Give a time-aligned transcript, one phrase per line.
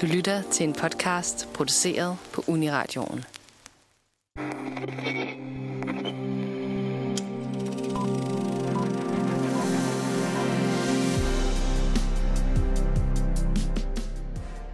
[0.00, 3.24] Du lytter til en podcast produceret på Uniradioen.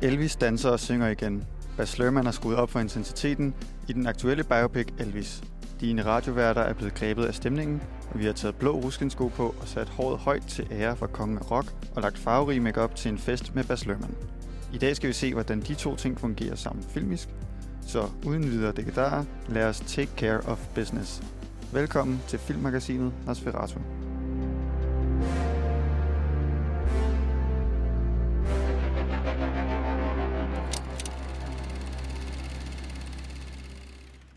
[0.02, 1.44] Elvis danser og synger igen.
[1.76, 3.54] Bas Lerman har skruet op for intensiteten
[3.88, 5.42] i den aktuelle biopic Elvis.
[5.80, 9.68] Dine radioværter er blevet grebet af stemningen, og vi har taget blå ruskensko på og
[9.68, 13.18] sat håret højt til ære for kongen af rock og lagt farverig makeup til en
[13.18, 14.14] fest med Bas Lerman.
[14.74, 17.28] I dag skal vi se, hvordan de to ting fungerer sammen filmisk.
[17.86, 21.22] Så uden videre dekedarer, lad os take care of business.
[21.72, 23.78] Velkommen til filmmagasinet Nosferatu.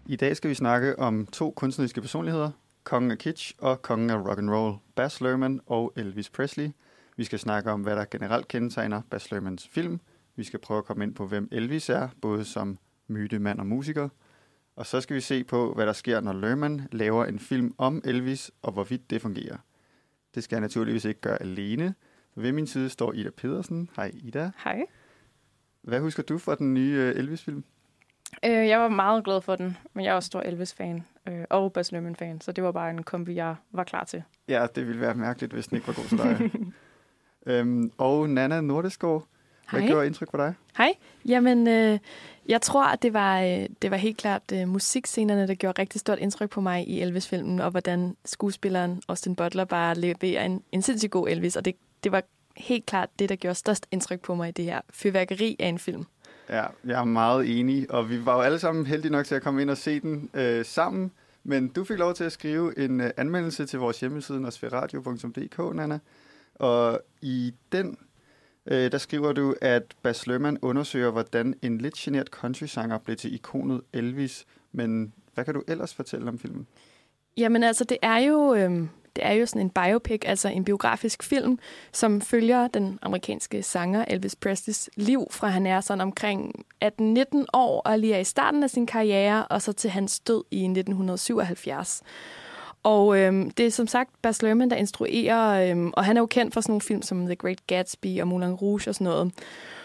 [0.05, 2.51] I dag skal vi snakke om to kunstneriske personligheder,
[2.83, 6.69] kongen af kitsch og kongen af rock and roll, Baz Luhrmann og Elvis Presley.
[7.17, 9.99] Vi skal snakke om, hvad der generelt kendetegner Baz Luhrmanns film.
[10.39, 14.09] Vi skal prøve at komme ind på, hvem Elvis er, både som mytemand og musiker.
[14.75, 18.01] Og så skal vi se på, hvad der sker, når Luhrmann laver en film om
[18.05, 19.57] Elvis, og hvorvidt det fungerer.
[20.35, 21.95] Det skal jeg naturligvis ikke gøre alene.
[22.35, 23.89] Ved min side står Ida Pedersen.
[23.95, 24.51] Hej Ida.
[24.63, 24.85] Hej.
[25.81, 27.63] Hvad husker du fra den nye øh, Elvis-film?
[28.45, 31.73] Øh, jeg var meget glad for den, men jeg er også stor Elvis-fan øh, og
[31.73, 34.23] Baz Luhrmann-fan, så det var bare en kombi, jeg var klar til.
[34.47, 36.51] Ja, det ville være mærkeligt, hvis den ikke var god til dig.
[37.53, 39.27] øhm, og Nana Nordeskov,
[39.71, 39.89] hvad Hej.
[39.89, 40.53] gjorde indtryk på dig?
[40.77, 40.93] Hej.
[41.25, 41.99] Jamen, øh,
[42.49, 46.01] jeg tror, at det var, øh, det var helt klart øh, musikscenerne, der gjorde rigtig
[46.01, 50.81] stort indtryk på mig i Elvis-filmen, og hvordan skuespilleren Austin Butler bare leverer en, en
[50.81, 52.23] sindssygt god Elvis, og det, det var
[52.57, 55.79] helt klart det, der gjorde størst indtryk på mig i det her fyrværkeri af en
[55.79, 56.05] film.
[56.49, 59.41] Ja, jeg er meget enig, og vi var jo alle sammen heldige nok til at
[59.41, 61.11] komme ind og se den øh, sammen.
[61.43, 65.99] Men du fik lov til at skrive en øh, anmeldelse til vores hjemmeside, nosferadio.dk, Nana.
[66.55, 67.97] Og i den,
[68.69, 73.33] øh, der skriver du, at Bas Luhrmann undersøger, hvordan en lidt genert country-sanger blev til
[73.33, 74.45] ikonet Elvis.
[74.71, 76.67] Men hvad kan du ellers fortælle om filmen?
[77.37, 78.53] Jamen altså, det er jo...
[78.53, 81.59] Øh, det er jo sådan en biopic, altså en biografisk film,
[81.91, 87.81] som følger den amerikanske sanger Elvis Presleys liv, fra han er sådan omkring 18-19 år
[87.81, 92.01] og lige er i starten af sin karriere, og så til hans død i 1977.
[92.89, 96.25] Og øhm, det er som sagt Baz Luhrmann, der instruerer, øhm, og han er jo
[96.25, 99.31] kendt for sådan nogle film som The Great Gatsby og Moulin Rouge og sådan noget.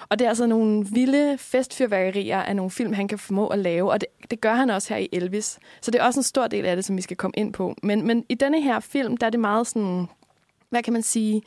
[0.08, 3.90] Og det er altså nogle vilde festfyrværkerier af nogle film, han kan formå at lave,
[3.90, 5.58] og det, det gør han også her i Elvis.
[5.80, 7.74] Så det er også en stor del af det, som vi skal komme ind på.
[7.82, 10.06] Men, men i denne her film, der er det meget sådan,
[10.70, 11.42] hvad kan man sige,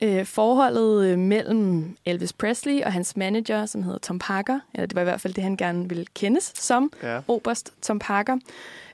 [0.00, 4.94] øh, forholdet øh, mellem Elvis Presley og hans manager, som hedder Tom Parker, eller det
[4.94, 7.20] var i hvert fald det, han gerne ville kendes som, Ja.
[7.28, 8.38] Oberst Tom Parker.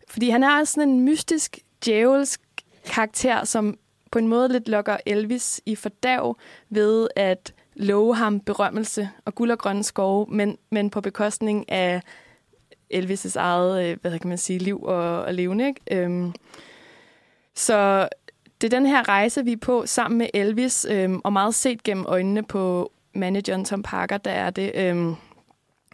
[0.08, 2.40] Fordi han er sådan en mystisk, djævelsk
[2.86, 3.78] karakter, som
[4.12, 6.36] på en måde lidt lokker Elvis i fordav
[6.70, 12.02] ved at love ham berømmelse og guld og grønne skove, men, men på bekostning af
[12.94, 15.66] Elvis' eget, øh, hvad kan man sige, liv og, og levende.
[15.66, 15.80] Ikke?
[15.90, 16.32] Øhm,
[17.54, 18.08] så
[18.60, 21.82] det er den her rejse, vi er på sammen med Elvis, øhm, og meget set
[21.82, 24.72] gennem øjnene på manageren Tom Parker, der er det.
[24.74, 25.14] Øhm,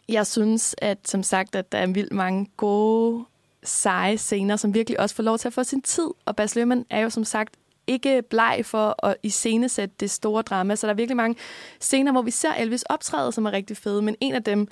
[0.09, 3.25] jeg synes, at som sagt, at der er vildt mange gode,
[3.67, 6.09] seje scener, som virkelig også får lov til at få sin tid.
[6.25, 7.57] Og Bas Løhmann er jo som sagt
[7.87, 10.77] ikke bleg for at iscenesætte det store drama.
[10.77, 11.37] Så der er virkelig mange
[11.81, 14.03] scener, hvor vi ser Elvis optræde, som er rigtig fede.
[14.03, 14.69] Men en af dem,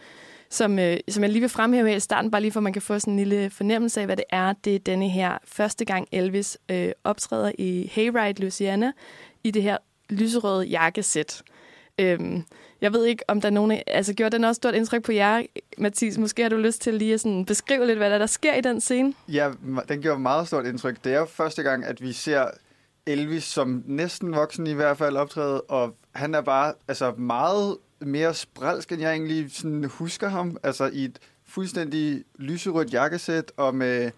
[0.50, 2.72] som, øh, som jeg lige vil fremhæve her i starten, bare lige for at man
[2.72, 5.84] kan få sådan en lille fornemmelse af, hvad det er, det er denne her første
[5.84, 8.92] gang Elvis øh, optræder i Hayride, Louisiana,
[9.44, 9.76] i det her
[10.10, 11.42] lyserøde jakkesæt.
[11.98, 12.44] Øhm,
[12.84, 13.82] jeg ved ikke, om der er nogen...
[13.86, 15.42] Altså, gjorde den også stort indtryk på jer,
[15.78, 16.18] Mathis?
[16.18, 18.60] Måske har du lyst til lige at sådan beskrive lidt, hvad der, der sker i
[18.60, 19.14] den scene?
[19.28, 19.50] Ja,
[19.88, 21.04] den gjorde meget stort indtryk.
[21.04, 22.46] Det er jo første gang, at vi ser
[23.06, 28.34] Elvis som næsten voksen i hvert fald optræde, og han er bare altså meget mere
[28.34, 30.56] spralsk, end jeg egentlig sådan husker ham.
[30.62, 34.10] Altså i et fuldstændig lyserødt jakkesæt og med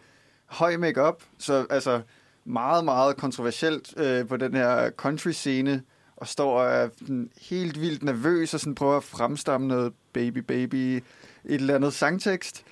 [0.46, 2.00] høj makeup, så altså
[2.44, 5.82] meget, meget kontroversielt øh, på den her country-scene,
[6.16, 10.38] og står og er sådan helt vildt nervøs og sådan prøver at fremstamme noget baby,
[10.38, 11.02] baby, et
[11.44, 12.64] eller andet sangtekst,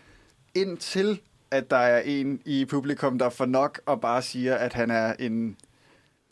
[0.54, 1.20] indtil
[1.50, 5.14] at der er en i publikum, der får nok og bare siger, at han er
[5.18, 5.56] en,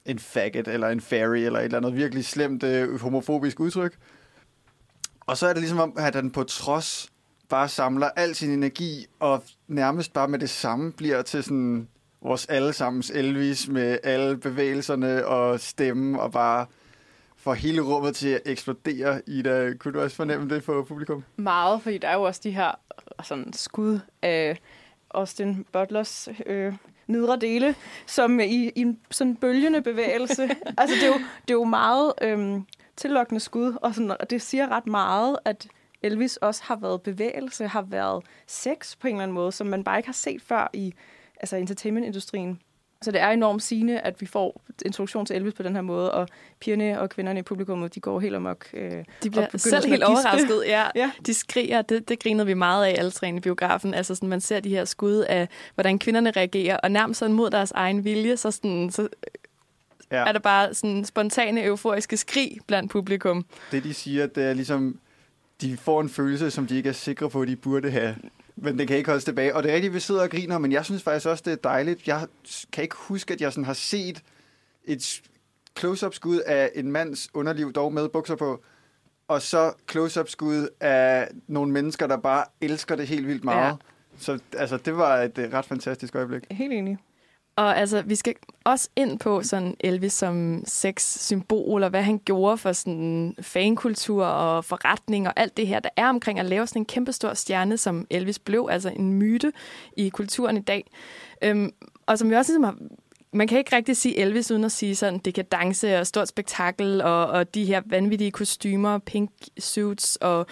[0.07, 3.97] en faggot eller en fairy eller et eller andet virkelig slemt øh, homofobisk udtryk.
[5.21, 7.13] Og så er det ligesom om, at han på trods
[7.49, 11.89] bare samler al sin energi og nærmest bare med det samme bliver til sådan
[12.23, 16.67] vores allesammens Elvis med alle bevægelserne og stemmen og bare
[17.43, 19.23] får hele rummet til at eksplodere.
[19.27, 21.25] Ida, kunne du også fornemme det for publikum?
[21.37, 22.71] Meget, fordi der er jo også de her
[23.23, 24.59] sådan, skud af
[25.11, 26.75] Austin Butlers øh,
[27.07, 27.75] nedre dele,
[28.07, 30.43] som i, i en sådan bølgende bevægelse.
[30.79, 32.67] altså, det er jo, det er jo meget øhm,
[32.97, 35.69] tillokkende skud, og, sådan, og det siger ret meget, at
[36.03, 39.85] Elvis også har været bevægelse, har været sex på en eller anden måde, som man
[39.85, 40.95] bare ikke har set før i
[41.41, 42.61] altså entertainmentindustrien.
[43.03, 46.13] Så det er enormt sigende, at vi får introduktion til Elvis på den her måde,
[46.13, 46.29] og
[46.61, 48.67] pigerne og kvinderne i publikummet, de går helt amok.
[48.75, 50.63] Øh, de bliver selv helt overrasket.
[50.67, 51.11] Ja, ja.
[51.27, 53.95] De skriger, det, det grinede vi meget af alle tre i biografen.
[53.95, 57.51] Altså sådan, man ser de her skud af, hvordan kvinderne reagerer, og nærmest sådan mod
[57.51, 59.09] deres egen vilje, så, sådan, så
[60.13, 60.29] ja.
[60.29, 63.47] er der bare sådan spontane, euforiske skrig blandt publikum.
[63.73, 64.99] Det, de siger, det er ligesom,
[65.61, 68.17] de får en følelse, som de ikke er sikre på, at de burde have.
[68.63, 69.55] Men det kan ikke holdes tilbage.
[69.55, 71.57] Og det er rigtigt, vi sidder og griner, men jeg synes faktisk også, det er
[71.57, 72.09] dejligt.
[72.09, 72.27] Jeg
[72.73, 74.23] kan ikke huske, at jeg sådan har set
[74.85, 75.23] et
[75.79, 78.63] close-up skud af en mands underliv, dog med bukser på,
[79.29, 83.67] og så close-up skud af nogle mennesker, der bare elsker det helt vildt meget.
[83.67, 83.75] Ja.
[84.19, 86.43] Så altså, det var et ret fantastisk øjeblik.
[86.51, 86.99] Helt enig.
[87.57, 88.35] Og altså, vi skal
[88.65, 94.65] også ind på sådan Elvis som sex-symbol, og hvad han gjorde for sådan fankultur og
[94.65, 98.07] forretning og alt det her, der er omkring at lave sådan en kæmpestor stjerne, som
[98.11, 99.53] Elvis blev, altså en myte
[99.97, 100.91] i kulturen i dag.
[101.43, 101.73] Øhm,
[102.07, 102.77] og som vi også ligesom har
[103.35, 105.19] man kan ikke rigtig sige Elvis uden at sige sådan
[105.53, 110.47] danse og stort spektakel og, og de her vanvittige kostymer, pink suits og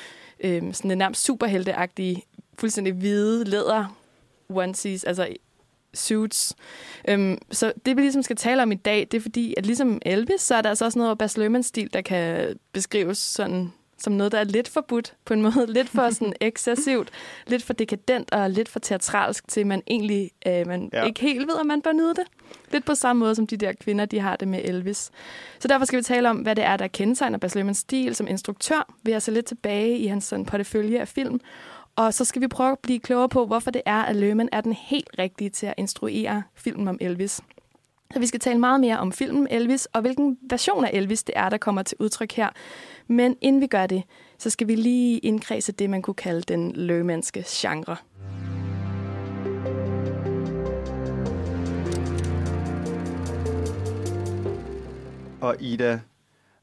[0.45, 2.23] øhm, sådan en nærmest superhelteagtige,
[2.59, 3.97] fuldstændig hvide læder
[4.49, 5.29] onesies, altså
[5.95, 6.57] suits.
[7.09, 9.99] Øhm, så det, vi ligesom skal tale om i dag, det er fordi, at ligesom
[10.07, 14.13] Elvis, så er der altså også noget af Bas stil der kan beskrives sådan som
[14.13, 15.67] noget, der er lidt forbudt på en måde.
[15.69, 17.11] Lidt for sådan excessivt,
[17.47, 21.05] lidt for dekadent og lidt for teatralsk, til man egentlig øh, man ja.
[21.05, 22.25] ikke helt ved, om man bør nyde det.
[22.73, 25.11] Lidt på samme måde, som de der kvinder, de har det med Elvis.
[25.59, 28.95] Så derfor skal vi tale om, hvad det er, der kendetegner Bas stil som instruktør,
[29.03, 31.41] ved at se lidt tilbage i hans sådan, portefølje af film,
[31.97, 34.61] og så skal vi prøve at blive klogere på, hvorfor det er, at Lerman er
[34.61, 37.41] den helt rigtige til at instruere filmen om Elvis.
[38.13, 41.33] Så vi skal tale meget mere om filmen Elvis, og hvilken version af Elvis det
[41.37, 42.49] er, der kommer til udtryk her.
[43.07, 44.03] Men inden vi gør det,
[44.39, 47.97] så skal vi lige indkredse det, man kunne kalde den lømanske genre.
[55.41, 56.01] Og Ida,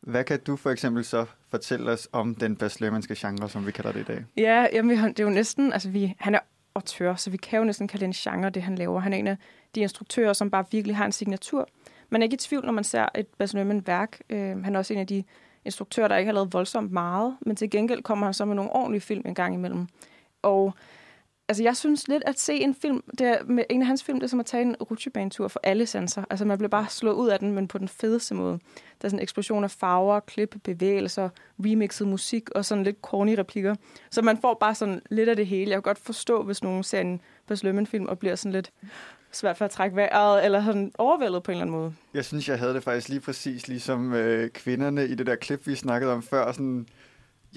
[0.01, 3.91] hvad kan du for eksempel så fortælle os om den Bas genre, som vi kalder
[3.91, 4.25] det i dag?
[4.37, 6.39] Ja, jamen, det er jo næsten, altså vi, han er
[6.75, 8.99] autør, så vi kan jo næsten kalde det en genre, det han laver.
[8.99, 9.37] Han er en af
[9.75, 11.69] de instruktører, som bare virkelig har en signatur.
[12.09, 14.93] Man er ikke i tvivl, når man ser et Bas værk Øh, han er også
[14.93, 15.23] en af de
[15.65, 18.71] instruktører, der ikke har lavet voldsomt meget, men til gengæld kommer han så med nogle
[18.71, 19.87] ordentlige film en gang imellem.
[20.41, 20.73] Og
[21.47, 24.19] altså, jeg synes lidt at se en film, det er, med en af hans film,
[24.19, 26.23] det er som at tage en rutsjebanetur for alle sanser.
[26.29, 28.59] Altså, man bliver bare slået ud af den, men på den fedeste måde.
[29.01, 31.29] Der er sådan en eksplosion af farver, klip, bevægelser,
[31.59, 33.75] remixet musik og sådan lidt corny replikker.
[34.09, 35.71] Så man får bare sådan lidt af det hele.
[35.71, 38.71] Jeg kan godt forstå, hvis nogen ser en Bas film og bliver sådan lidt
[39.31, 41.93] svært for at trække vejret, eller sådan overvældet på en eller anden måde.
[42.13, 45.67] Jeg synes, jeg havde det faktisk lige præcis ligesom øh, kvinderne i det der klip,
[45.67, 46.51] vi snakkede om før.
[46.51, 46.87] Sådan,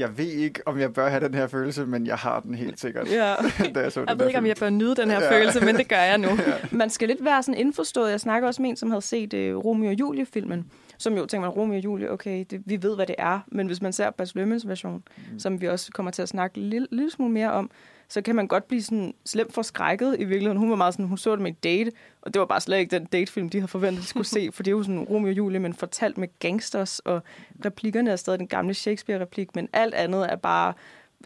[0.01, 2.81] jeg ved ikke, om jeg bør have den her følelse, men jeg har den helt
[2.81, 3.11] sikkert.
[3.11, 3.35] Ja.
[3.75, 4.45] da jeg, så jeg ved ikke, film.
[4.45, 5.39] om jeg bør nyde den her ja.
[5.39, 6.29] følelse, men det gør jeg nu.
[6.47, 6.53] ja.
[6.71, 8.11] Man skal lidt være sådan indforstået.
[8.11, 11.49] Jeg snakker også med en, som havde set uh, Romeo og Julie-filmen, som jo tænker
[11.49, 13.41] man, Romeo og Julie, okay, det, vi ved, hvad det er.
[13.47, 15.39] Men hvis man ser Bas Lømmens version, mm.
[15.39, 17.71] som vi også kommer til at snakke en lille, lille smule mere om,
[18.11, 20.59] så kan man godt blive sådan slemt forskrækket i virkeligheden.
[20.59, 21.93] Hun var meget sådan, hun så det med et date,
[22.23, 24.63] og det var bare slet ikke den datefilm, de havde forventet, de skulle se, for
[24.63, 27.23] det er jo sådan Romeo og Julie, men fortalt med gangsters, og
[27.65, 30.73] replikkerne er stadig den gamle Shakespeare-replik, men alt andet er bare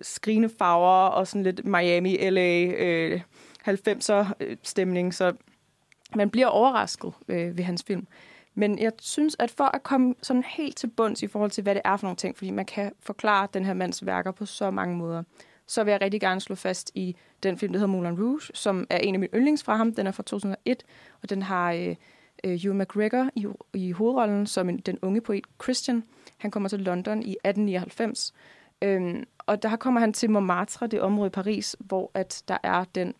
[0.03, 3.21] skrigende farver og sådan lidt Miami, LA, øh,
[3.69, 5.33] 90'er-stemning, så
[6.15, 8.07] man bliver overrasket øh, ved hans film.
[8.55, 11.75] Men jeg synes, at for at komme sådan helt til bunds i forhold til, hvad
[11.75, 14.71] det er for nogle ting, fordi man kan forklare den her mands værker på så
[14.71, 15.23] mange måder,
[15.67, 18.87] så vil jeg rigtig gerne slå fast i den film, der hedder Moulin Rouge, som
[18.91, 19.95] er en af mine yndlings fra ham.
[19.95, 20.83] Den er fra 2001,
[21.23, 21.97] og den har øh,
[22.45, 26.05] øh Hugh McGregor i, i hovedrollen som en, den unge poet Christian.
[26.37, 28.33] Han kommer til London i 1899,
[28.83, 32.85] øhm, og der kommer han til Montmartre, det område i Paris, hvor at der er
[32.85, 33.15] den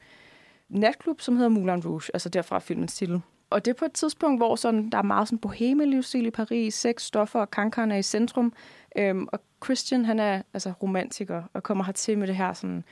[0.69, 3.21] natklub, som hedder Moulin Rouge, altså derfra filmens titel.
[3.51, 6.31] Og det er på et tidspunkt, hvor sådan, der er meget sådan boheme livsstil i
[6.31, 8.53] Paris, sex, stoffer og kankeren er i centrum.
[8.99, 12.85] Øhm, og Christian, han er altså romantiker og kommer hertil med det her sådan...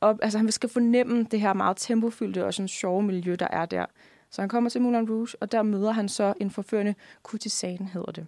[0.00, 3.66] Op, altså, han skal fornemme det her meget tempofyldte og sådan sjove miljø, der er
[3.66, 3.86] der.
[4.30, 8.12] Så han kommer til Moulin Rouge, og der møder han så en forførende kurtisan, hedder
[8.12, 8.26] det.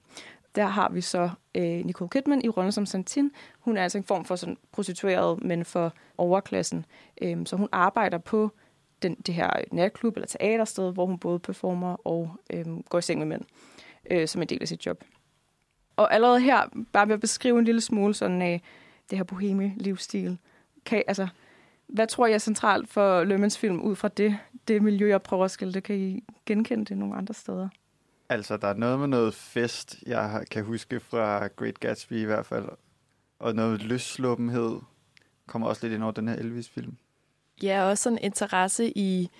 [0.54, 3.30] Der har vi så øh, Nicole Kidman i rollen som Santin.
[3.61, 6.85] Hun er altså en form for sådan prostitueret, men for overklassen.
[7.23, 8.50] Øhm, så hun arbejder på
[9.02, 13.18] den, det her natklub eller teatersted, hvor hun både performer og øhm, går i seng
[13.18, 13.42] med mænd
[14.11, 15.04] øh, som en del af sit job.
[15.97, 16.62] Og allerede her,
[16.93, 18.62] bare ved at beskrive en lille smule sådan af
[19.11, 20.38] det her boheme livsstil,
[20.85, 21.29] kan, altså,
[21.87, 24.38] hvad tror jeg er centralt for Lømmens film ud fra det,
[24.69, 25.83] det miljø, jeg prøver at skille det?
[25.83, 27.69] Kan I genkende det nogle andre steder?
[28.29, 32.47] Altså, der er noget med noget fest, jeg kan huske fra Great Gatsby i hvert
[32.47, 32.69] fald.
[33.38, 34.79] og noget løssluppenhed
[35.47, 36.97] kommer også lidt ind over den her Elvis-film.
[37.62, 39.31] Ja, også sådan interesse i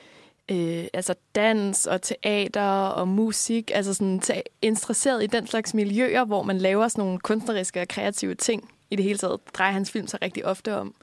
[0.51, 4.23] øh, altså dans og teater og musik, altså sådan
[4.63, 8.71] interesseret i den slags miljøer, hvor man laver sådan nogle kunstneriske og kreative ting.
[8.91, 10.95] I det hele taget drejer hans film sig rigtig ofte om.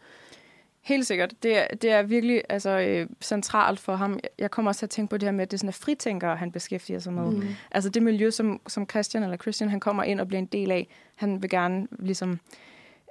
[0.82, 1.34] Helt sikkert.
[1.44, 4.20] Det er, det er virkelig altså, øh, centralt for ham.
[4.40, 6.36] Jeg kommer også til at tænke på det her med, at det er sådan fritænker,
[6.36, 7.32] han beskæftiger sig med.
[7.32, 7.48] Mm.
[7.72, 10.72] Altså det miljø, som, som Christian eller Christian, han kommer ind og bliver en del
[10.72, 10.88] af.
[11.16, 12.40] Han vil gerne ligesom...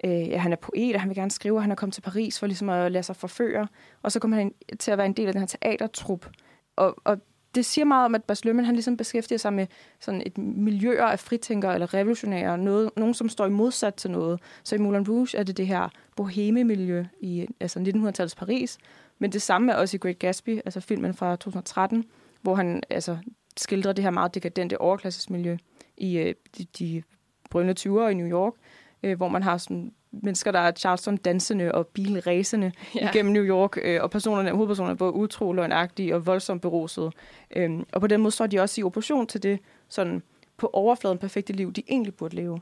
[0.04, 2.00] Øh, ja, han er poet, og han vil gerne skrive, og han er kommet til
[2.00, 3.68] Paris for ligesom at lade sig forføre.
[4.02, 6.30] Og så kommer han ind til at være en del af den her teatertrup.
[6.76, 7.18] Og, og
[7.54, 9.66] det siger meget om, at Bas Lømmen, han ligesom beskæftiger sig med
[10.00, 14.40] sådan et miljøer af fritænkere eller revolutionære, noget, nogen, som står i modsat til noget.
[14.62, 18.78] Så i Moulin Rouge er det det her boheme-miljø i altså 1900-tallets Paris,
[19.18, 22.04] men det samme er også i Great Gatsby, altså filmen fra 2013,
[22.42, 23.18] hvor han altså,
[23.56, 25.56] skildrer det her meget dekadente overklassesmiljø
[25.96, 27.02] i øh, de, de
[27.50, 28.54] brønde 20'ere i New York,
[29.02, 33.10] øh, hvor man har sådan mennesker, der er Charleston dansende og bilræsende ja.
[33.10, 37.10] igennem New York, øh, og personerne, hovedpersonerne er både utro, løgnagtige og voldsomt berusede.
[37.56, 40.22] Øhm, og på den måde står de også i opposition til det sådan
[40.56, 42.60] på overfladen perfekte liv, de egentlig burde leve.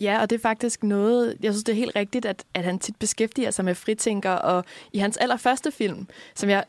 [0.00, 2.78] Ja, og det er faktisk noget, jeg synes, det er helt rigtigt, at, at han
[2.78, 6.64] tit beskæftiger sig med fritænker, og i hans allerførste film, som jeg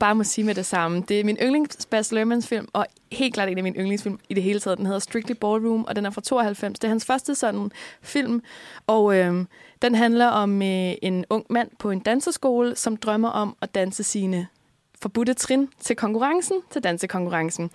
[0.00, 3.34] bare må sige med det samme, det er min yndlings Baz Luhrmanns film, og helt
[3.34, 4.78] klart en af mine yndlingsfilm i det hele taget.
[4.78, 6.78] Den hedder Strictly Ballroom, og den er fra 92.
[6.78, 7.70] Det er hans første sådan
[8.02, 8.42] film,
[8.86, 9.44] og øh,
[9.82, 14.02] den handler om øh, en ung mand på en danseskole, som drømmer om at danse
[14.02, 14.46] sine
[15.02, 17.70] forbudte trin til konkurrencen, til dansekonkurrencen.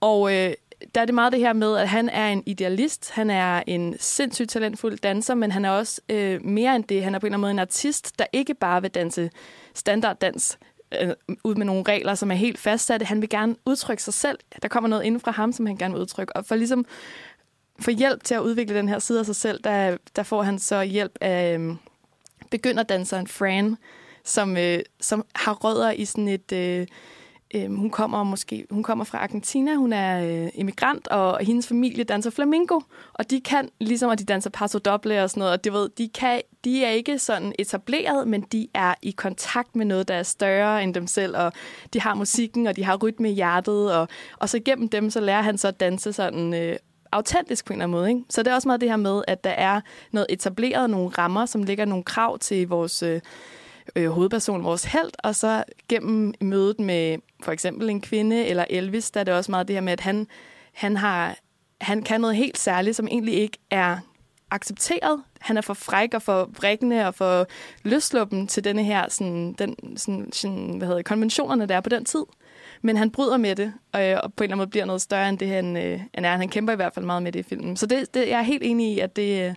[0.00, 0.52] Og øh,
[0.94, 3.96] der er det meget det her med, at han er en idealist, han er en
[3.98, 7.04] sindssygt talentfuld danser, men han er også øh, mere end det.
[7.04, 9.30] Han er på en eller anden måde en artist, der ikke bare vil danse
[9.74, 10.58] standarddans
[11.00, 11.10] øh,
[11.44, 13.06] ud med nogle regler, som er helt fastsatte.
[13.06, 14.38] Han vil gerne udtrykke sig selv.
[14.62, 16.36] Der kommer noget inden fra ham, som han gerne vil udtrykke.
[16.36, 16.86] Og for ligesom
[17.80, 20.58] for hjælp til at udvikle den her side af sig selv, der, der får han
[20.58, 21.74] så hjælp af øh,
[22.50, 23.76] begynderdanseren Fran,
[24.24, 26.52] som, øh, som har rødder i sådan et...
[26.52, 26.86] Øh,
[27.54, 32.04] Øhm, hun kommer måske hun kommer fra Argentina, hun er øh, immigrant, og hendes familie
[32.04, 32.80] danser flamingo,
[33.12, 35.88] og de kan, ligesom at de danser paso doble og sådan noget, og det ved,
[35.98, 40.14] de, kan, de er ikke sådan etableret, men de er i kontakt med noget, der
[40.14, 41.52] er større end dem selv, og
[41.92, 45.20] de har musikken, og de har rytme i hjertet, og, og så gennem dem, så
[45.20, 46.76] lærer han så at danse sådan øh,
[47.12, 48.08] autentisk på en eller anden måde.
[48.08, 48.22] Ikke?
[48.28, 49.80] Så det er også meget det her med, at der er
[50.12, 53.02] noget etableret, nogle rammer, som ligger nogle krav til vores...
[53.02, 53.20] Øh,
[53.96, 59.10] øh, hovedperson, vores held, og så gennem mødet med for eksempel en kvinde eller Elvis,
[59.10, 60.26] der er det også meget det her med, at han,
[60.72, 61.36] han, har,
[61.80, 63.98] han kan noget helt særligt, som egentlig ikke er
[64.50, 65.22] accepteret.
[65.40, 67.46] Han er for fræk og for vrikkende og for
[67.82, 72.04] løsluppen til denne her sådan, den, sådan, sådan, hvad hedder konventionerne, der er på den
[72.04, 72.24] tid.
[72.82, 75.28] Men han bryder med det, og, og på en eller anden måde bliver noget større
[75.28, 76.36] end det, han, øh, han er.
[76.36, 77.76] Han kæmper i hvert fald meget med det i filmen.
[77.76, 79.54] Så det, det, jeg er helt enig i, at det, øh,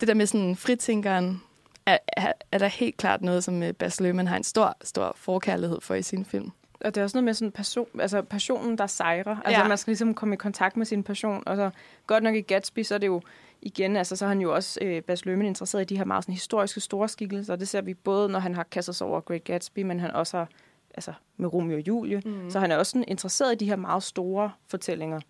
[0.00, 1.42] det der med sådan fritænkeren,
[1.86, 5.12] er, er, er der helt klart noget, som øh, Bas Luhrmann har en stor, stor
[5.16, 6.50] forkærlighed for i sin film.
[6.80, 9.36] Og det er også noget med sådan person, altså passionen, der sejrer.
[9.44, 9.68] Altså ja.
[9.68, 11.42] man skal ligesom komme i kontakt med sin passion.
[11.46, 11.70] Og så
[12.06, 13.20] godt nok i Gatsby, så er det jo
[13.62, 16.24] igen, altså så er han jo også, øh, Bas Luhrmann, interesseret i de her meget
[16.24, 17.56] sådan, historiske store skikkelser.
[17.56, 20.36] Det ser vi både, når han har kastet sig over Great Gatsby, men han også
[20.36, 20.48] har,
[20.94, 22.22] altså med Romeo og Julie.
[22.24, 22.50] Mm.
[22.50, 25.20] Så han er også sådan, interesseret i de her meget store fortællinger.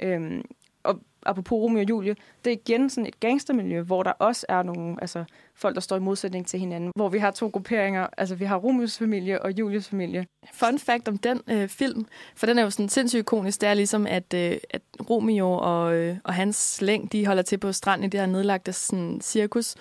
[0.00, 0.44] Øhm,
[0.82, 4.62] og apropos Romeo og Julie, det er igen sådan et gangstermiljø, hvor der også er
[4.62, 6.92] nogle altså, folk, der står i modsætning til hinanden.
[6.96, 8.06] Hvor vi har to grupperinger.
[8.16, 10.26] Altså, vi har Romeos familie og Julies familie.
[10.52, 12.06] Fun fact om den øh, film,
[12.36, 15.94] for den er jo sådan sindssygt ikonisk, det er ligesom, at, øh, at Romeo og,
[15.94, 19.74] øh, og hans slæng, de holder til på stranden i det her nedlagte sådan, cirkus.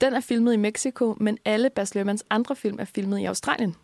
[0.00, 3.76] Den er filmet i Mexico, men alle Bas Luhrmanns andre film er filmet i Australien.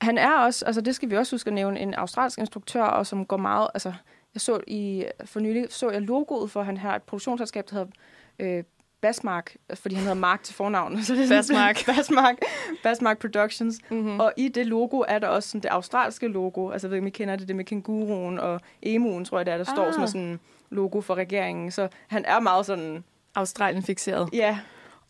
[0.00, 3.06] Han er også, altså det skal vi også huske at nævne, en australsk instruktør, og
[3.06, 3.92] som går meget, altså
[4.34, 7.90] jeg så i, for nylig så jeg logoet for, han har et produktionsselskab, der hedder
[8.38, 8.64] øh,
[9.00, 11.02] Basmark, fordi han hedder Mark til fornavn.
[11.04, 11.84] Så det er Basmark.
[11.96, 12.36] Basmark.
[12.82, 13.78] Basmark Productions.
[13.90, 14.20] Mm-hmm.
[14.20, 16.70] Og i det logo er der også sådan det australske logo.
[16.70, 19.46] Altså, jeg ved ikke, om I kender det, det med kænguruen og emuen, tror jeg,
[19.46, 19.76] der, der ah.
[19.76, 21.70] står som sådan logo for regeringen.
[21.70, 23.04] Så han er meget sådan...
[23.34, 24.28] Australien fixeret.
[24.32, 24.58] Ja.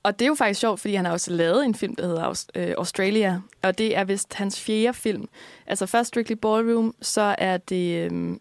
[0.03, 2.45] Og det er jo faktisk sjovt, fordi han har også lavet en film, der hedder
[2.55, 3.41] øh, Australia.
[3.63, 5.29] Og det er vist hans fjerde film.
[5.67, 8.41] Altså først Strictly Ballroom, så er det øhm,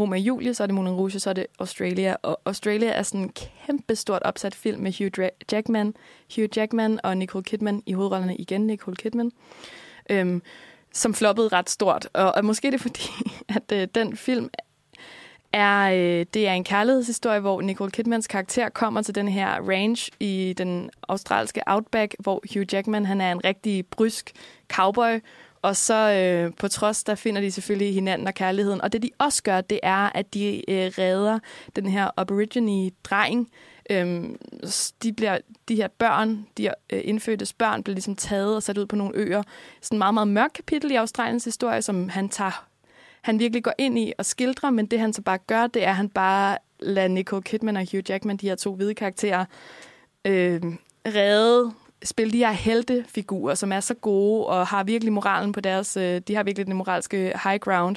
[0.00, 2.16] Roma og Julie, så er det Moulin Rouge, så er det Australia.
[2.22, 3.32] Og Australia er sådan en
[3.66, 5.94] kæmpe stort opsat film med Hugh Jackman,
[6.36, 9.32] Hugh Jackman og Nicole Kidman i hovedrollerne igen, Nicole Kidman,
[10.10, 10.42] øhm,
[10.92, 12.08] som floppede ret stort.
[12.12, 13.02] Og, og måske er det fordi,
[13.56, 14.50] at øh, den film
[15.52, 20.10] er, øh, det er en kærlighedshistorie, hvor Nicole Kidmans karakter kommer til den her range
[20.20, 24.32] i den australske outback, hvor Hugh Jackman han er en rigtig brysk
[24.72, 25.20] cowboy,
[25.62, 28.80] og så øh, på trods, der finder de selvfølgelig hinanden og kærligheden.
[28.80, 31.38] Og det de også gør, det er, at de øh, redder
[31.76, 33.50] den her aborigine-dreng.
[33.90, 34.38] Øhm,
[35.02, 35.38] de, bliver,
[35.68, 39.16] de her børn, de øh, indfødtes børn, bliver ligesom taget og sat ud på nogle
[39.16, 39.42] øer.
[39.82, 42.68] Sådan en meget, meget mørk kapitel i Australiens historie, som han tager
[43.22, 45.90] han virkelig går ind i og skildrer, men det han så bare gør, det er,
[45.90, 49.44] at han bare lader Nicole Kidman og Hugh Jackman, de her to hvide karakterer,
[50.24, 50.62] øh,
[51.06, 55.96] redde spille de her heltefigurer, som er så gode og har virkelig moralen på deres...
[55.96, 57.96] Øh, de har virkelig den moralske high ground.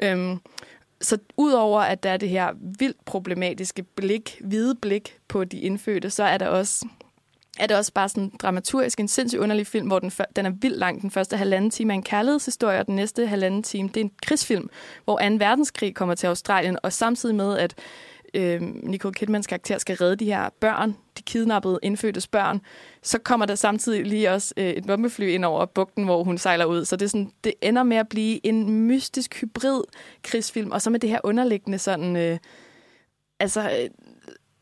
[0.00, 0.38] Øhm,
[1.00, 6.10] så udover at der er det her vildt problematiske blik, hvide blik på de indfødte,
[6.10, 6.86] så er der også
[7.58, 10.78] er det også bare sådan dramaturgisk en sindssygt underlig film, hvor den, den er vildt
[10.78, 11.02] lang.
[11.02, 14.10] Den første halvanden time er en kærlighedshistorie, og den næste halvanden time, det er en
[14.22, 14.70] krigsfilm,
[15.04, 15.34] hvor 2.
[15.34, 17.74] verdenskrig kommer til Australien, og samtidig med, at
[18.34, 22.60] øh, Nicole Kidmans karakter skal redde de her børn, de kidnappede indfødtes børn,
[23.02, 26.64] så kommer der samtidig lige også øh, et bombefly ind over bugten, hvor hun sejler
[26.64, 26.84] ud.
[26.84, 29.82] Så det, er sådan, det ender med at blive en mystisk hybrid
[30.22, 32.16] krigsfilm, og så med det her underliggende sådan...
[32.16, 32.38] Øh,
[33.40, 33.90] altså, øh,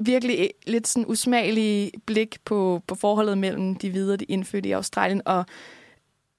[0.06, 4.72] virkelig lidt sådan usmagelige blik på, på forholdet mellem de hvide og de indfødte i
[4.72, 5.22] Australien.
[5.24, 5.44] Og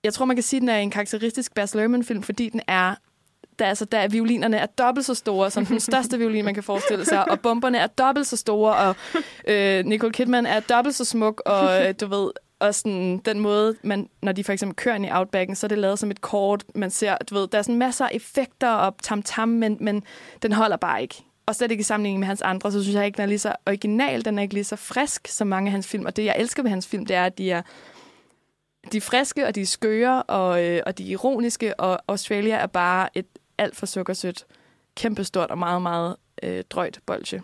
[0.04, 2.96] jeg tror, man kan sige, at den er en karakteristisk Baz Luhrmann-film, fordi den er
[3.60, 7.06] der, altså, der violinerne er dobbelt så store, som den største violin, man kan forestille
[7.06, 8.96] sig, og bomberne er dobbelt så store, og
[9.48, 13.76] øh, Nicole Kidman er dobbelt så smuk, og øh, du ved, og sådan den måde,
[13.84, 16.22] man, når de for eksempel kører ind i Outbacken, så er det lavet som et
[16.22, 20.04] kort, man ser, du ved, der er sådan masser af effekter og tam-tam, men, men
[20.42, 21.24] den holder bare ikke.
[21.46, 23.40] Og slet ikke i sammenligning med hans andre, så synes jeg ikke, den er lige
[23.40, 26.06] så original, den er ikke lige så frisk som mange af hans film.
[26.06, 27.62] Og det, jeg elsker ved hans film, det er, at de er,
[28.92, 32.56] de er friske, og de er skøre, og, øh, og de er ironiske, og Australia
[32.56, 33.26] er bare et
[33.64, 34.46] alt for sukkersødt,
[34.96, 37.42] kæmpestort og meget, meget øh, drøjt bolsje.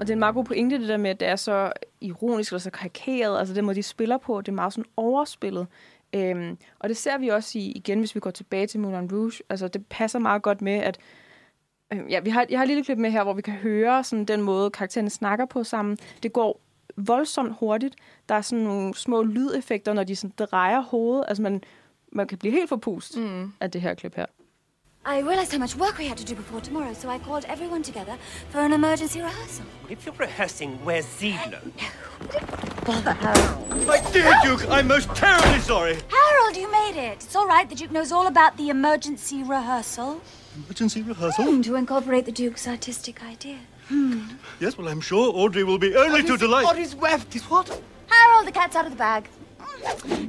[0.00, 2.52] Og det er en meget god pointe, det der med, at det er så ironisk
[2.52, 3.38] eller så karikeret.
[3.38, 5.66] Altså den måde, de spiller på, det er meget sådan overspillet.
[6.12, 9.32] Øhm, og det ser vi også i, igen, hvis vi går tilbage til Moulin Rouge.
[9.48, 10.98] Altså det passer meget godt med, at
[11.92, 14.04] øh, ja, vi har, jeg har et lille klip med her, hvor vi kan høre
[14.04, 15.98] sådan den måde, karaktererne snakker på sammen.
[16.22, 16.60] Det går
[17.06, 17.94] voldsomt hurtigt.
[18.28, 21.24] Der er sådan nogle små lydeffekter, når de sådan drejer hovedet.
[21.28, 21.62] Altså man,
[22.12, 23.52] man kan blive helt forpust mm.
[23.60, 24.26] af det her klip her.
[25.06, 27.82] I realized how much work we had to do before tomorrow, so I called everyone
[27.82, 28.16] together
[28.50, 29.64] for an emergency rehearsal.
[29.88, 31.62] If you're rehearsing, where's Ziegler?
[32.84, 33.86] Bother Harold.
[33.86, 35.94] My dear Duke, I'm most terribly sorry.
[35.94, 37.24] Harold, you made it.
[37.24, 37.66] It's all right.
[37.66, 40.20] The Duke knows all about the emergency rehearsal.
[40.54, 41.44] Emergency rehearsal?
[41.44, 43.58] Hmm, to incorporate the Duke's artistic idea.
[43.90, 44.20] Hmm.
[44.60, 46.68] Yes, well, I'm sure Audrey will be only too delighted.
[46.70, 47.66] What is left is what?
[48.14, 49.22] Harold, the cat's out of the bag.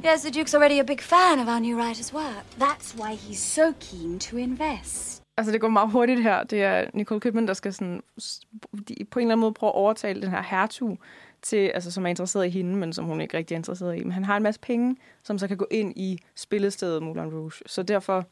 [0.04, 2.44] Yes, the Duke's already a big fan of our new writer's work.
[2.58, 5.22] That's why he's so keen to invest.
[5.36, 6.42] Altså, det går meget hurtigt her.
[6.42, 8.02] Det er Nicole Kidman, der skal sådan,
[8.88, 10.98] de, på en eller anden måde prøve at overtale den her hertug,
[11.42, 14.02] til, altså, som er interesseret i hende, men som hun ikke rigtig er interesseret i.
[14.02, 17.52] Men han har en masse penge, som så kan gå ind i spillestedet Moulin Rouge.
[17.66, 18.24] Så derfor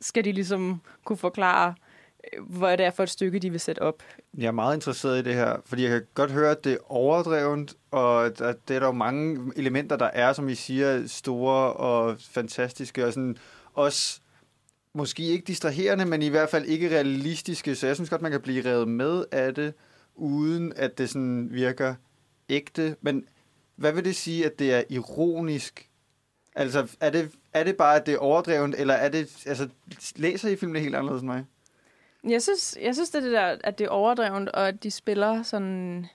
[0.00, 1.74] skal de ligesom kunne forklare,
[2.32, 4.02] Øh, hvad det er for et stykke, de vil sætte op.
[4.38, 6.92] Jeg er meget interesseret i det her, fordi jeg kan godt høre, at det er
[6.92, 11.72] overdrevent, og at det er der jo mange elementer, der er, som I siger, store
[11.72, 13.36] og fantastiske, og sådan
[13.74, 14.20] også
[14.94, 18.40] måske ikke distraherende, men i hvert fald ikke realistiske, så jeg synes godt, man kan
[18.40, 19.74] blive revet med af det,
[20.14, 21.94] uden at det sådan virker
[22.48, 22.96] ægte.
[23.00, 23.24] Men
[23.76, 25.88] hvad vil det sige, at det er ironisk?
[26.56, 29.68] Altså, er det, er det bare, at det er overdrevent, eller er det, altså,
[30.16, 31.44] læser I filmene helt anderledes end mig?
[32.28, 34.90] Jeg synes, jeg synes det er det der, at det er overdrevent, og at de
[34.90, 36.06] spiller sådan...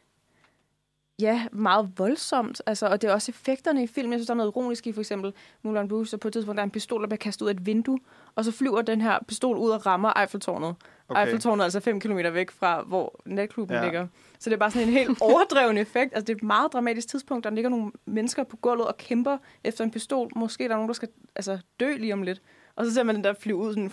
[1.21, 2.61] Ja, meget voldsomt.
[2.65, 4.11] Altså, og det er også effekterne i filmen.
[4.11, 6.57] Jeg synes, der er noget ironisk i, for eksempel Moulin Rouge, så på et tidspunkt
[6.57, 7.99] der er en pistol, der bliver kastet ud af et vindue,
[8.35, 10.75] og så flyver den her pistol ud og rammer Eiffeltårnet.
[11.09, 11.21] Okay.
[11.21, 13.83] Eiffeltårnet er altså 5 km væk fra, hvor natklubben ja.
[13.83, 14.07] ligger.
[14.39, 16.13] Så det er bare sådan en helt overdreven effekt.
[16.13, 17.43] Altså, det er et meget dramatisk tidspunkt.
[17.43, 20.31] Der ligger nogle mennesker på gulvet og kæmper efter en pistol.
[20.35, 22.41] Måske der er nogen, der skal altså, dø lige om lidt.
[22.79, 23.91] Og så ser man den der flyve ud, sådan,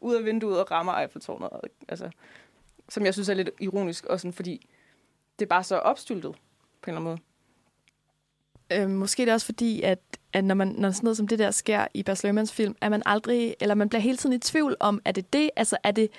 [0.00, 1.48] ud af vinduet og rammer Eiffeltårnet.
[1.88, 2.10] Altså,
[2.88, 4.66] som jeg synes er lidt ironisk, også sådan, fordi
[5.38, 6.32] det er bare så opstyltet
[6.82, 7.18] på en eller anden
[8.70, 8.82] måde.
[8.82, 9.98] Øh, måske det er også fordi, at,
[10.32, 12.88] at når, man, når sådan noget som det der sker i Bas Lermans film, er
[12.88, 15.90] man aldrig, eller man bliver hele tiden i tvivl om, er det det, altså er
[15.90, 16.10] det,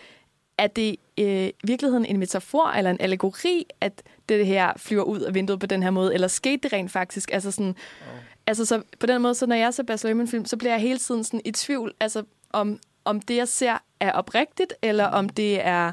[0.58, 5.34] er det øh, virkeligheden en metafor eller en allegori, at det her flyver ud af
[5.34, 7.32] vinduet på den her måde, eller skete det rent faktisk?
[7.34, 8.17] Altså sådan, oh.
[8.49, 10.99] Altså så på den måde, så når jeg ser Bas Lerman-film, så bliver jeg hele
[10.99, 15.65] tiden sådan i tvivl, altså om, om det, jeg ser, er oprigtigt, eller om det
[15.65, 15.91] er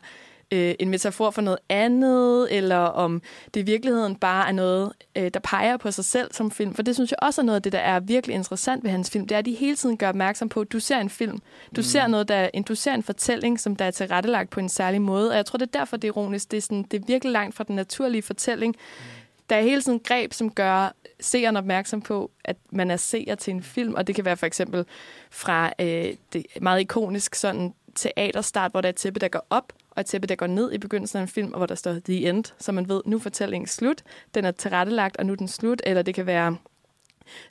[0.51, 3.23] øh, en metafor for noget andet, eller om
[3.55, 6.75] det i virkeligheden bare er noget, øh, der peger på sig selv som film.
[6.75, 9.11] For det synes jeg også er noget af det, der er virkelig interessant ved hans
[9.11, 9.27] film.
[9.27, 11.39] Det er, at de hele tiden gør opmærksom på, at du ser en film.
[11.77, 11.83] Du mm.
[11.83, 15.03] ser noget, der en, du ser en fortælling, som der er tilrettelagt på en særlig
[15.03, 15.31] måde.
[15.31, 16.51] Og jeg tror, det er derfor, det er ironisk.
[16.51, 18.77] Det er, sådan, det er virkelig langt fra den naturlige fortælling.
[18.79, 19.26] Mm.
[19.51, 23.55] Der er hele tiden greb, som gør seeren opmærksom på, at man er seer til
[23.55, 24.85] en film, og det kan være for eksempel
[25.31, 29.73] fra øh, det meget ikonisk sådan teaterstart, hvor der er et tæppe, der går op,
[29.91, 31.97] og et tæppe, der går ned i begyndelsen af en film, og hvor der står
[32.05, 34.03] The End, så man ved, nu fortællingen slut,
[34.35, 36.57] den er tilrettelagt, og nu er den slut, eller det kan være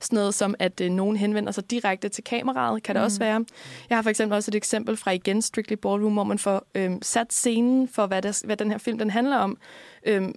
[0.02, 3.06] sådan noget som, at øh, nogen henvender sig direkte til kameraet, kan det mm.
[3.06, 3.46] også være.
[3.90, 6.92] Jeg har for eksempel også et eksempel fra igen Strictly Ballroom, hvor man får øh,
[7.02, 9.58] sat scenen for, hvad, der, hvad den her film den handler om,
[10.06, 10.30] øh,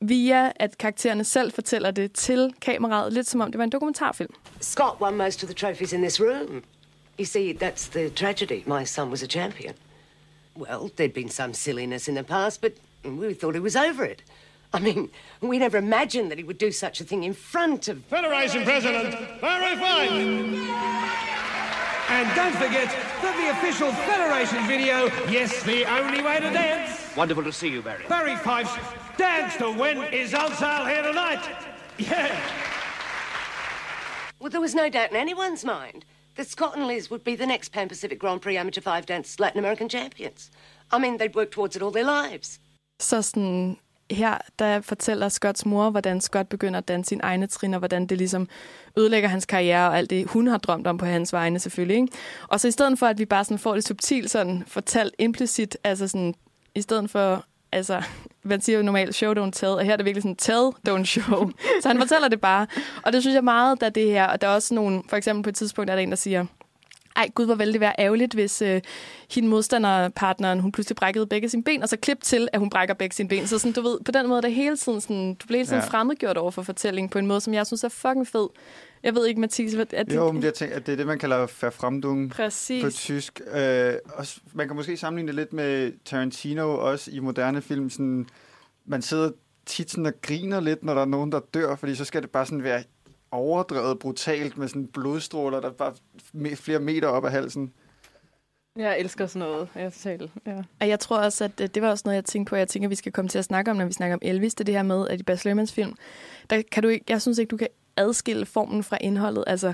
[0.00, 4.34] via at karaktererne selv fortæller det til kameraet, lidt som om det var en dokumentarfilm.
[4.60, 6.62] Scott won most of the trophies in this room.
[7.18, 8.62] You see, that's the tragedy.
[8.66, 9.74] My son was a champion.
[10.56, 12.72] Well, there'd been some silliness in the past, but
[13.04, 14.22] we thought he was over it.
[14.72, 18.04] I mean, we never imagined that he would do such a thing in front of...
[18.04, 20.10] Federation President, Barry Fife!
[22.10, 22.88] And don't forget
[23.22, 27.82] that the official Federation video, Yes, the Only Way to Dance, Wonderful to see you,
[27.82, 28.04] Barry.
[28.08, 28.76] Barry Fife's
[29.18, 31.44] Dance to Win is on sale here tonight.
[31.98, 32.36] Yeah.
[34.38, 36.04] Well, there was no doubt in anyone's mind
[36.36, 39.40] that Scott and Liz would be the next Pan Pacific Grand Prix Amateur Five Dance
[39.40, 40.50] Latin American champions.
[40.92, 42.60] I mean, they'd worked towards it all their lives.
[43.00, 43.76] Så sådan,
[44.10, 48.06] her der fortæller Scotts mor, hvordan Scott begynder at danse sine egne trin, og hvordan
[48.06, 48.48] det ligesom
[48.96, 51.96] ødelægger hans karriere, og alt det, hun har drømt om på hans vegne selvfølgelig.
[51.96, 52.12] Ikke?
[52.48, 55.76] Og så i stedet for, at vi bare sådan får det subtilt sådan fortalt implicit,
[55.84, 56.34] altså sådan
[56.74, 58.02] i stedet for, altså,
[58.48, 61.04] man siger jo normalt, show don't tell, og her er det virkelig sådan, tell don't
[61.04, 61.50] show.
[61.82, 62.66] så han fortæller det bare.
[63.02, 65.42] Og det synes jeg meget, der det her, og der er også nogle, for eksempel
[65.42, 66.46] på et tidspunkt er der en, der siger,
[67.18, 68.80] ej gud, hvor ville det være ærgerligt, hvis øh,
[69.30, 72.94] hende modstanderpartneren, hun pludselig brækkede begge sine ben, og så klip til, at hun brækker
[72.94, 73.46] begge sine ben.
[73.46, 75.82] Så sådan, du ved, på den måde, der hele tiden sådan, du bliver hele tiden
[75.82, 75.88] ja.
[75.88, 78.48] fremmedgjort over for fortællingen på en måde, som jeg synes er fucking fed.
[79.02, 80.14] Jeg ved ikke, Mathis, at det...
[80.14, 82.84] Jo, men jeg tænker, at det er det, man kalder Verfremdung Præcis.
[82.84, 83.40] på tysk.
[83.54, 87.90] Øh, også, man kan måske sammenligne det lidt med Tarantino også i moderne film.
[87.90, 88.28] Sådan,
[88.84, 89.30] man sidder
[89.66, 92.30] tit sådan og griner lidt, når der er nogen, der dør, fordi så skal det
[92.30, 92.82] bare sådan være
[93.30, 95.94] overdrevet brutalt med sådan blodstråler, der bare
[96.56, 97.72] flere meter op af halsen.
[98.76, 99.68] Jeg elsker sådan noget.
[99.74, 100.62] Jeg, totalt, ja.
[100.80, 102.90] Og jeg tror også, at det var også noget, jeg tænkte på, jeg tænker, at
[102.90, 104.54] vi skal komme til at snakke om, når vi snakker om Elvis.
[104.54, 105.94] Det er det her med, at i Baz Luhrmanns film,
[106.50, 109.44] der kan du ikke, jeg synes ikke, du kan adskille formen fra indholdet.
[109.46, 109.72] Altså,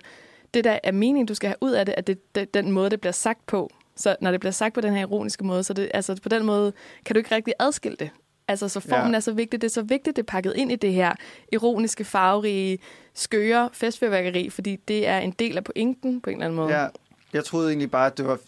[0.55, 2.91] det der er meningen, du skal have ud af det, at det, det den måde,
[2.91, 3.71] det bliver sagt på.
[3.97, 6.45] Så når det bliver sagt på den her ironiske måde, så det, altså, på den
[6.47, 6.73] måde
[7.05, 8.11] kan du ikke rigtig adskille det.
[8.49, 9.17] Altså, så formen ja.
[9.17, 9.61] er så vigtig.
[9.61, 11.13] Det er så vigtigt, det er pakket ind i det her
[11.53, 12.79] ironiske, farverige,
[13.15, 16.81] skøre festfyrværkeri, fordi det er en del af pointen på en eller anden måde.
[16.81, 16.89] Ja,
[17.33, 18.39] jeg troede egentlig bare, at det var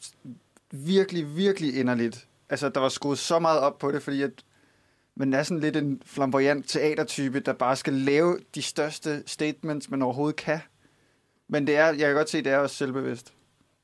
[0.71, 2.27] virkelig, virkelig inderligt.
[2.51, 4.31] Altså, der var skruet så meget op på det, fordi at
[5.16, 10.02] man er sådan lidt en flamboyant teatertype, der bare skal lave de største statements, man
[10.02, 10.59] overhovedet kan.
[11.48, 13.33] Men det er, jeg kan godt se, det er også selvbevidst.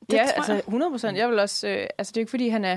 [0.09, 1.17] Det ja, altså 100 procent.
[1.17, 2.69] Jeg vil også, øh, altså det er ikke fordi, han er,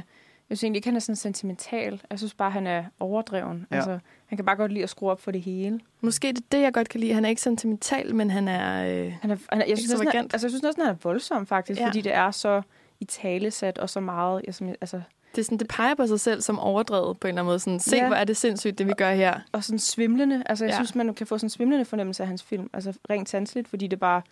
[0.50, 2.02] jeg synes egentlig ikke, han er sådan sentimental.
[2.10, 3.66] Jeg synes bare, han er overdreven.
[3.70, 3.76] Ja.
[3.76, 5.80] Altså, han kan bare godt lide at skrue op for det hele.
[6.00, 7.14] Måske det er det, jeg godt kan lide.
[7.14, 10.10] Han er ikke sentimental, men han er, øh, han er, han er jeg, synes også,
[10.12, 11.86] han, altså, jeg synes også, han er voldsom faktisk, ja.
[11.86, 12.62] fordi det er så
[13.00, 14.42] i talesat og så meget.
[14.46, 15.00] Jeg, altså,
[15.36, 17.58] det, er sådan, det peger på sig selv som overdrevet på en eller anden måde.
[17.58, 18.06] Sådan, se, ja.
[18.06, 19.40] hvor er det sindssygt, det vi gør her.
[19.52, 20.42] Og sådan svimlende.
[20.46, 20.76] Altså, jeg ja.
[20.76, 22.70] synes, man kan få sådan en svimlende fornemmelse af hans film.
[22.72, 24.22] Altså rent sandsligt, fordi det bare,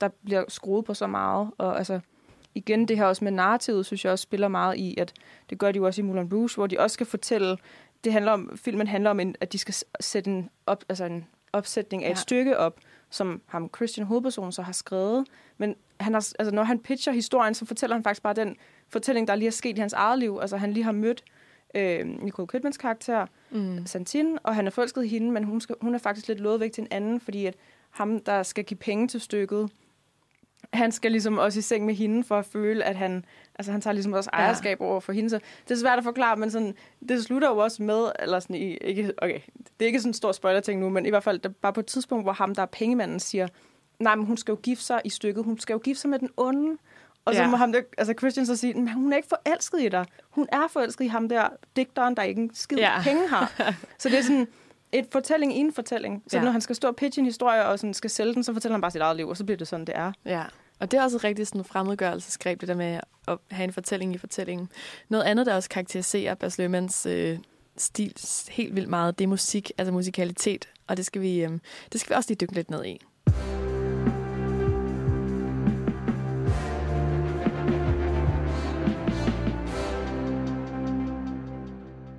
[0.00, 1.50] der bliver skruet på så meget.
[1.58, 2.00] Og altså,
[2.54, 5.12] igen, det her også med narrativet, synes jeg også spiller meget i, at
[5.50, 7.56] det gør de jo også i Moulin Rouge, hvor de også skal fortælle,
[8.04, 11.26] det handler om, filmen handler om, en, at de skal sætte en, op, altså en
[11.52, 12.12] opsætning af ja.
[12.12, 15.26] et stykke op, som ham, Christian hovedpersonen, så har skrevet.
[15.58, 18.56] Men han har, altså, når han pitcher historien, så fortæller han faktisk bare den
[18.88, 20.38] fortælling, der lige er sket i hans eget liv.
[20.40, 21.24] Altså, han lige har mødt
[21.74, 23.86] øh, Nicole Kidmans karakter, mm.
[23.86, 26.72] Santine, og han er forelsket hende, men hun, skal, hun er faktisk lidt lovet væk
[26.72, 27.56] til en anden, fordi at
[27.90, 29.70] ham, der skal give penge til stykket,
[30.72, 33.80] han skal ligesom også i seng med hende for at føle, at han, altså han
[33.80, 34.86] tager ligesom også ejerskab ja.
[34.86, 35.30] over for hende.
[35.30, 36.74] Så det er svært at forklare, men sådan,
[37.08, 40.14] det slutter jo også med, eller sådan i, ikke, okay, det er ikke sådan en
[40.14, 42.62] stor spoiler-ting nu, men i hvert fald der, bare på et tidspunkt, hvor ham, der
[42.62, 43.48] er pengemanden, siger,
[43.98, 46.18] nej, men hun skal jo gifte sig i stykket, hun skal jo gifte sig med
[46.18, 46.76] den onde.
[47.24, 47.48] Og så ja.
[47.48, 50.04] må ham der, altså Christian så sige, men hun er ikke forelsket i dig.
[50.30, 53.02] Hun er forelsket i ham der, digteren, der ikke en skid ja.
[53.02, 53.52] penge har.
[53.98, 54.48] så det er sådan,
[54.94, 56.22] et fortælling i en fortælling.
[56.28, 56.44] Så ja.
[56.44, 58.74] når han skal stå og pitche en historie og sådan skal sælge den, så fortæller
[58.74, 60.12] han bare sit eget liv, og så bliver det sådan, det er.
[60.24, 60.42] Ja.
[60.78, 64.14] Og det er også et rigtig sådan fremmedgørelsesgreb, det der med at have en fortælling
[64.14, 64.68] i fortællingen.
[65.08, 67.38] Noget andet, der også karakteriserer Bas Løhmanns øh,
[67.76, 68.14] stil
[68.50, 70.68] helt vildt meget, det er musik, altså musikalitet.
[70.86, 71.50] Og det skal vi, øh,
[71.92, 73.00] det skal vi også lige dykke lidt ned i.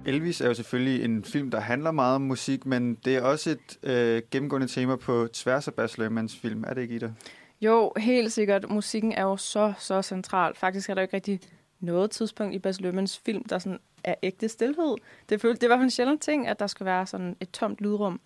[0.05, 3.49] Elvis er jo selvfølgelig en film, der handler meget om musik, men det er også
[3.49, 6.63] et øh, gennemgående tema på tværs af Baz Luhrmanns film.
[6.67, 7.13] Er det ikke, Ida?
[7.61, 8.69] Jo, helt sikkert.
[8.69, 10.55] Musikken er jo så, så central.
[10.55, 11.39] Faktisk er der jo ikke rigtig
[11.79, 14.95] noget tidspunkt i Baz Luhrmanns film, der sådan er ægte stillhed.
[15.29, 17.35] Det, føl- det er i hvert fald en sjældent ting, at der skal være sådan
[17.41, 18.19] et tomt lydrum.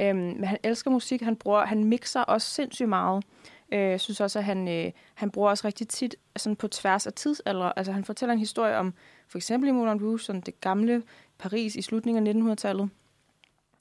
[0.00, 1.22] Øhm, men han elsker musik.
[1.22, 3.24] Han bruger, han mixer også sindssygt meget.
[3.72, 7.12] Øh, synes også, at han, øh, han bruger også rigtig tit sådan på tværs af
[7.12, 7.72] tidsalder.
[7.76, 8.94] Altså han fortæller en historie om
[9.28, 11.02] for eksempel i Moulin Rouge, sådan det gamle
[11.38, 12.90] Paris i slutningen af 1900-tallet.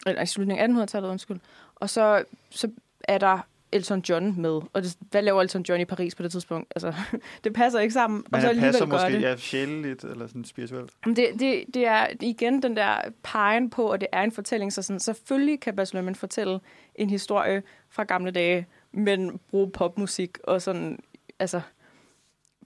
[0.05, 1.39] Eller i slutningen af 1800-tallet, undskyld.
[1.75, 2.69] Og så, så
[3.03, 3.39] er der
[3.71, 4.61] Elton John med.
[4.73, 6.73] Og det, hvad laver Elton John i Paris på det tidspunkt?
[6.75, 6.93] Altså,
[7.43, 8.23] det passer ikke sammen.
[8.31, 9.21] Men og så alligevel passer måske det.
[9.21, 10.91] ja, sjæleligt eller sådan spirituelt.
[11.05, 14.73] Det, det, det er igen den der pegen på, at det er en fortælling.
[14.73, 16.59] Så sådan, selvfølgelig kan Baz Luhrmann fortælle
[16.95, 20.99] en historie fra gamle dage, men bruge popmusik og sådan,
[21.39, 21.61] altså,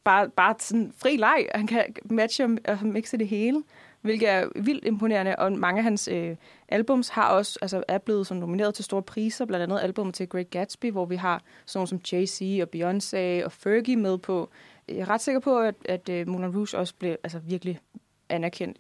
[0.04, 1.48] bare, bare sådan fri leg.
[1.56, 3.64] Han kan matche og mixe det hele,
[4.02, 5.36] hvilket er vildt imponerende.
[5.36, 6.36] Og mange af hans øh,
[6.70, 10.30] albums har også, altså, er blevet sådan nomineret til store priser, blandt andet albumet til
[10.30, 14.50] Great Gatsby, hvor vi har sådan nogle som Jay-Z og Beyoncé og Fergie med på.
[14.88, 17.80] Jeg er ret sikker på, at, at øh, Moulin Rouge også blev altså, virkelig
[18.30, 18.78] anerkendt.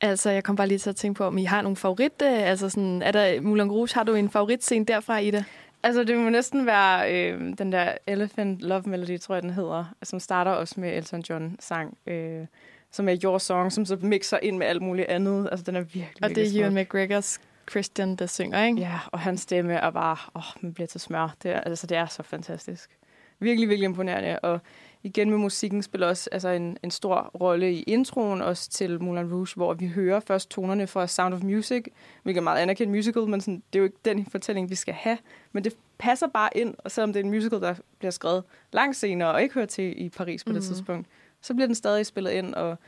[0.00, 2.22] Altså, jeg kom bare lige til at tænke på, om I har nogle favorit...
[2.22, 5.44] øh, Altså, sådan, er der Moulin Rouge, har du en favoritscene derfra, Ida?
[5.82, 9.84] Altså, det må næsten være øh, den der Elephant Love Melody, tror jeg, den hedder,
[10.02, 12.46] som starter også med Elton John-sang, øh,
[12.90, 15.48] som er Your Song, som så mixer ind med alt muligt andet.
[15.50, 16.74] Altså, den er virkelig, Og det virkelig er Ewan.
[16.74, 17.40] McGregors
[17.70, 18.80] Christian, der synger, ikke?
[18.80, 21.36] Ja, og hans stemme er bare, åh, man bliver til smør.
[21.42, 22.90] Det er, altså, det er så fantastisk.
[23.38, 24.38] Virkelig, virkelig imponerende.
[24.38, 24.60] Og
[25.02, 29.32] igen med musikken spiller også altså, en, en stor rolle i introen også til Moulin
[29.32, 31.84] Rouge, hvor vi hører først tonerne fra Sound of Music,
[32.22, 34.94] hvilket er meget anerkendt musical, men sådan, det er jo ikke den fortælling, vi skal
[34.94, 35.18] have.
[35.52, 38.96] Men det passer bare ind, og selvom det er en musical, der bliver skrevet langt
[38.96, 40.54] senere og ikke hører til i Paris på mm.
[40.54, 40.74] det Mhm.
[40.74, 41.08] tidspunkt,
[41.40, 42.78] så bliver den stadig spillet ind, og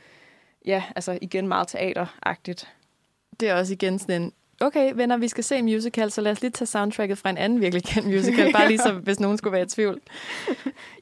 [0.65, 2.69] ja, altså igen meget teateragtigt.
[3.39, 4.33] Det er også igen sådan en,
[4.65, 7.37] okay venner, vi skal se en musical, så lad os lige tage soundtracket fra en
[7.37, 10.01] anden virkelig kendt musical, bare lige så, hvis nogen skulle være i tvivl.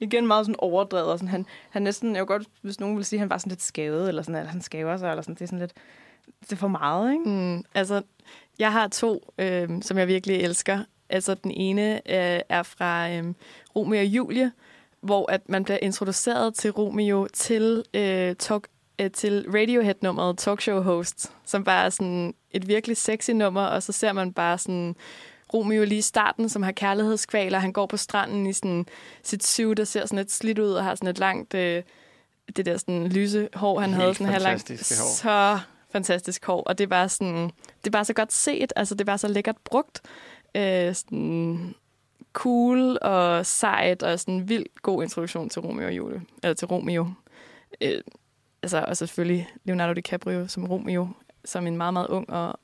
[0.01, 1.07] igen meget sådan overdrevet.
[1.07, 3.37] Og sådan, han, han næsten, jeg jo godt, hvis nogen vil sige, at han var
[3.37, 5.73] sådan lidt skadet, eller sådan, at han skaver sig, eller sådan, det er sådan lidt,
[6.41, 7.29] det er for meget, ikke?
[7.29, 8.01] Mm, altså,
[8.59, 10.83] jeg har to, øh, som jeg virkelig elsker.
[11.09, 13.23] Altså, den ene øh, er fra øh,
[13.75, 14.51] Romeo og Julie,
[15.01, 18.67] hvor at man bliver introduceret til Romeo til, øh, talk,
[19.01, 23.91] øh, til Radiohead-nummeret Talkshow Host, som bare er sådan et virkelig sexy nummer, og så
[23.91, 24.95] ser man bare sådan
[25.53, 27.59] Romeo lige i starten, som har kærlighedskvaler.
[27.59, 28.85] Han går på stranden i sådan
[29.23, 31.83] sit suit, der ser sådan lidt slidt ud, og har sådan et langt, øh,
[32.55, 34.85] det der sådan lyse hår, han Helt havde sådan her langt.
[34.85, 35.59] Så
[35.91, 37.43] fantastisk hår, og det er bare sådan,
[37.83, 40.01] det er bare så godt set, altså det er bare så lækkert brugt.
[40.55, 41.75] Øh, sådan
[42.33, 46.67] cool og sejt, og sådan en vildt god introduktion til Romeo og Julie, eller til
[46.67, 47.07] Romeo.
[47.81, 48.01] Øh,
[48.63, 51.07] altså, og selvfølgelig Leonardo DiCaprio som Romeo,
[51.45, 52.59] som en meget, meget ung og,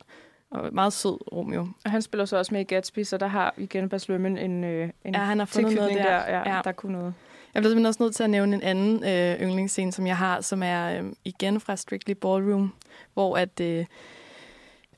[0.52, 1.68] og meget sød Romeo.
[1.86, 4.64] Og han spiller så også med i Gatsby, så der har igen Bas Luhrmann en,
[4.64, 6.04] øh, en Ja, han har fundet noget der.
[6.04, 6.62] der, ja, Ja.
[6.64, 7.14] der kunne noget.
[7.54, 10.42] Jeg bliver simpelthen også nødt til at nævne en anden øh, yndlingsscene, som jeg har,
[10.42, 12.74] som er øh, igen fra Strictly Ballroom,
[13.14, 13.86] hvor at øh,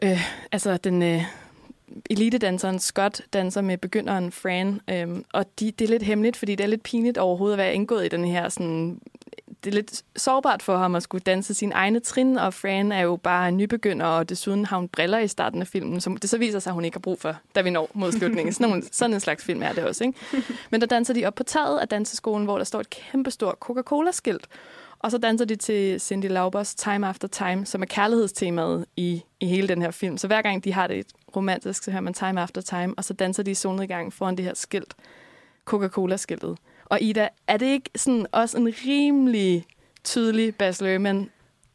[0.03, 1.23] øh, altså den øh,
[2.09, 6.63] elitedanseren Scott danser med begynderen Fran, øh, og de, det er lidt hemmeligt, fordi det
[6.63, 9.01] er lidt pinligt overhovedet at være indgået i den her sådan
[9.63, 13.01] det er lidt sårbart for ham at skulle danse sine egne trin, og Fran er
[13.01, 16.29] jo bare en nybegynder, og desuden har hun briller i starten af filmen, som det
[16.29, 18.53] så viser sig, at hun ikke har brug for, da vi når mod slutningen.
[18.53, 20.19] Sådan, nogle, sådan en slags film er det også, ikke?
[20.71, 24.47] Men der danser de op på taget af danseskolen, hvor der står et kæmpestort Coca-Cola-skilt,
[24.99, 29.45] og så danser de til Cindy Laubers Time After Time, som er kærlighedstemaet i, i
[29.45, 30.17] hele den her film.
[30.17, 33.13] Så hver gang de har det romantisk, så hører man Time After Time, og så
[33.13, 34.93] danser de i solnedgang foran det her skilt,
[35.65, 36.57] Coca-Cola-skiltet.
[36.89, 39.65] Og Ida, er det ikke sådan også en rimelig
[40.03, 41.29] tydelig Baz Luhrmann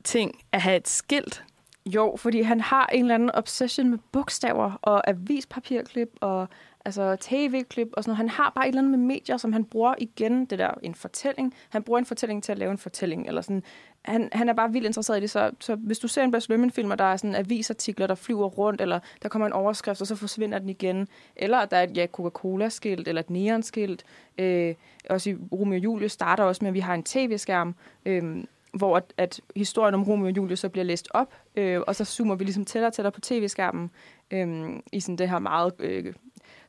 [0.04, 1.44] ting at have et skilt?
[1.86, 6.48] Jo, fordi han har en eller anden obsession med bogstaver og avispapirklip og
[6.84, 8.16] altså tv-klip og sådan noget.
[8.16, 10.94] Han har bare et eller andet med medier, som han bruger igen, det der en
[10.94, 11.54] fortælling.
[11.68, 13.28] Han bruger en fortælling til at lave en fortælling.
[13.28, 13.62] Eller sådan.
[14.04, 15.30] Han, han er bare vildt interesseret i det.
[15.30, 18.46] Så, så hvis du ser en Bas Luhrmann-film, og der er sådan avisartikler, der flyver
[18.46, 21.82] rundt, eller der kommer en overskrift, og så forsvinder den igen, eller at der er
[21.82, 24.04] et ja, Coca-Cola-skilt, eller et neon-skilt,
[24.38, 24.74] Øh,
[25.10, 27.74] også i Romeo og Julie starter også med, at vi har en tv-skærm,
[28.06, 31.96] øh, hvor at, at historien om Romeo og Julie så bliver læst op, øh, og
[31.96, 33.90] så zoomer vi ligesom tættere og tættere på tv-skærmen
[34.30, 36.14] øh, i sådan det her meget øh,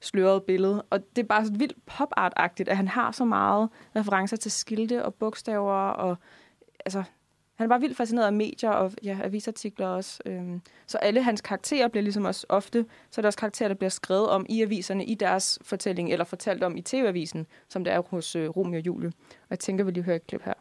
[0.02, 0.84] slørede billede.
[0.89, 5.06] Og det er bare så vildt pop at han har så meget referencer til skilte
[5.06, 6.17] og bogstaver, og
[6.86, 7.04] altså,
[7.56, 10.20] han var bare vildt fascineret af medier og ja, avisartikler også.
[10.26, 13.76] Øhm, så alle hans karakterer bliver ligesom også ofte, så er der også karakterer, der
[13.76, 17.94] bliver skrevet om i aviserne i deres fortælling, eller fortalt om i TV-avisen, som det
[17.94, 19.08] er hos øh, Romeo og Julie.
[19.32, 20.54] Og jeg tænker, vi lige hører et klip her.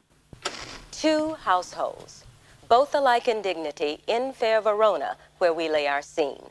[0.92, 2.24] Two households.
[2.68, 6.42] both alike in dignity, in fair Verona, where we lay our scene.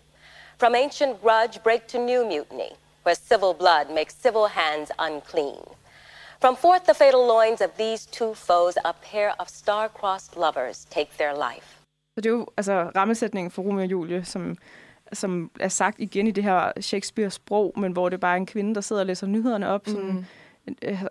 [0.58, 2.72] From ancient grudge break to new mutiny,
[3.04, 5.64] where civil blood makes civil hands unclean.
[6.44, 11.10] From forth the fatal loins of these two foes, a pair of star-crossed lovers take
[11.18, 11.68] their life.
[12.16, 14.56] Så det er jo altså, rammesætningen for Romeo og Julie, som,
[15.14, 18.76] som er sagt igen i det her Shakespeare-sprog, men hvor det bare er en kvinde,
[18.76, 19.82] der sidder og læser nyhederne op.
[19.88, 20.18] Sådan, Mm.
[20.18, 20.24] øh,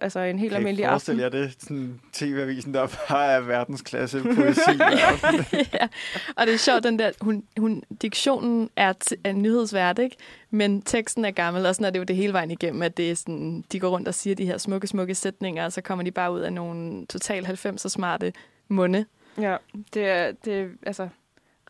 [0.01, 0.93] altså en helt Kan almindelig aften.
[0.93, 1.57] forestille jer det?
[1.59, 4.61] Sådan TV-avisen, der bare er verdensklasse poesi.
[5.81, 5.89] ja.
[6.37, 10.17] Og det er sjovt, den der, hun, hun, diktionen er, t- er nyhedsvært, ikke?
[10.51, 13.11] Men teksten er gammel, og sådan er det jo det hele vejen igennem, at det
[13.11, 16.05] er sådan, de går rundt og siger de her smukke, smukke sætninger, og så kommer
[16.05, 18.33] de bare ud af nogle total 90'er smarte
[18.69, 19.05] munde.
[19.41, 19.57] Ja,
[19.95, 21.09] det er, det er altså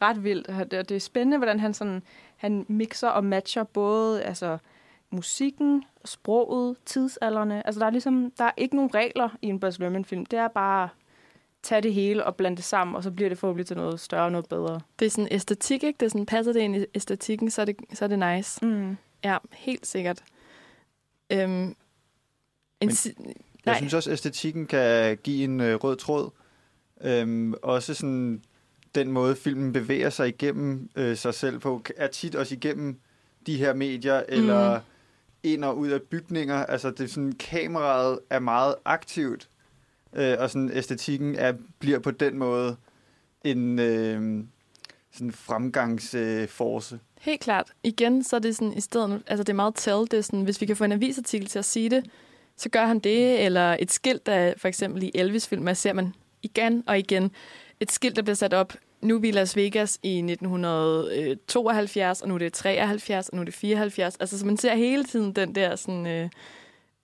[0.02, 0.48] ret vildt.
[0.48, 2.02] og Det, og det er spændende, hvordan han sådan
[2.36, 4.58] han mixer og matcher både altså
[5.12, 7.66] musikken, sproget, tidsalderne.
[7.66, 10.26] Altså der er ligesom der er ikke nogen regler i en Baz film.
[10.26, 10.88] Det er bare
[11.62, 14.24] tage det hele og blande det sammen, og så bliver det forhåbentlig til noget større
[14.24, 14.80] og noget bedre.
[14.98, 15.96] Det er sådan æstetik, ikke?
[16.00, 18.64] Det er sådan, passer det ind i æstetikken, så er det, så er det nice.
[18.66, 18.96] Mm.
[19.24, 20.22] Ja, helt sikkert.
[21.32, 21.76] Øhm, en
[22.80, 23.14] Men si-
[23.66, 26.30] Jeg synes også, at æstetikken kan give en øh, rød tråd.
[27.00, 28.42] Øhm, også sådan
[28.94, 33.00] den måde, filmen bevæger sig igennem øh, sig selv på, er tit også igennem
[33.46, 34.84] de her medier, eller Mhm
[35.42, 36.66] ind og ud af bygninger.
[36.66, 39.48] Altså, det er sådan, kameraet er meget aktivt,
[40.12, 42.76] øh, og sådan æstetikken er, bliver på den måde
[43.44, 44.44] en øh,
[45.12, 46.98] sådan fremgangsforce.
[47.20, 47.72] Helt klart.
[47.82, 50.42] Igen, så er det sådan, i stedet, altså det er meget tell, det er sådan,
[50.42, 52.04] hvis vi kan få en avisartikel til at sige det,
[52.56, 56.84] så gør han det, eller et skilt, der for eksempel i Elvis-film, ser man igen
[56.86, 57.30] og igen,
[57.80, 58.72] et skilt, der bliver sat op,
[59.02, 63.36] nu er vi i Las Vegas i 1972, øh, og nu er det 73, og
[63.36, 64.16] nu er det 74.
[64.16, 66.06] Altså, så man ser hele tiden den der sådan...
[66.06, 66.28] Øh,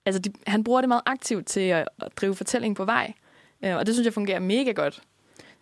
[0.05, 3.13] altså, de, han bruger det meget aktivt til at, at drive fortællingen på vej.
[3.65, 5.01] Øh, og det synes jeg fungerer mega godt.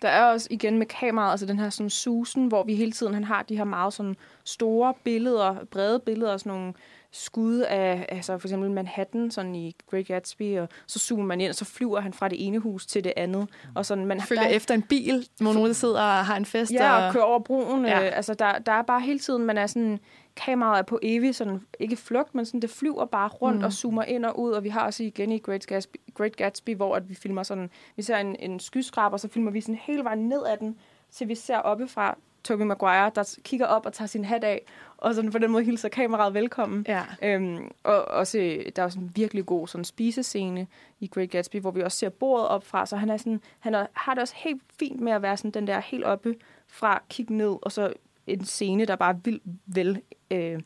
[0.01, 3.13] Der er også igen med kameraet, altså den her sådan susen, hvor vi hele tiden
[3.13, 6.73] han har de her meget sådan store billeder, brede billeder, sådan nogle
[7.11, 11.49] skud af, altså for eksempel Manhattan, sådan i Great Gatsby, og så zoomer man ind,
[11.49, 13.47] og så flyver han fra det ene hus til det andet.
[13.75, 16.45] Og sådan, man Følger der, efter en bil, hvor nogen der sidder og har en
[16.45, 16.71] fest.
[16.71, 17.85] Ja, og og kører over broen.
[17.85, 18.05] Ja.
[18.05, 19.99] Øh, altså, der, der er bare hele tiden, man er sådan,
[20.35, 23.63] kameraet er på evig, sådan, ikke flugt, men sådan, det flyver bare rundt Mm.
[23.63, 26.75] og zoomer ind og ud, og vi har også igen i Great Gatsby, Great Gatsby
[26.75, 30.03] hvor at vi filmer sådan, vi ser en, en skyskraber, så filmer vi sådan hele
[30.03, 30.75] vejen ned ad den,
[31.11, 34.61] til vi ser oppefra Tobey Maguire, der kigger op og tager sin hat af,
[34.97, 36.85] og sådan på den måde hilser kameraet velkommen.
[36.87, 37.03] Ja.
[37.21, 38.37] Øhm, og også,
[38.75, 40.67] der er jo sådan en virkelig god sådan spisescene
[40.99, 43.75] i Great Gatsby, hvor vi også ser bordet op fra, så han, er sådan, han
[43.75, 46.35] er, har det også helt fint med at være sådan den der helt oppe
[46.67, 47.93] fra, kigge ned, og så
[48.27, 50.59] en scene, der bare er vildt vel øh,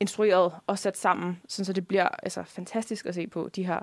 [0.00, 3.80] instrueret og sat sammen, sådan så det bliver altså, fantastisk at se på de her.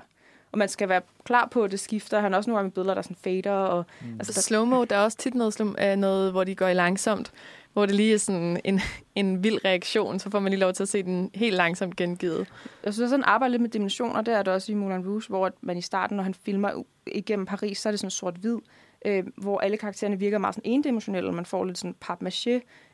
[0.54, 2.20] Og man skal være klar på, at det skifter.
[2.20, 3.50] Han har også nogle gange billeder, der sådan fader.
[3.52, 4.06] Og, Mm.
[4.18, 6.74] altså, der, slow-mo, der er også tit noget, slow, øh, noget, hvor de går i
[6.74, 7.32] langsomt,
[7.72, 8.80] hvor det lige er sådan en,
[9.14, 12.46] en vild reaktion, så får man lige lov til at se den helt langsomt gengivet.
[12.84, 14.22] Jeg synes, at han arbejder lidt med dimensioner.
[14.22, 17.46] Der er det også i Moulin Rouge, hvor man i starten, når han filmer igennem
[17.46, 18.58] Paris, så er det sådan sort-hvid,
[19.06, 21.32] øh, hvor alle karaktererne virker meget sådan endimensionelle.
[21.32, 22.50] Man får lidt sådan papmaché,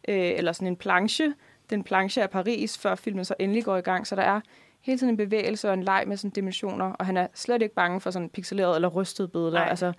[0.08, 1.34] øh, eller sådan en planche.
[1.70, 4.06] Den planche af Paris, før filmen så endelig går i gang.
[4.06, 4.40] Så der er
[4.80, 7.74] hele tiden en bevægelse og en leg med sådan dimensioner, og han er slet ikke
[7.74, 9.60] bange for sådan pixelerede eller rystede billeder.
[9.60, 9.92] Altså,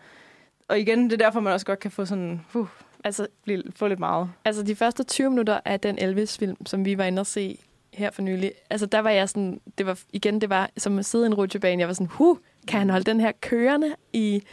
[0.67, 2.67] og igen, det er derfor, man også godt kan få sådan, uh,
[3.03, 4.29] Altså, blive, få lidt meget.
[4.45, 7.57] altså de første 20 minutter af den Elvis-film, som vi var inde og se
[7.93, 11.05] her for nylig, altså der var jeg sådan, det var igen, det var som at
[11.05, 14.43] sidde i en rutsjebane, jeg var sådan, huh, kan han holde den her kørende i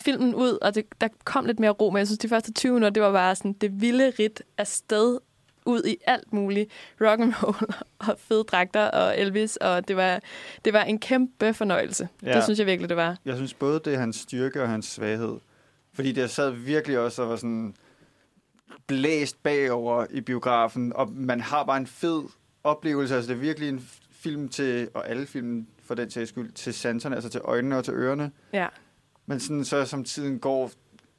[0.00, 2.72] filmen ud, og det, der kom lidt mere ro, men jeg synes, de første 20
[2.72, 5.18] minutter, det var bare sådan det vilde rit af sted
[5.66, 6.70] ud i alt muligt
[7.00, 7.74] rock and roll
[8.08, 10.20] og fede dragter og Elvis, og det var,
[10.64, 12.08] det var en kæmpe fornøjelse.
[12.22, 12.36] Ja.
[12.36, 13.16] Det synes jeg virkelig, det var.
[13.24, 15.38] Jeg synes både, det er hans styrke og hans svaghed.
[15.94, 17.74] Fordi det sad virkelig også og var sådan
[18.86, 22.22] blæst bagover i biografen, og man har bare en fed
[22.64, 23.14] oplevelse.
[23.14, 26.74] Altså, det er virkelig en film til, og alle film for den sags skyld, til
[26.74, 28.30] sanserne, altså til øjnene og til ørerne.
[28.52, 28.66] Ja.
[29.26, 30.70] Men sådan, så som tiden går,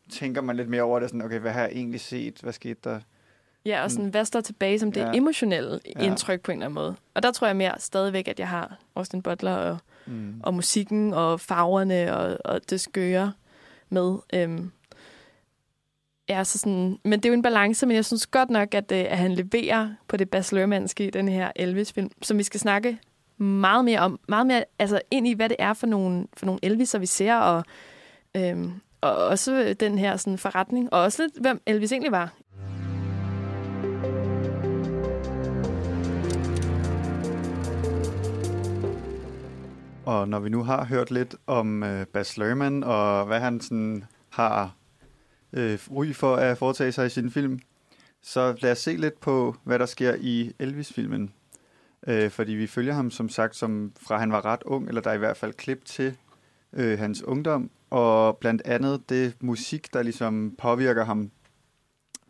[0.10, 1.10] tænker man lidt mere over det.
[1.10, 2.40] Sådan, okay, hvad har jeg egentlig set?
[2.42, 3.00] Hvad skete der?
[3.66, 5.12] Ja, og sådan, hvad står tilbage som det Ja.
[5.14, 6.06] emotionelle Ja.
[6.06, 6.96] indtryk på en eller anden måde.
[7.14, 10.42] Og der tror jeg mere stadigvæk, at jeg har Austin Butler og, Mm.
[10.44, 13.34] og musikken og farverne og, og det skøre
[13.90, 14.16] med.
[14.34, 14.72] Øhm,
[16.30, 18.92] ja, så sådan, men det er jo en balance, men jeg synes godt nok, at,
[18.92, 22.98] øh, at han leverer på det Luhrmannske i den her Elvis-film, som vi skal snakke
[23.38, 26.60] meget mere om, meget mere altså ind i, hvad det er for nogle, for nogle
[26.64, 27.64] Elviser, vi ser, og,
[28.36, 32.34] øhm, og også den her sådan, forretning, og også lidt, hvem Elvis egentlig var.
[40.06, 44.04] Og når vi nu har hørt lidt om øh, Bas Lerman, og hvad han sådan
[44.30, 44.76] har
[45.54, 47.60] øh, ry for at foretage sig i sin film.
[48.22, 51.34] Så lad os se lidt på, hvad der sker i Elvis-filmen.
[52.08, 55.10] Øh, fordi vi følger ham, som sagt, som fra han var ret ung, eller der
[55.10, 56.18] er i hvert fald klip til
[56.74, 61.32] øh, hans ungdom, og blandt andet det musik, der ligesom påvirker ham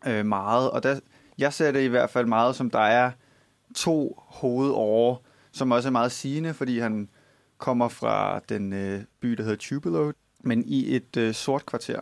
[0.06, 0.70] øh, meget.
[0.70, 1.00] Og der,
[1.38, 3.10] jeg ser det i hvert fald meget, som der er
[3.74, 7.08] to hovedår, som også er meget sigende, fordi han
[7.58, 12.00] kommer fra den øh, by, der hedder Tupelo, men i et øh, sort kvarter.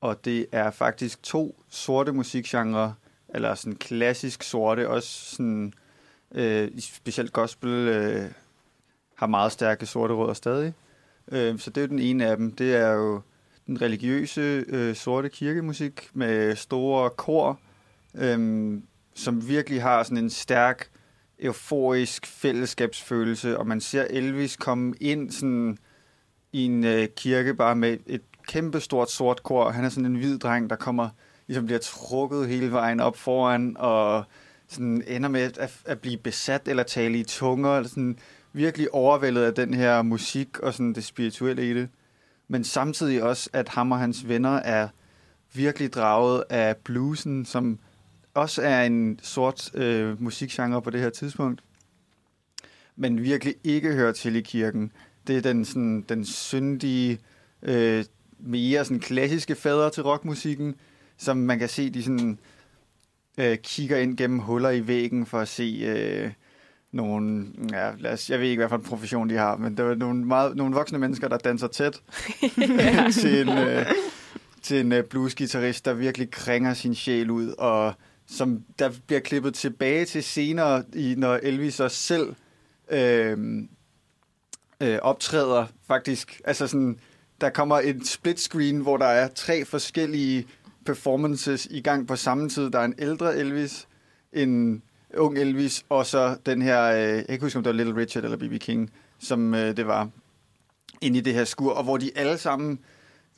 [0.00, 2.94] Og det er faktisk to sorte musikgenre,
[3.28, 5.72] eller sådan klassisk sorte, også sådan,
[6.34, 8.30] øh, specielt gospel øh,
[9.14, 10.74] har meget stærke sorte rødder stadig.
[11.32, 12.52] Øh, så det er jo den ene af dem.
[12.52, 13.20] Det er jo
[13.66, 17.60] den religiøse øh, sorte kirkemusik med store kor,
[18.14, 18.78] øh,
[19.14, 20.90] som virkelig har sådan en stærk
[21.40, 25.78] euforisk fællesskabsfølelse, og man ser Elvis komme ind sådan
[26.52, 29.70] i en øh, kirke bare med et kæmpe stort sort kor.
[29.70, 31.08] Han er sådan en hvid dreng, der kommer,
[31.46, 34.24] ligesom bliver trukket hele vejen op foran, og
[34.68, 38.18] sådan ender med at, at blive besat eller tale i tunger, eller sådan
[38.52, 41.88] virkelig overvældet af den her musik og sådan det spirituelle i det.
[42.48, 44.88] Men samtidig også, at ham og hans venner er
[45.52, 47.78] virkelig draget af bluesen, som
[48.34, 51.62] også er en sort øh, musikgenre på det her tidspunkt,
[52.96, 54.92] men virkelig ikke hører til i kirken.
[55.26, 57.18] Det er den, sådan, den syndige,
[57.62, 58.04] øh,
[58.38, 60.74] mere sådan klassiske fader til rockmusikken,
[61.16, 62.38] som man kan se, de sådan,
[63.38, 66.32] øh, kigger ind gennem huller i væggen for at se øh,
[66.92, 69.84] nogle, ja, lad os, jeg ved ikke, hvad for en profession de har, men der
[69.84, 72.02] er nogle, meget, nogle voksne mennesker, der danser tæt
[73.20, 73.86] til en, øh,
[74.62, 77.94] til en øh, bluesgitarrist, der virkelig kringer sin sjæl ud, og
[78.30, 82.34] som der bliver klippet tilbage til senere, i, når Elvis også selv
[82.90, 83.38] øh,
[84.80, 86.40] øh, optræder faktisk.
[86.44, 86.98] Altså sådan,
[87.40, 90.46] der kommer et split screen, hvor der er tre forskellige
[90.86, 92.70] performances i gang på samme tid.
[92.70, 93.88] Der er en ældre Elvis,
[94.32, 94.82] en
[95.16, 97.96] ung Elvis, og så den her, øh, jeg kan ikke huske, om det var Little
[97.96, 98.60] Richard eller B.B.
[98.60, 100.08] King, som øh, det var,
[101.00, 102.78] inde i det her skur, og hvor de alle sammen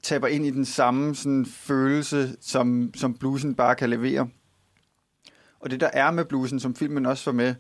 [0.02, 4.28] taber ind i den samme sådan, følelse, som, som bluesen bare kan levere.
[5.62, 7.54] Og det, der er med bluesen, som filmen også var med,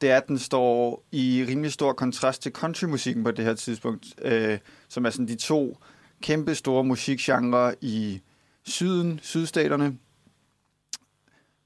[0.00, 4.06] det er, at den står i rimelig stor kontrast til countrymusikken på det her tidspunkt,
[4.22, 5.78] øh, som er sådan de to
[6.22, 8.20] kæmpe store musikgenre i
[8.62, 9.98] syden, sydstaterne,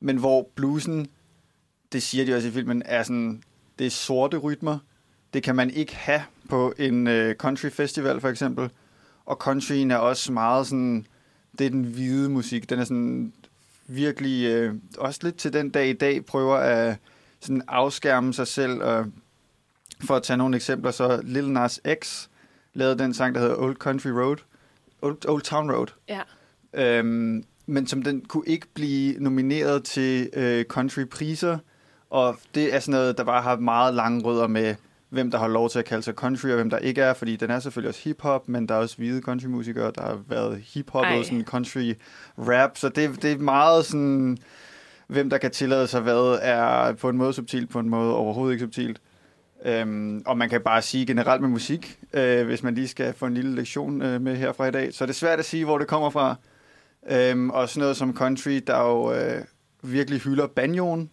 [0.01, 1.07] men hvor bluesen,
[1.93, 3.43] det siger de også i filmen, er sådan,
[3.79, 4.79] det er sorte rytmer.
[5.35, 8.71] Det kan man ikke have på en øh, country festival for eksempel.
[9.25, 11.07] Og countryen er også meget sådan,
[11.59, 12.71] det er den hvide musik.
[12.71, 13.33] Den er sådan
[13.95, 16.97] virkelig, øh, også lidt til den dag i dag, prøver at
[17.41, 18.83] sådan afskærme sig selv.
[18.83, 19.07] Og
[20.05, 22.29] for at tage nogle eksempler, så Lil Nas X
[22.75, 24.37] lavede den sang, der hedder Old Country Road.
[25.03, 25.87] Old, Old Town Road.
[26.09, 26.21] Ja.
[26.75, 31.59] Øhm, men som den kunne ikke blive nomineret til øh, country-priser.
[32.11, 34.75] Og det er sådan noget, der bare har meget lange rødder med,
[35.13, 37.37] hvem der har lov til at kalde sig country, og hvem der ikke er, fordi
[37.37, 41.05] den er selvfølgelig også hip-hop, men der er også hvide countrymusikere, der har været hip-hop
[41.19, 44.39] og sådan country-rap, så det, det er meget sådan,
[45.07, 48.53] hvem der kan tillade sig hvad, er på en måde subtilt, på en måde overhovedet
[48.53, 49.01] ikke subtilt.
[49.65, 53.27] Øhm, og man kan bare sige generelt med musik, øh, hvis man lige skal få
[53.27, 55.79] en lille lektion øh, med herfra i dag, så er det svært at sige, hvor
[55.79, 56.37] det kommer fra.
[57.11, 59.45] Øhm, og sådan noget som country, der jo øh,
[59.83, 61.11] virkelig hylder banjoen.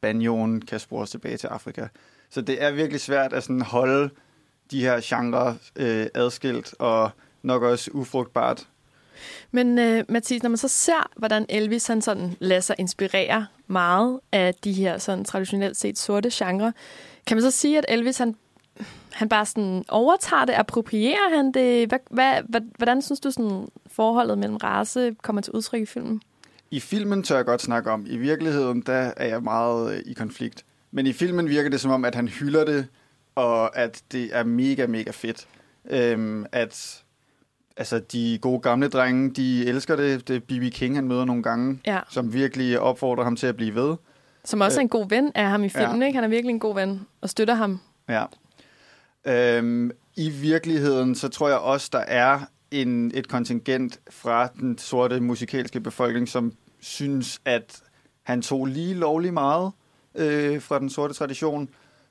[0.00, 1.86] Banjoen kan spores tilbage til Afrika.
[2.30, 4.10] Så det er virkelig svært at sådan holde
[4.70, 7.10] de her genrer øh, adskilt, og
[7.42, 8.66] nok også ufrugtbart.
[9.50, 14.20] Men øh, Mathis, når man så ser, hvordan Elvis han sådan lader sig inspirere meget
[14.32, 16.72] af de her sådan traditionelt set sorte genre,
[17.26, 18.34] kan man så sige, at Elvis han,
[19.12, 21.88] han bare sådan overtager det, approprierer han det?
[21.88, 21.98] Hvad,
[22.48, 26.22] hvad, hvordan synes du sådan forholdet mellem race kommer til udtryk i filmen?
[26.70, 28.06] I filmen tør jeg godt snakke om.
[28.08, 30.64] I virkeligheden, der er jeg meget øh, i konflikt.
[30.90, 32.86] Men i filmen virker det som om, at han hylder det,
[33.34, 35.46] og at det er mega, mega fedt.
[35.90, 37.02] Øhm, at
[37.76, 40.28] altså, de gode gamle drenge, de elsker det.
[40.28, 40.72] Det er B.B.
[40.72, 42.00] King, han møder nogle gange, Ja.
[42.10, 43.96] som virkelig opfordrer ham til at blive ved.
[44.44, 46.06] Som også er en god ven af ham i filmen, Ja.
[46.06, 46.16] ikke?
[46.16, 47.80] Han er virkelig en god ven og støtter ham.
[48.08, 48.24] Ja.
[49.26, 55.20] Øhm, I virkeligheden, så tror jeg også, der er en, et kontingent fra den sorte
[55.20, 57.80] musikalske befolkning, som synes, at
[58.22, 59.72] han tog lige lovlig meget
[60.16, 61.68] øh, fra den sorte tradition,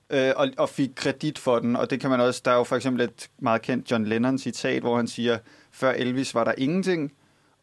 [0.09, 1.75] øh, og, og fik kredit for den.
[1.75, 4.39] Og det kan man også, der er jo for eksempel et meget kendt John Lennon
[4.39, 5.37] citat, hvor han siger,
[5.71, 7.13] før Elvis var der ingenting.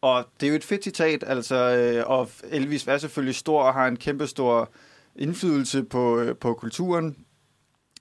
[0.01, 3.75] Og det er jo et fedt citat, altså, øh, og Elvis er selvfølgelig stor og
[3.75, 4.71] har en kæmpe stor
[5.17, 7.17] indflydelse på, øh, på kulturen,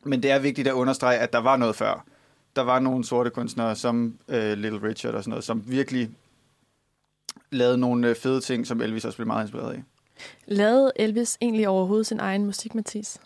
[0.04, 2.06] men det er vigtigt at understrege, at der var noget før.
[2.56, 6.10] Der var nogle sorte kunstnere, som øh, Little Richard og sådan noget, som virkelig
[7.52, 9.84] lavede nogle øh, fede ting, som Elvis også blev meget inspireret af.
[10.46, 13.22] Lavede Elvis egentlig overhovedet sin egen musik, Mathis?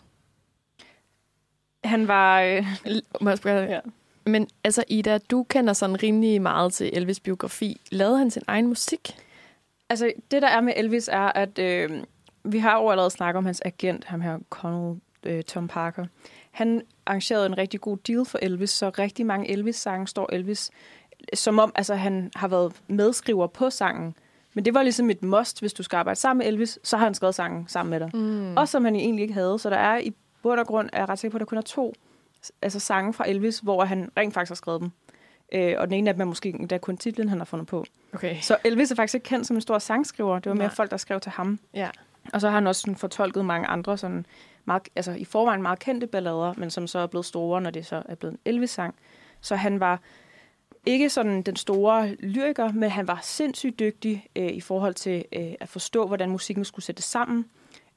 [1.84, 2.40] Han var...
[2.40, 2.66] Øh,
[3.20, 3.66] Må jeg spørge?
[3.66, 3.80] Ja.
[4.26, 7.80] Men altså, Ida, du kender sådan rimelig meget til Elvis' biografi.
[7.90, 9.16] Lavede han sin egen musik?
[9.88, 12.04] altså, det der er med Elvis er, at øh,
[12.44, 16.06] vi har jo allerede snakket om hans agent, ham her Conal øh, Tom Parker.
[16.50, 20.70] Han arrangerede en rigtig god deal for Elvis, så rigtig mange Elvis-sange står Elvis,
[21.34, 24.14] som om altså, han har været medskriver på sangen.
[24.56, 27.04] Men det var ligesom et must, hvis du skal arbejde sammen med Elvis, så har
[27.04, 28.10] han skrevet sangen sammen med dig.
[28.14, 28.56] Mm.
[28.56, 29.58] Også som han egentlig ikke havde.
[29.58, 31.58] Så der er i bund og grund, er jeg ret sikker på, at der kun
[31.58, 31.94] er to
[32.62, 34.90] altså sange fra Elvis, hvor han rent faktisk har skrevet dem.
[35.52, 37.84] Øh, og den ene af dem er måske endda kun titlen, han har fundet på.
[38.14, 38.36] Okay.
[38.40, 40.38] Så Elvis er faktisk ikke kendt som en stor sangskriver.
[40.38, 40.74] Det var mere Nej.
[40.74, 41.58] folk, der skrev til ham.
[41.74, 41.90] Ja.
[42.32, 44.26] Og så har han også sådan fortolket mange andre, sådan
[44.64, 47.86] meget, altså i forvejen meget kendte ballader, men som så er blevet store, når det
[47.86, 48.94] så er blevet en Elvis-sang.
[49.40, 50.00] Så han var
[50.86, 55.52] ikke sådan den store lyriker, men han var sindssygt dygtig øh, i forhold til øh,
[55.60, 57.44] at forstå, hvordan musikken skulle sættes sammen.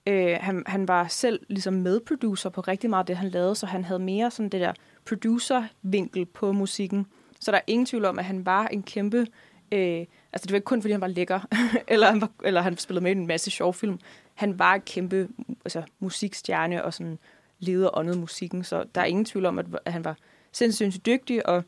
[0.08, 3.66] Øh, han, han var selv ligesom medproducer på rigtig meget af det, han lavede, så
[3.66, 4.74] han havde mere sådan det der
[5.06, 7.06] producer-vinkel på musikken.
[7.40, 9.28] Så der er ingen tvivl om, at han var en kæmpe...
[9.72, 11.40] Øh, altså det var ikke kun, fordi han var lækker,
[11.88, 14.00] eller, han var, eller han spillede med i en masse sjovfilm.
[14.36, 15.28] Han var en kæmpe
[15.66, 17.20] altså, musikstjerne og sådan
[17.60, 20.18] leder åndet musikken, så der er ingen tvivl om, at, at han var
[20.52, 21.64] sindssygt dygtig, og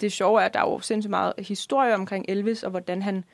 [0.00, 3.24] det sjove er, at der er jo sindssygt meget historie omkring Elvis, og hvordan han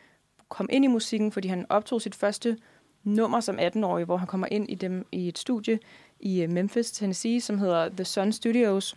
[0.49, 2.57] kom ind i musikken, fordi han optog sit første
[3.05, 5.79] nummer som 18-årig, hvor han kommer ind i dem i et studie
[6.21, 8.97] i øh, Memphis, Tennessee, som hedder The Sun Studios.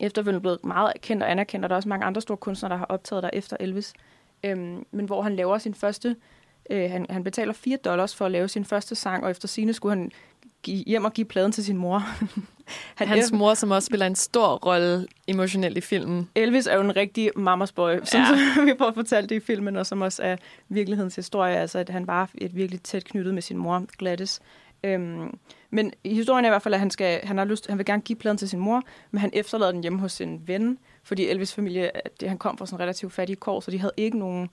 [0.00, 2.78] Efterfølgende blevet meget kendt og anerkendt, og der er også mange andre store kunstnere, der
[2.78, 3.92] har optaget der efter Elvis.
[4.44, 6.16] Øhm, men hvor han laver sin første,
[6.70, 9.72] øh, han, han betaler 4 dollars for at lave sin første sang, og efter sine
[9.72, 10.10] skulle han
[10.66, 12.02] hjem og give pladen til sin mor.
[12.94, 16.28] han Hans mor, som også spiller en stor rolle emotionelt i filmen.
[16.34, 18.64] Elvis er jo en rigtig mamas boy, som ja.
[18.64, 20.36] vi får fortalt det i filmen, og som også er
[20.68, 24.40] virkelighedens historie, altså at han var et virkelig tæt knyttet med sin mor, Gladys.
[24.84, 25.38] Øhm,
[25.70, 28.02] men historien er i hvert fald, at han, skal, han, har lyst, han vil gerne
[28.02, 31.54] give pladen til sin mor, men han efterlader den hjemme hos en ven, fordi Elvis'
[31.54, 34.48] familie, at det, han kom fra sådan relativt fattige kår, så de havde ikke nogen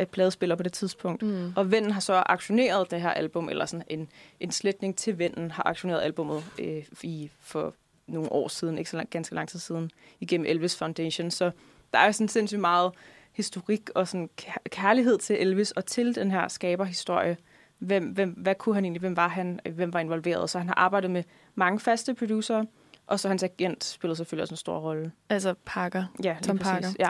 [0.00, 1.22] øh, pladespiller på det tidspunkt.
[1.22, 1.52] Mm.
[1.56, 4.08] Og vennen har så aktioneret det her album, eller sådan en,
[4.40, 7.74] en slætning til vennen har aktioneret albummet øh, i, for
[8.06, 9.90] nogle år siden, ikke så lang, ganske lang tid siden,
[10.20, 11.30] igennem Elvis Foundation.
[11.30, 11.50] Så
[11.92, 12.92] der er sådan sindssygt meget
[13.32, 17.36] historik og sådan kær- kærlighed til Elvis og til den her skaberhistorie.
[17.78, 19.00] Hvem, hvem, hvad kunne han egentlig?
[19.00, 19.60] Hvem var han?
[19.70, 20.50] Hvem var involveret?
[20.50, 21.22] Så han har arbejdet med
[21.54, 22.64] mange faste producer,
[23.06, 25.12] og så hans agent spillede selvfølgelig også en stor rolle.
[25.28, 26.04] Altså Parker.
[26.24, 26.58] Ja, Tom.
[26.58, 26.88] Parker.
[26.98, 27.08] Ja.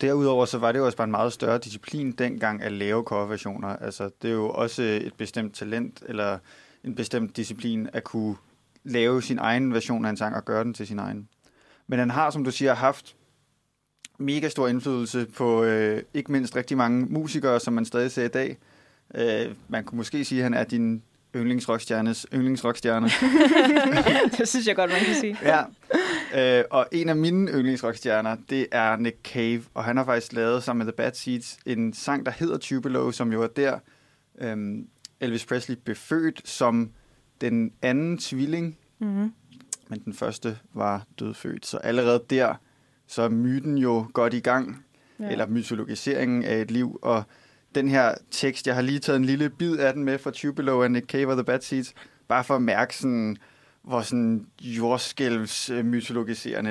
[0.00, 3.68] Derudover så var det jo også bare en meget større disciplin dengang at lave coverversioner.
[3.68, 6.38] Altså, det er jo også et bestemt talent, eller
[6.84, 8.36] en bestemt disciplin at kunne
[8.84, 11.28] lave sin egen version af en sang og gøre den til sin egen.
[11.86, 13.16] Men han har, som du siger, haft
[14.18, 18.28] mega stor indflydelse på øh, ikke mindst rigtig mange musikere, som man stadig ser i
[18.28, 18.58] dag.
[19.14, 21.02] Øh, man kunne måske sige, at han er din
[21.36, 23.10] yndlingsrockstjernes yndlingsrockstjerne.
[24.38, 25.38] det synes jeg godt, man kan sige.
[25.42, 25.62] ja.
[26.34, 30.62] Øh, og en af mine yndlingsrockstjerner, det er Nick Cave, og han har faktisk lavet
[30.62, 33.78] sammen med The Bad Seeds en sang, der hedder Tupelo, som jo er der
[34.40, 34.88] øhm,
[35.20, 36.90] Elvis Presley blev født som
[37.40, 39.32] den anden tvilling, Mm-hmm.
[39.88, 41.66] men den første var dødfødt.
[41.66, 42.54] Så allerede der,
[43.06, 44.84] så er myten jo godt i gang,
[45.20, 45.30] ja.
[45.30, 47.22] eller mytologiseringen af et liv, og
[47.74, 50.82] den her tekst, jeg har lige taget en lille bid af den med fra Tupelo
[50.82, 51.94] af Nick Cave og The Bad Seeds,
[52.28, 53.36] bare for at mærke sådan,
[53.86, 54.46] hvor sådan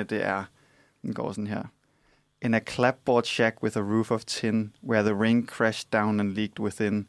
[0.04, 0.44] det er.
[1.02, 1.62] Den går sådan her.
[2.42, 6.34] In a clapboard shack with a roof of tin, where the rain crashed down and
[6.34, 7.08] leaked within,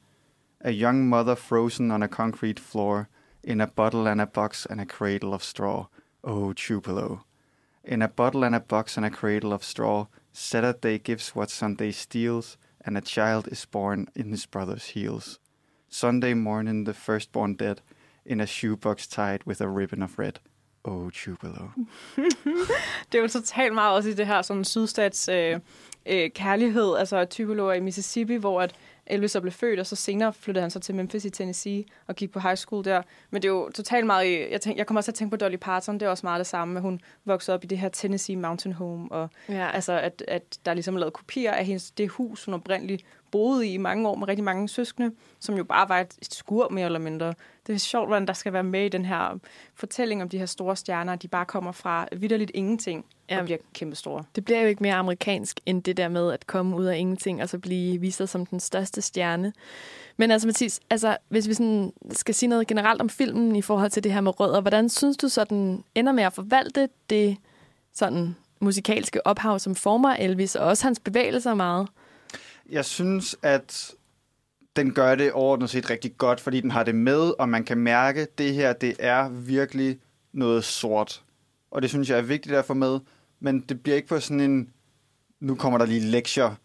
[0.61, 3.07] a young mother frozen on a concrete floor,
[3.43, 5.87] in a bottle and a box and a cradle of straw.
[6.23, 7.25] Oh, Tupelo.
[7.83, 11.91] In a bottle and a box and a cradle of straw, Saturday gives what Sunday
[11.91, 15.39] steals, and a child is born in his brother's heels.
[15.89, 17.81] Sunday morning, the firstborn dead,
[18.27, 20.39] in a shoebox tied with a ribbon of red.
[20.83, 21.69] Oh, Tupelo.
[23.11, 25.59] det er jo totalt meget også i det her sådan sydstats øh,
[26.05, 28.75] øh, kærlighed, altså Tupelo i Mississippi, hvor at
[29.09, 32.15] Elvis så blev født, og så senere flyttede han så til Memphis i Tennessee og
[32.15, 33.01] gik på high school der.
[33.29, 35.37] Men det er jo totalt meget jeg, tænk, jeg kommer også til at tænke på
[35.37, 37.89] Dolly Parton, det er også meget det samme, at hun voksede op i det her
[37.89, 39.69] Tennessee Mountain Home, og Ja.
[39.71, 43.67] altså at, at der er ligesom lavet kopier af hendes, det hus, hun oprindeligt boede
[43.67, 46.69] i i mange år med rigtig mange søskende, som jo bare var et, et skur
[46.69, 47.33] mere eller mindre.
[47.67, 49.39] Det er sjovt, hvordan der skal være med i den her
[49.75, 53.39] fortælling om de her store stjerner, de bare kommer fra vidderligt ingenting Ja.
[53.39, 54.23] og bliver kæmpe store.
[54.35, 57.41] Det bliver jo ikke mere amerikansk, end det der med at komme ud af ingenting,
[57.41, 59.53] og så blive vist sig som den største stjerne.
[60.17, 63.91] Men altså, Mathis, altså, hvis vi sådan skal sige noget generelt om filmen i forhold
[63.91, 67.37] til det her med rødder, hvordan synes du så, den ender med at forvalte det
[67.93, 71.87] sådan musikalske ophav, som former Elvis, og også hans bevægelser meget?
[72.69, 73.91] Jeg synes, at
[74.75, 77.77] den gør det overordnet set rigtig godt, fordi den har det med, og man kan
[77.77, 79.97] mærke, at det her, det er virkelig
[80.33, 81.23] noget sort.
[81.71, 82.99] Og det synes jeg er vigtigt at få med,
[83.39, 84.69] men det bliver ikke på sådan en,
[85.39, 86.55] nu kommer der lige lektier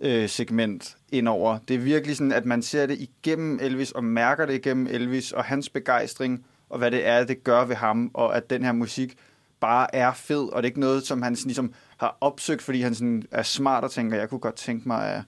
[0.00, 1.58] øh, segment indover.
[1.68, 5.32] Det er virkelig sådan, at man ser det igennem Elvis, og mærker det igennem Elvis,
[5.32, 8.72] og hans begejstring, og hvad det er, det gør ved ham, og at den her
[8.72, 9.16] musik
[9.60, 12.80] bare er fed, og det er ikke noget, som han sådan, ligesom har opsøgt, fordi
[12.80, 15.22] han sådan er smart og tænker, jeg kunne godt tænke mig at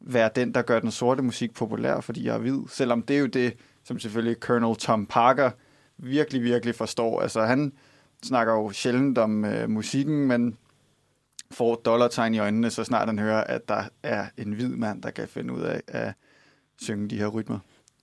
[0.00, 2.58] være den, der gør den sorte musik populær, fordi jeg er hvid.
[2.68, 5.50] Selvom det er jo det, som selvfølgelig Colonel Tom Parker
[5.98, 7.20] virkelig, virkelig forstår.
[7.20, 7.72] Altså han
[8.24, 10.56] snakker jo sjældent om øh, musikken, men
[11.50, 15.10] får dollartegn i øjnene, så snart han hører, at der er en hvid mand, der
[15.10, 16.14] kan finde ud af at
[16.78, 17.58] synge de her rytmer.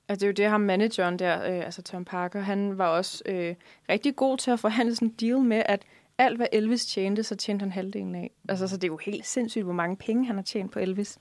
[0.10, 3.24] Altså, det er jo det, ham manageren der, øh, altså Tom Parker, han var også
[3.26, 3.56] øh,
[3.90, 5.82] rigtig god til at forhandle sådan en deal med, at
[6.18, 8.32] alt, hvad Elvis tjente, så tjente han halvdelen af.
[8.50, 11.18] Altså, så det er jo helt sindssygt, hvor mange penge han har tjent på Elvis.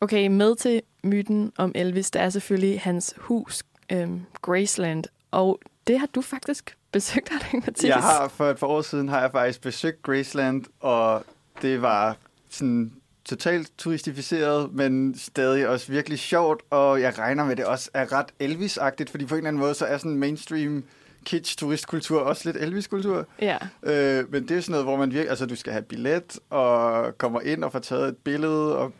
[0.00, 5.04] Okay, med til myten om Elvis, der er selvfølgelig hans hus, øhm, Graceland.
[5.30, 7.88] Og det har du faktisk besøgt, har du ikke, Mathias?
[7.88, 11.24] Jeg har for et par år siden har jeg faktisk besøgt Graceland, og
[11.62, 12.16] det var
[12.48, 12.92] sådan
[13.24, 18.26] totalt turistificeret, men stadig også virkelig sjovt, og jeg regner med, det også er ret
[18.40, 20.84] Elvis-agtigt, fordi på en eller anden måde, så er sådan mainstream
[21.24, 23.26] kitsch turistkultur også lidt Elvis-kultur.
[23.40, 23.58] Ja.
[23.82, 27.18] Øh, men det er sådan noget, hvor man virkelig, altså du skal have billet, og
[27.18, 28.92] kommer ind og får taget et billede, og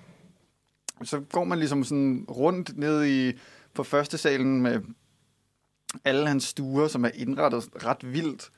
[1.03, 3.33] så går man ligesom sådan rundt ned i,
[3.75, 4.81] på første salen med
[6.05, 8.51] alle hans stuer, som er indrettet ret vildt,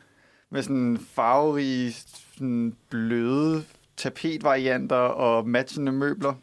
[0.50, 3.64] med sådan farverige, sådan bløde
[3.96, 6.34] tapetvarianter og matchende møbler.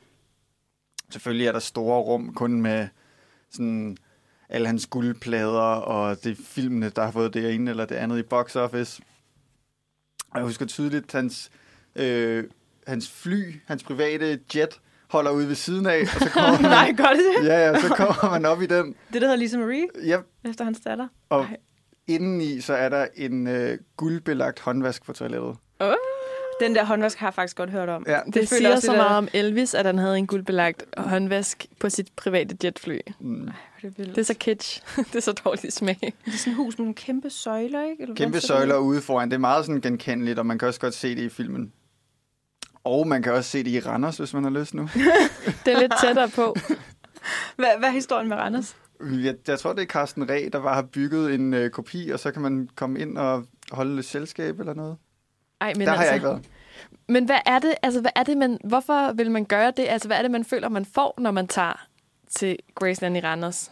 [1.09, 2.87] Selvfølgelig er der store rum kun med
[3.49, 3.97] sådan
[4.49, 8.23] alle hans guldplader og det filmene, der har fået det ene eller det andet i
[8.23, 9.01] box office.
[10.31, 11.51] Og jeg husker tydeligt, hans,
[11.95, 12.43] øh,
[12.87, 14.79] hans fly, hans private jet,
[15.09, 17.47] holder ude ved siden af, og så kommer man, Nej, gør det det?
[17.47, 18.85] ja, ja, så kommer man op i den.
[19.13, 20.19] Det, der hedder Lisa Marie, Yep.
[20.45, 21.07] efter hans datter.
[21.29, 21.57] Og Ej.
[22.07, 25.55] indeni, så er der en øh, guldbelagt håndvask på toilettet.
[25.79, 25.93] Oh.
[26.61, 28.05] Den der håndvask har jeg faktisk godt hørt om.
[28.07, 28.19] Ja.
[28.25, 31.89] Det, det siger også så meget om Elvis, at han havde en guldbelagt håndvask på
[31.89, 32.97] sit private jetfly.
[33.19, 33.47] Mm.
[33.47, 33.51] Er
[33.81, 34.15] det, vildt.
[34.15, 34.81] Det er så kitsch.
[35.07, 35.97] det er så dårlig smag.
[36.25, 38.01] det er sådan et hus med nogle kæmpe søjler, ikke?
[38.03, 38.85] Eller Kæmpe søjler ud?
[38.87, 39.29] ude foran.
[39.29, 41.71] Det er meget sådan genkendeligt, og man kan også godt se det i filmen.
[42.83, 44.89] Og man kan også se det i Randers, hvis man har lyst nu.
[45.65, 46.55] Det er lidt tættere på.
[47.55, 48.75] Hvad, hvad er historien med Randers?
[49.23, 52.19] Jeg, jeg tror, det er Carsten Ræ, der bare har bygget en øh, kopi, og
[52.19, 54.97] så kan man komme ind og holde lidt selskab eller noget.
[55.61, 56.45] Ej, men der har altså, jeg ikke været.
[57.09, 59.85] Men hvad er det, altså hvad er det, man, hvorfor vil man gøre det?
[59.89, 61.87] Altså hvad er det, man føler, man får, når man tager
[62.29, 63.71] til Graceland i Randers?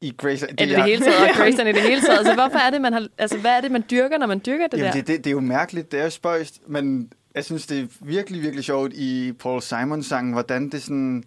[0.00, 2.18] I Grace, det, Eller det hele taget, og Graceland i det hele taget.
[2.18, 4.66] Altså hvorfor er det, man har, altså hvad er det, man dyrker, når man dyrker
[4.66, 4.98] det Jamen, der?
[4.98, 7.86] det, det, det er jo mærkeligt, det er jo spøjst, men jeg synes, det er
[8.00, 11.24] virkelig, virkelig sjovt i Paul Simon-sangen, hvordan det sådan,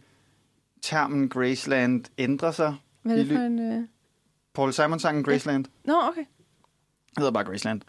[0.81, 2.75] termen Graceland ændrer sig.
[3.01, 3.59] Hvad er det for en...
[3.59, 3.87] Øh...
[4.53, 6.25] Paul Simon-sangen Graceland Nå, okay.
[7.17, 7.81] hedder bare Graceland,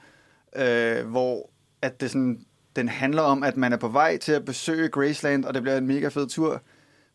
[0.56, 1.50] øh, hvor
[1.82, 2.46] at det sådan,
[2.76, 5.76] den handler om, at man er på vej til at besøge Graceland, og det bliver
[5.76, 6.62] en mega fed tur,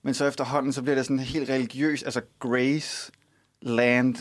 [0.04, 4.16] men så efterhånden, så bliver det sådan helt religiøs, altså Graceland,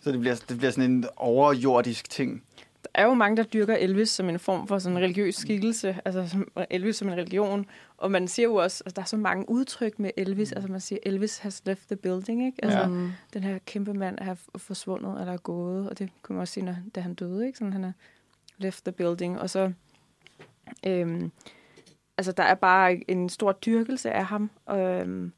[0.00, 2.44] så det bliver, det bliver sådan en overjordisk ting.
[2.82, 5.96] Der er jo mange, der dyrker Elvis som en form for sådan en religiøs skikkelse,
[6.04, 7.66] altså som Elvis som en religion.
[7.96, 10.52] Og man siger jo også, at altså, der er så mange udtryk med Elvis.
[10.52, 12.64] Altså man siger, Elvis has left the building, ikke?
[12.64, 12.86] Altså Ja.
[12.86, 13.10] Mm.
[13.34, 16.64] den her kæmpe mand er forsvundet eller er gået, og det kunne man også sige,
[16.64, 17.58] når, da han døde, ikke?
[17.58, 17.92] Sådan han er
[18.58, 19.40] left the building.
[19.40, 19.72] Og så,
[20.86, 21.30] øhm,
[22.18, 24.50] altså der er bare en stor dyrkelse af ham.
[24.70, 25.32] Øhm,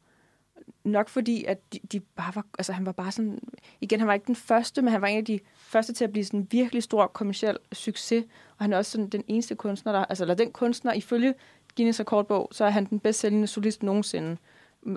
[0.84, 3.38] nok fordi, at de, de bare var, altså han var bare sådan,
[3.80, 6.12] igen, han var ikke den første, men han var en af de første til at
[6.12, 8.24] blive sådan en virkelig stor kommersiel succes,
[8.58, 11.34] og han er også sådan den eneste kunstner, der, altså eller den kunstner, ifølge
[11.76, 14.36] Guinness rekordbog, så er han den bedst sælgende solist nogensinde,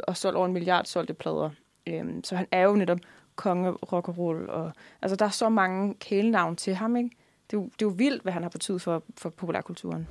[0.04, 1.50] og solgt over en milliard solgte plader.
[1.88, 3.00] Øhm, så han er jo netop
[3.36, 4.72] konge rock and roll, og
[5.02, 7.10] altså der er så mange kælenavn til ham, ikke?
[7.52, 10.08] Det er, jo, det er jo vildt, hvad han har betydet for, for populærkulturen.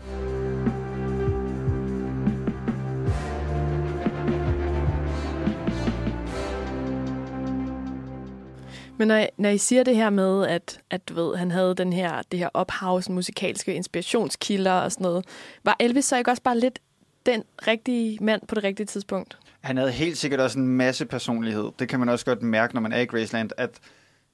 [8.99, 11.93] Men når, når I siger det her med, at, at du ved, han havde den
[11.93, 15.25] her, det her ophavs, musikalske inspirationskilder og sådan noget,
[15.65, 16.79] var Elvis så ikke også bare lidt
[17.27, 19.39] den rigtige mand på det rigtige tidspunkt?
[19.61, 21.69] Han havde helt sikkert også en masse personlighed.
[21.79, 23.71] Det kan man også godt mærke, når man er i Graceland, at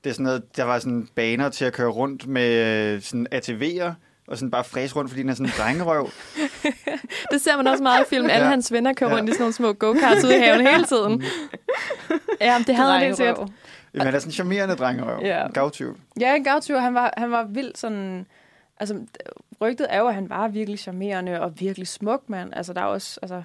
[0.04, 2.54] det er sådan noget, der var sådan baner til at køre rundt med
[2.94, 3.92] øh, sådan ATV'er,
[4.28, 6.10] og sådan bare fræse rundt, fordi den er sådan en drengerøv.
[7.32, 8.30] Det ser man også meget i filmen.
[8.30, 8.50] Alle Ja.
[8.50, 9.16] hans venner kører Ja.
[9.16, 11.22] rundt i sådan nogle små go-karts ude i haven hele tiden.
[12.40, 13.48] Ja, men det havde han helt sikkert.
[13.94, 15.20] Jamen, han er sådan en charmerende drengerøv.
[15.22, 15.46] Ja.
[15.46, 15.98] En gavtyv.
[16.20, 18.26] Ja, en gavtyv, han var, han var vildt sådan...
[18.80, 19.06] Altså,
[19.60, 22.54] rygtet er jo, at han var virkelig charmerende og virkelig smuk mand.
[22.54, 23.18] Altså, der er også...
[23.22, 23.42] Altså,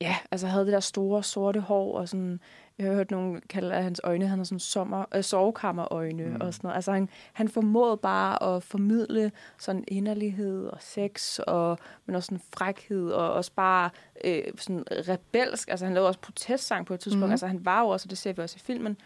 [0.00, 2.40] ja, altså havde det der store sorte hår, og sådan,
[2.78, 6.36] jeg har hørt nogen kalde af hans øjne, han har sådan sommer, øh, sovekammerøjne mm.
[6.40, 6.74] og sådan noget.
[6.74, 12.42] Altså han, han formåede bare at formidle sådan inderlighed og sex, og, men også sådan
[12.56, 13.90] frækhed, og også bare
[14.24, 15.70] øh, sådan rebelsk.
[15.70, 17.26] Altså han lavede også protestsang på et tidspunkt.
[17.26, 17.30] Mm.
[17.30, 18.96] Altså han var jo også, og det ser vi også i filmen,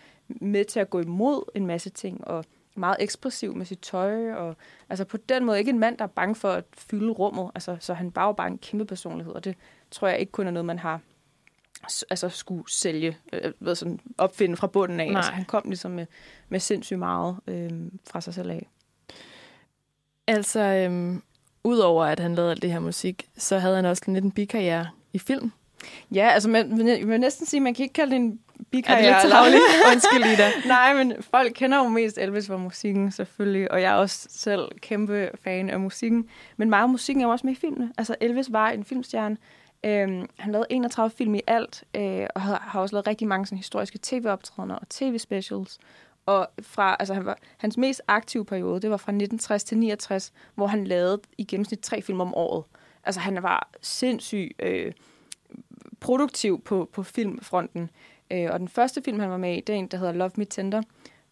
[0.41, 2.45] med til at gå imod en masse ting, og
[2.77, 4.57] meget ekspressiv med sit tøj, og
[4.89, 7.77] altså på den måde ikke en mand, der er bange for at fylde rummet, altså,
[7.81, 9.57] så han jo bare en kæmpe personlighed, og det
[9.91, 11.01] tror jeg ikke kun er noget, man har
[12.11, 15.17] altså skulle sælge, øh, ved sådan, opfinde fra bunden af.
[15.17, 16.07] Altså, han kom ligesom med,
[16.49, 17.71] med sindssygt meget øh,
[18.11, 18.69] fra sig selv af.
[20.27, 21.23] Altså, øhm,
[21.65, 24.89] udover at han lavede alt det her musik, så havde han også lidt en bikarriere
[25.13, 25.53] i film.
[26.15, 29.35] Ja, altså man, man vil næsten sige, man kan ikke kalde det en bikarriere.
[29.35, 29.63] Er det lidt
[29.93, 30.51] Undskyld, Ida.
[30.67, 33.73] Nej, men folk kender jo mest Elvis for musikken, selvfølgelig.
[33.73, 36.29] Og jeg er også selv kæmpe fan af musikken.
[36.57, 37.93] Men meget af musikken er jo også med i filmene.
[37.99, 39.37] Altså, Elvis var en filmstjerne.
[39.85, 43.47] Øhm, han lavede 31 film i alt, øh, og har, har også lavet rigtig mange
[43.47, 45.79] sådan, historiske tv-optrædener og tv-specials.
[46.27, 50.33] Og fra, altså, han var, hans mest aktive periode, det var fra 1960 til 69,
[50.55, 52.65] hvor han lavede i gennemsnit tre film om året.
[53.05, 54.93] Altså, han var sindssygt øh,
[56.01, 57.91] produktiv på, på filmfronten.
[58.31, 60.31] Øh, og den første film, han var med i, det er en, der hedder Love
[60.37, 60.83] Me Tender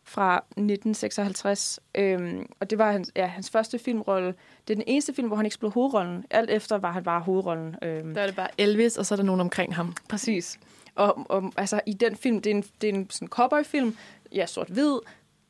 [0.09, 1.81] fra 1956.
[1.95, 4.35] Øhm, og det var hans, ja, hans første filmrolle.
[4.69, 6.25] Det er den eneste film, hvor han ikke spillede hovedrollen.
[6.31, 7.77] Alt efter var han bare hovedrollen.
[7.83, 8.15] Øhm.
[8.15, 9.95] Der er det bare Elvis, og så er der nogen omkring ham.
[10.09, 10.59] Præcis.
[10.95, 13.97] Og, og altså, i den film, det er en, det er en sådan cowboy-film.
[14.35, 14.99] Ja, sort-hvid.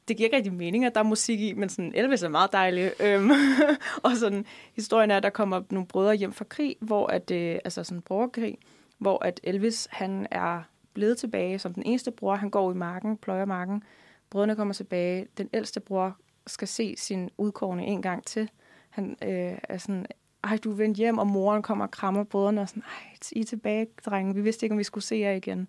[0.09, 2.53] Det giver ikke rigtig mening, at der er musik i, men sådan, Elvis er meget
[2.53, 2.93] dejlig.
[3.01, 3.31] Øhm,
[4.05, 4.45] og sådan,
[4.75, 7.99] historien er, at der kommer nogle brødre hjem fra krig, hvor at, øh, altså sådan
[7.99, 8.59] en borgerkrig,
[8.99, 10.63] hvor at Elvis, han er
[10.99, 12.35] blevet tilbage som den eneste bror.
[12.35, 13.83] Han går i marken, pløjer marken.
[14.31, 15.27] Brødrene kommer tilbage.
[15.39, 18.51] Den ældste bror skal se sin udkårne en gang til.
[18.91, 20.07] Han øh, er sådan,
[20.45, 23.41] ej, du er vendt hjem, og moren kommer og krammer brødrene, og sådan, ej, I
[23.41, 24.35] er tilbage, drenge.
[24.35, 25.69] Vi vidste ikke, om vi skulle se jer igen.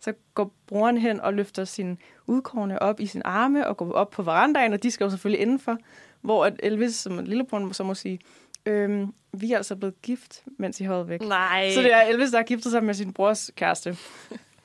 [0.00, 4.10] Så går broren hen og løfter sin udkårne op i sin arme, og går op
[4.10, 5.78] på verandaen, og de skal jo selvfølgelig indenfor.
[6.20, 8.18] Hvor at Elvis, som lillebror, så må sige,
[8.66, 11.20] øhm, vi er altså blevet gift, mens I holdt væk.
[11.20, 11.70] Nej.
[11.74, 13.96] Så det er Elvis, der har giftet sig med sin brors kæreste.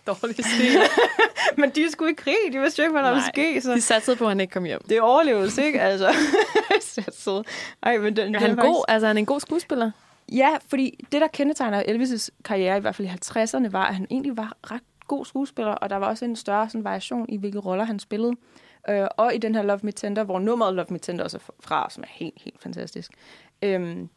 [0.08, 0.80] Dårlig stil.
[1.62, 2.36] Men de skulle i krig.
[2.52, 3.62] De vidste jo ikke, hvad der ville ske.
[3.62, 3.74] Så.
[3.74, 4.82] De satte på, at han ikke kom hjem.
[4.90, 5.82] Det er overlevelse, ikke?
[5.82, 6.14] Altså.
[7.84, 8.86] Ej, men den, er han den god?
[8.88, 9.92] Altså, han er en god skuespiller?
[10.32, 14.08] Ja, fordi det, der kendetegner Elvis' karriere, i hvert fald i 50'erne, var, at han
[14.10, 17.60] egentlig var ret god skuespiller, og der var også en større sådan, variation i, hvilke
[17.60, 18.34] roller han spillede.
[18.90, 21.52] Øh, og i den her Love Me Tender, hvor nummeret Love Me Tender også er
[21.60, 23.12] fra, som er helt, helt fantastisk.
[23.62, 24.10] Øhm,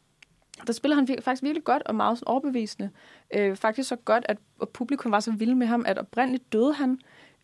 [0.67, 2.91] der spiller han faktisk virkelig godt og meget overbevisende.
[3.35, 4.39] Øh, faktisk så godt, at
[4.73, 6.99] publikum var så vilde med ham, at oprindeligt døde han.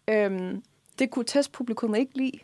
[0.08, 0.54] Øh,
[0.98, 2.38] det kunne testpublikum ikke lide.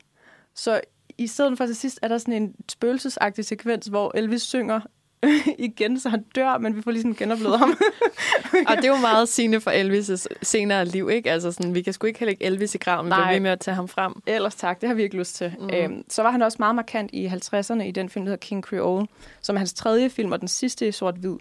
[0.54, 0.80] Så
[1.18, 4.80] i stedet for til sidst er der sådan en spøgelsesagtig sekvens, hvor Elvis synger
[5.58, 7.70] igen, så han dør, men vi får lige sådan genoplevet ham.
[8.68, 11.30] og det er jo meget sigende for Elvis' senere liv, ikke?
[11.30, 13.60] Altså sådan, vi kan sgu ikke heller ikke Elvis i graven, vi bliver med at
[13.60, 14.12] tage ham frem.
[14.26, 15.54] Ellers tak, det har vi ikke lyst til.
[15.60, 15.70] Mm.
[15.70, 18.62] Øhm, så var han også meget markant i 50'erne i den film, der hedder King
[18.62, 19.06] Creole,
[19.40, 21.36] som er hans tredje film, og den sidste i sort-hvid.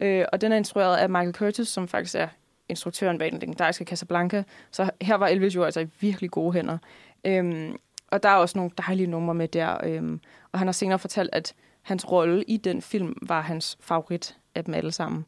[0.00, 2.28] Øh, og den er instrueret af Michael Curtis, som faktisk er
[2.68, 4.44] instruktøren bag den legendariske Casablanca.
[4.70, 6.78] Så her var Elvis jo altså i virkelig gode hænder.
[7.24, 7.76] Øhm,
[8.10, 9.76] og der er også nogle dejlige numre med der.
[9.84, 10.20] Øhm,
[10.52, 11.54] og han har senere fortalt, at
[11.84, 15.24] hans rolle i den film var hans favorit af dem alle sammen.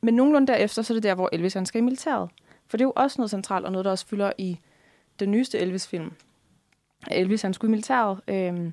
[0.00, 2.30] Men nogenlunde derefter, så er det der, hvor Elvis han skal i militæret.
[2.66, 4.58] For det er jo også noget centralt, og noget, der også fylder i
[5.20, 6.12] den nyeste Elvis-film.
[7.10, 8.72] Elvis han skulle i militæret, øhm,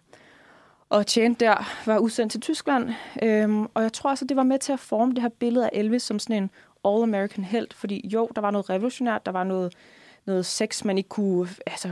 [0.89, 2.89] og tjente der, var udsendt til Tyskland.
[3.24, 5.66] Øhm, og jeg tror også, at det var med til at forme det her billede
[5.66, 6.49] af Elvis som sådan en
[6.88, 7.68] all-American held.
[7.74, 9.74] Fordi jo, der var noget revolutionært, der var noget
[10.26, 11.89] noget sex, man ikke kunne altså,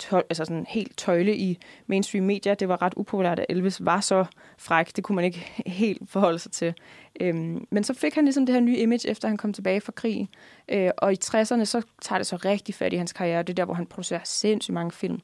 [0.00, 2.54] tøj, altså sådan helt tøjle i mainstream media.
[2.54, 4.24] Det var ret upopulært, at Elvis var så
[4.58, 4.96] fræk.
[4.96, 6.74] Det kunne man ikke helt forholde sig til.
[7.20, 9.92] Øhm, men så fik han ligesom det her nye image, efter han kom tilbage fra
[9.92, 10.28] krig.
[10.68, 13.42] Øh, og i 60'erne, så tager det så rigtig fat i hans karriere.
[13.42, 15.20] Det er der, hvor han producerer sindssygt mange film.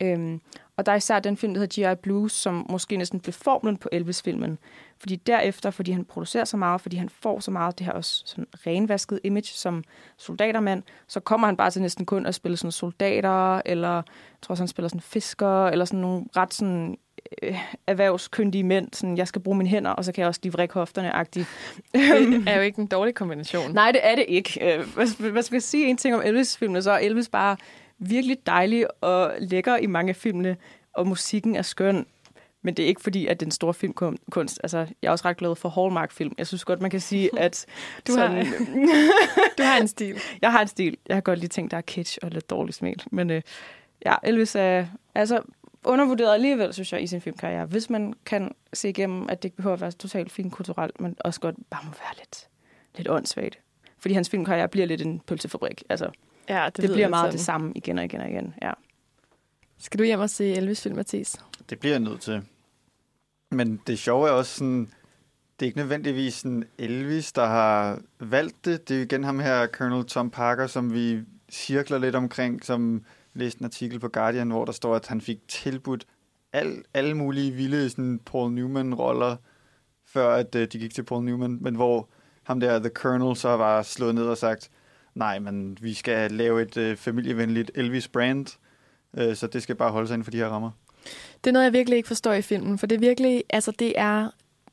[0.00, 0.40] Øhm,
[0.76, 1.96] og der er især den film, der hedder G.I.
[2.02, 4.58] Blues, som måske næsten blev formlen på Elvis-filmen.
[5.02, 8.22] Fordi derefter, fordi han producerer så meget, fordi han får så meget det her også
[8.26, 9.84] sådan renvasket image som
[10.16, 14.02] soldatermand, så kommer han bare til næsten kun at spille sådan soldater, eller jeg
[14.42, 16.98] tror også, han spiller sådan fisker, eller sådan nogle ret sådan
[17.42, 20.74] øh, erhvervskyndige mænd, sådan, jeg skal bruge mine hænder, og så kan jeg også livrække
[20.74, 21.46] hofterne-agtigt.
[21.94, 23.72] Det er jo ikke en dårlig kombination.
[23.72, 24.74] Nej, det er det ikke.
[24.74, 24.86] Øh,
[25.18, 27.56] hvad skal jeg sige en ting om Elvis-filmene, så er Elvis bare
[27.98, 30.56] virkelig dejlig og lækker i mange af filmene,
[30.94, 32.06] og musikken er skøn.
[32.62, 34.60] Men det er ikke fordi, at den store filmkunst...
[34.62, 36.34] Altså, jeg er også ret glad for Hallmark-film.
[36.38, 37.66] Jeg synes godt, man kan sige, at...
[38.06, 38.54] du, sådan, har,
[39.58, 40.20] du har en stil.
[40.42, 40.96] Jeg har en stil.
[41.08, 43.02] Jeg har godt lige tænkt, der er kitsch og lidt dårligt smæl.
[43.10, 43.42] Men øh,
[44.06, 45.42] ja, Elvis er altså,
[45.84, 47.66] undervurderet alligevel, synes jeg, i sin filmkarriere.
[47.66, 51.16] Hvis man kan se igennem, at det ikke behøver at være totalt fint kulturelt, men
[51.20, 52.48] også godt bare må være lidt,
[52.96, 53.58] lidt åndssvagt.
[53.98, 55.82] Fordi hans filmkarriere bliver lidt en pølsefabrik.
[55.88, 56.10] Altså,
[56.48, 57.32] Ja, det, det bliver meget sådan.
[57.32, 58.54] det samme igen og igen og igen.
[58.62, 58.72] Ja.
[59.78, 61.36] Skal du hjem og se Elvis-film, Mathis?
[61.70, 62.42] Det bliver jeg nødt til.
[63.52, 64.90] Men det sjove er også sådan,
[65.60, 68.88] det er ikke nødvendigvis sådan Elvis, der har valgt det.
[68.88, 73.04] Det er jo igen ham her, Colonel Tom Parker, som vi cirkler lidt omkring, som
[73.34, 76.06] læste en artikel på Guardian, hvor der står, at han fik tilbudt
[76.52, 79.36] al, alle mulige vilde sådan Paul Newman-roller,
[80.06, 82.08] før at øh, de gik til Paul Newman, men hvor
[82.42, 84.70] ham der, The Colonel, så var slået ned og sagt,
[85.14, 88.46] nej, men vi skal lave et øh, familievenligt Elvis-brand,
[89.16, 90.70] øh, så det skal bare holde sig inden for de her rammer.
[91.44, 93.92] Det er noget, jeg virkelig ikke forstår i filmen, for det er virkelig, altså det
[93.96, 94.30] er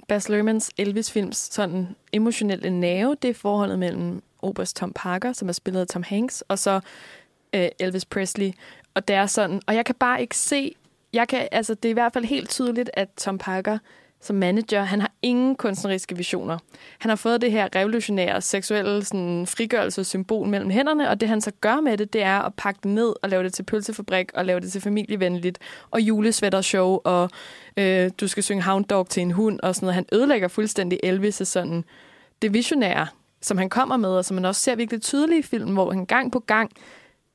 [0.07, 5.53] Baz Luhrmanns Elvis-films sådan emotionelle nerve, det er forholdet mellem Oberst Tom Parker, som er
[5.53, 6.79] spillet af Tom Hanks, og så
[7.53, 8.51] øh, Elvis Presley.
[8.93, 10.75] Og det er sådan, og jeg kan bare ikke se,
[11.13, 13.77] jeg kan, altså det er i hvert fald helt tydeligt, at Tom Parker
[14.21, 16.57] som manager, han har ingen kunstneriske visioner.
[16.99, 21.51] Han har fået det her revolutionære seksuelle sådan, frigørelsessymbol mellem hænderne, og det han så
[21.61, 24.45] gør med det, det er at pakke det ned og lave det til pølsefabrik og
[24.45, 25.59] lave det til familievenligt
[25.91, 27.29] og julesvættershow og
[27.77, 29.95] øh, du skal synge Hound Dog til en hund og sådan noget.
[29.95, 31.83] Han ødelægger fuldstændig Elvis' sådan
[32.41, 33.07] det visionære,
[33.41, 36.05] som han kommer med, og som man også ser virkelig tydeligt i filmen, hvor han
[36.05, 36.71] gang på gang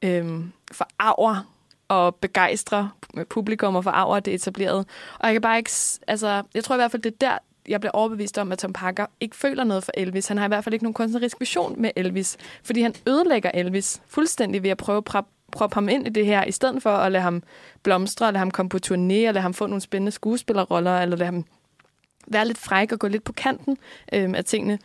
[0.02, 0.40] øh,
[0.72, 1.53] forarver
[1.94, 2.90] og begejstre
[3.30, 4.84] publikum og forarver det etablerede.
[5.18, 5.70] Og jeg kan bare ikke...
[6.06, 7.38] Altså, jeg tror i hvert fald, det er der,
[7.68, 10.28] jeg bliver overbevist om, at Tom Parker ikke føler noget for Elvis.
[10.28, 14.02] Han har i hvert fald ikke nogen kunstnerisk vision med Elvis, fordi han ødelægger Elvis
[14.06, 17.12] fuldstændig ved at prøve at proppe ham ind i det her, i stedet for at
[17.12, 17.42] lade ham
[17.82, 21.26] blomstre, lade ham komme på turné, eller lade ham få nogle spændende skuespillerroller, eller lade
[21.26, 21.44] ham
[22.26, 23.76] være lidt fræk og gå lidt på kanten
[24.12, 24.78] øh, af tingene.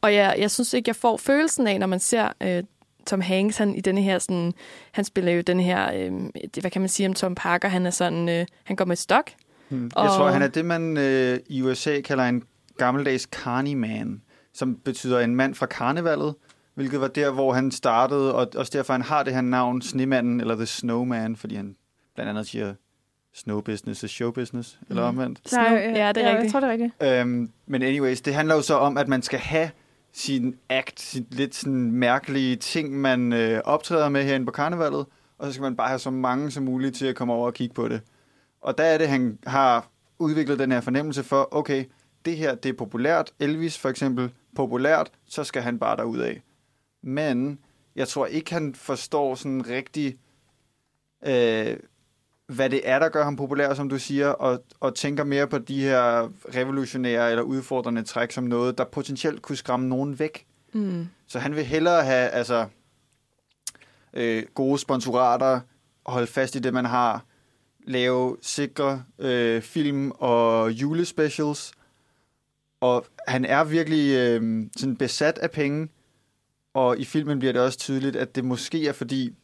[0.00, 2.62] Og jeg, jeg synes ikke, jeg får følelsen af, når man ser øh,
[3.06, 4.52] Tom Hanks, han i denne her sådan,
[4.92, 6.12] han spiller jo den her, øh,
[6.60, 9.30] hvad kan man sige om Tom Parker, han er sådan, øh, han går med stok.
[9.68, 9.84] Hmm.
[9.84, 12.42] Jeg Og- tror, han er det, man øh, i USA kalder en
[12.78, 14.22] gammeldags carny man,
[14.54, 16.34] som betyder en mand fra karnevalet,
[16.74, 20.40] hvilket var der, hvor han startede, og også derfor han har det her navn, Snemanden,
[20.40, 21.76] eller The Snowman, fordi han
[22.14, 22.74] blandt andet siger,
[23.34, 25.18] snow business is show business, eller Mm.
[25.18, 25.40] omvendt.
[25.48, 25.62] Snow.
[25.62, 26.24] Ja, det er ja, rigtigt.
[26.42, 26.92] Jeg tror, det er rigtigt.
[27.02, 29.70] Øhm, men anyways, det handler jo så om, at man skal have
[30.16, 35.06] sin act, sin lidt sådan mærkelige ting, man øh, optræder med herinde på karnevalet,
[35.38, 37.54] og så skal man bare have så mange som muligt til at komme over og
[37.54, 38.00] kigge på det.
[38.60, 41.84] Og der er det, han har udviklet den her fornemmelse for, okay,
[42.24, 43.32] det her, det er populært.
[43.40, 46.42] Elvis for eksempel, populært, så skal han bare derud af.
[47.02, 47.58] Men
[47.96, 50.18] jeg tror ikke, han forstår sådan rigtig,
[51.26, 51.76] øh,
[52.48, 55.58] hvad det er, der gør ham populær, som du siger, og, og tænker mere på
[55.58, 60.46] de her revolutionære eller udfordrende træk som noget, der potentielt kunne skræmme nogen væk.
[60.72, 61.08] Mm.
[61.26, 62.66] Så han vil hellere have altså,
[64.12, 65.60] øh, gode sponsorater,
[66.06, 67.24] holde fast i det, man har,
[67.86, 71.72] lave sikre øh, film og julespecials,
[72.80, 75.88] og han er virkelig øh, sådan besat af penge,
[76.74, 79.34] og i filmen bliver det også tydeligt, at det måske er fordi,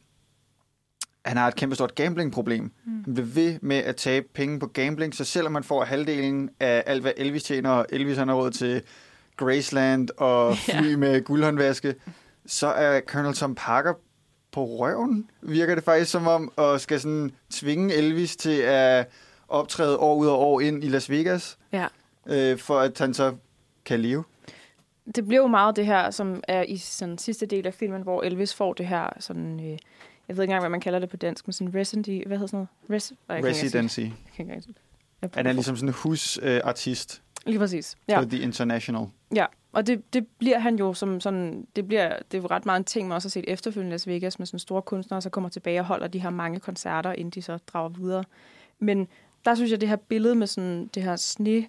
[1.25, 2.63] han har et kæmpe stort gamblingproblem.
[2.85, 3.03] Mm.
[3.03, 6.83] Han bliver ved med at tabe penge på gambling, så selvom man får halvdelen af
[6.85, 8.81] alt, hvad Elvis tjener, og Elvis han har råd til
[9.37, 10.97] Graceland og fly ja.
[10.97, 11.95] med guldhåndvaske,
[12.45, 13.93] så er Colonel Tom Parker
[14.51, 19.07] på røven, virker det faktisk som om, og skal sådan tvinge Elvis til at
[19.47, 21.87] optræde år ud og år ind i Las Vegas, Ja.
[22.27, 23.35] øh, for at han så
[23.85, 24.23] kan leve.
[25.15, 28.21] Det bliver jo meget det her, som er i sådan sidste del af filmen, hvor
[28.21, 29.71] Elvis får det her sådan...
[29.71, 29.77] Øh,
[30.27, 32.09] jeg ved ikke engang, hvad man kalder det på dansk, men sådan residency...
[32.27, 33.01] Hvad hedder sådan noget?
[33.01, 33.45] Res, jeg kan.
[33.45, 33.99] Residency.
[33.99, 34.73] Jeg kan ikke
[35.33, 37.95] Han er ligesom sådan en husartist øh, Lige præcis.
[38.07, 38.21] ja.
[38.21, 39.05] På The International.
[39.35, 42.65] Ja, og det, det bliver han jo som sådan, det bliver det er jo ret
[42.65, 45.29] meget en ting, man også har set efterfølgende Las Vegas med sådan store kunstnere, så
[45.29, 48.23] kommer tilbage og holder de her mange koncerter, inden de så drager videre.
[48.79, 49.07] Men
[49.45, 51.65] der synes jeg, det her billede med sådan det her sne,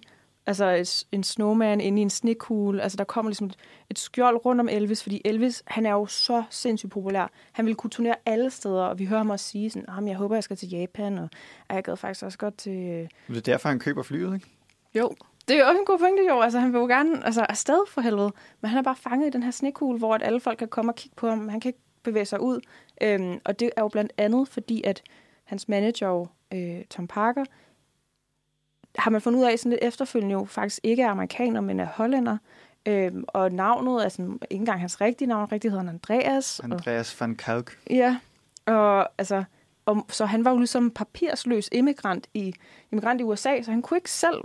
[0.47, 3.55] altså en snowman inde i en snekugle, altså der kommer ligesom et,
[3.89, 7.31] et skjold rundt om Elvis, fordi Elvis, han er jo så sindssygt populær.
[7.51, 10.17] Han vil kunne turnere alle steder, og vi hører ham også sige sådan, "Jamen, jeg
[10.17, 11.29] håber, jeg skal til Japan, og
[11.69, 14.47] "Ej, jeg gad faktisk også godt til, øh, Det er derfor, han køber flyet, ikke?
[14.95, 15.11] Jo.
[15.47, 16.41] det er jo også en god pointe, jo.
[16.41, 18.31] Altså, han vil jo gerne altså, afsted for helvede.
[18.61, 20.91] Men han er bare fanget i den her snekugle, hvor at alle folk kan komme
[20.91, 21.49] og kigge på ham.
[21.49, 22.59] Han kan ikke bevæge sig ud.
[23.01, 25.01] Øhm, og det er jo blandt andet, fordi at
[25.43, 27.45] hans manager, øh, Tom Parker,
[28.97, 31.85] har man fundet ud af sådan lidt efterfølgende jo faktisk ikke er amerikaner, men er
[31.85, 32.37] hollænder.
[32.85, 36.59] Øhm, og navnet er sådan, ikke engang hans rigtige navn, rigtig hedder han Andreas.
[36.59, 37.79] Og, Andreas van Kalk.
[37.89, 38.17] Ja,
[38.65, 39.43] og altså,
[39.85, 42.53] og, så han var jo ligesom papirsløs immigrant i,
[42.91, 44.43] immigrant i USA, så han kunne ikke selv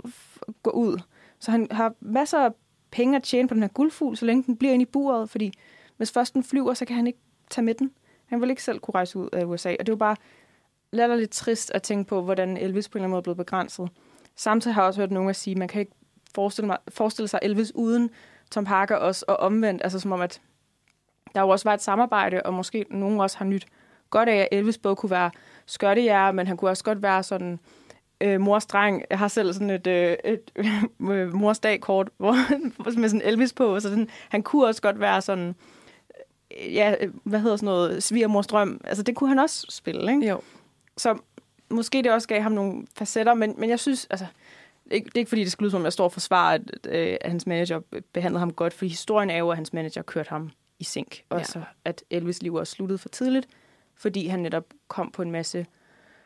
[0.63, 1.01] gå ud.
[1.39, 2.51] Så han har masser af
[2.91, 5.53] penge at tjene på den her guldfugl, så længe den bliver inde i buret, fordi
[5.97, 7.91] hvis først den flyver, så kan han ikke tage med den.
[8.25, 11.31] Han vil ikke selv kunne rejse ud af USA, og det er jo bare lidt
[11.31, 13.89] trist at tænke på, hvordan Elvis på en eller anden måde blevet begrænset.
[14.35, 15.91] Samtidig har jeg også hørt nogen at sige, at man kan ikke
[16.35, 18.09] forestille, mig, forestille sig Elvis uden
[18.51, 20.41] Tom Parker også, og omvendt, altså som om, at
[21.35, 23.65] der jo også var et samarbejde, og måske nogen også har nyt
[24.09, 25.31] godt af, at Elvis både kunne være
[25.65, 27.59] skørtejæger, men han kunne også godt være sådan
[28.21, 29.03] øh, mors dreng.
[29.09, 30.51] Jeg har selv sådan et, øh, et
[30.99, 35.21] øh, mors dag-kort hvor, med sådan Elvis på, så sådan, han kunne også godt være
[35.21, 35.55] sådan,
[36.61, 38.81] øh, ja, hvad hedder sådan noget, svigermors drøm.
[38.83, 40.29] Altså, det kunne han også spille, ikke?
[40.29, 40.41] Jo.
[40.97, 41.17] Så
[41.71, 44.25] måske det også gav ham nogle facetter, men, men jeg synes, altså,
[44.91, 47.17] ikke, det er ikke fordi, det skal lyde som, jeg står og forsvarer, at, øh,
[47.21, 47.81] at hans manager
[48.13, 51.23] behandlede ham godt, for historien er jo, at hans manager kørte ham i sink.
[51.29, 51.43] Og Ja.
[51.43, 53.47] så at Elvis liv også sluttede for tidligt,
[53.95, 55.65] fordi han netop kom på en masse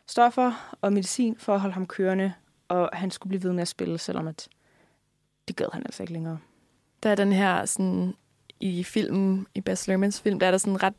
[0.08, 2.34] stoffer og medicin for at holde ham kørende,
[2.68, 4.48] og han skulle blive ved med at spille, selvom at
[5.48, 6.38] det gad han altså ikke længere.
[7.04, 8.14] Der er den her sådan,
[8.60, 10.94] i filmen, i Baz Luhrmanns film, der er der sådan ret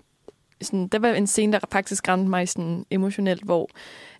[0.62, 3.68] sådan, der var en scene, der faktisk ramte mig sådan emotionelt, hvor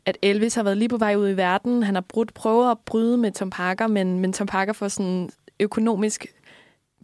[0.07, 1.83] at Elvis har været lige på vej ud i verden.
[1.83, 5.31] Han har brudt, prøvet at bryde med Tom Parker, men, men Tom Parker får sådan
[5.61, 6.27] økonomisk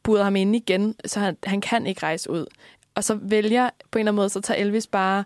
[0.03, 2.47] budet ham ind igen, så han, han kan ikke rejse ud.
[2.95, 5.25] Og så vælger på en eller anden måde, så tager Elvis bare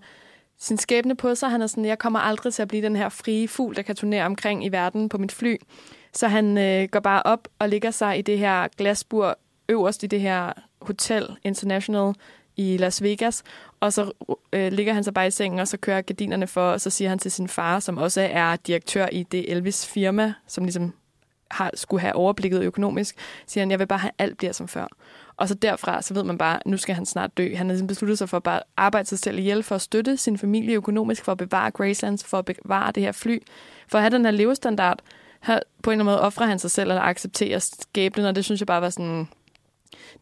[0.59, 1.50] sin skæbne på sig.
[1.50, 3.96] Han er sådan, jeg kommer aldrig til at blive den her frie fugl, der kan
[3.96, 5.57] turnere omkring i verden på mit fly.
[6.12, 9.38] Så han øh, går bare op og ligger sig i det her glasbur
[9.68, 10.52] øverst i det her
[10.82, 12.14] Hotel International
[12.57, 13.42] i Las Vegas.
[13.80, 14.12] Og så
[14.52, 17.09] øh, ligger han så bare i sengen, og så kører gardinerne for, og så siger
[17.09, 20.94] han til sin far, som også er direktør i det Elvis firma, som ligesom
[21.50, 24.86] har, skulle have overblikket økonomisk, siger han, jeg vil bare have, alt bliver som før.
[25.36, 27.54] Og så derfra, så ved man bare, nu skal han snart dø.
[27.54, 30.16] Han har ligesom besluttet sig for at bare arbejde sig selv ihjel, for at støtte
[30.16, 33.38] sin familie økonomisk, for at bevare Gracelands, for at bevare det her fly,
[33.88, 34.98] for at have den her levestandard.
[35.42, 38.44] Her, på en eller anden måde offrer han sig selv, eller accepterer skæbnen, og det
[38.44, 39.28] synes jeg bare var sådan,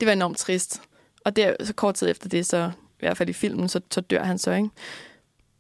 [0.01, 0.83] det var enormt trist.
[1.25, 4.01] Og der, så kort tid efter det, så i hvert fald i filmen, så, så
[4.01, 4.69] dør han så, ikke?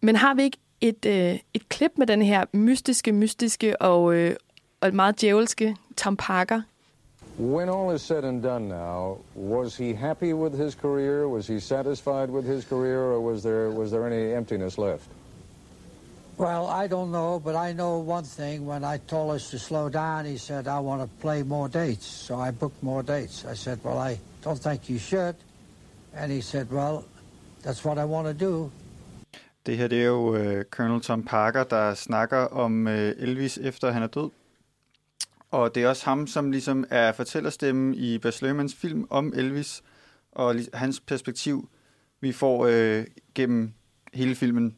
[0.00, 4.36] Men har vi ikke et, øh, et klip med den her mystiske, mystiske og, øh,
[4.80, 6.62] og meget djævelske Tom Parker?
[7.40, 11.26] When all is said and done now, was he happy with his career?
[11.26, 15.08] Was he satisfied with his career, or was there was there any emptiness left?
[16.36, 18.66] Well, I don't know, but I know one thing.
[18.66, 22.06] When I told us to slow down, he said, I want to play more dates.
[22.06, 23.44] So I booked more dates.
[23.44, 25.34] I said, Well, I don't think you should.
[26.16, 27.04] And he said, Well,
[27.64, 28.70] that's what I want to do.
[29.66, 33.90] Det her det er jo øh, Colonel Tom Parker, der snakker om øh, Elvis efter
[33.90, 34.30] han er død.
[35.50, 39.82] Og det er også ham, som ligesom er fortællerstemmen i Bas Lermans film om Elvis,
[40.32, 41.68] og hans perspektiv,
[42.20, 43.04] vi får øh,
[43.34, 43.72] gennem
[44.14, 44.76] hele filmen.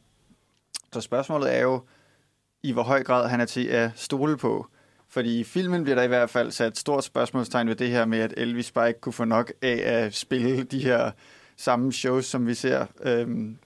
[0.93, 1.80] Så spørgsmålet er jo,
[2.62, 4.66] i hvor høj grad han er til at stole på.
[5.16, 8.18] Fordi i filmen bliver der i hvert fald sat stort spørgsmålstegn ved det her med,
[8.18, 11.10] at Elvis bare ikke kunne få nok af at spille de her
[11.56, 13.56] samme shows, som vi ser, øhm,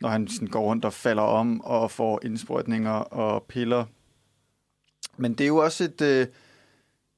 [0.00, 3.84] når han sådan går rundt og falder om og får indsprøjtninger og piller.
[5.16, 6.26] Men det er jo også et, øh,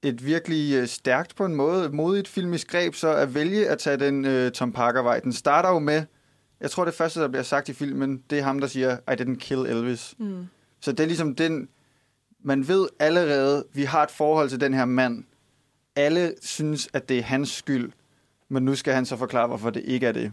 [0.03, 3.97] et virkelig øh, stærkt på en måde, modigt filmisk greb, så at vælge at tage
[3.97, 5.21] den øh, Tom Parker-vej.
[5.21, 6.03] Den starter jo med,
[6.61, 9.13] jeg tror det første, der bliver sagt i filmen, det er ham, der siger, I
[9.13, 10.15] didn't kill Elvis.
[10.19, 10.47] Mm.
[10.81, 11.69] Så det er ligesom den,
[12.43, 15.25] man ved allerede, vi har et forhold til den her mand.
[15.97, 17.93] Alle synes, at det er hans skyld,
[18.49, 20.33] men nu skal han så forklare, hvorfor det ikke er det.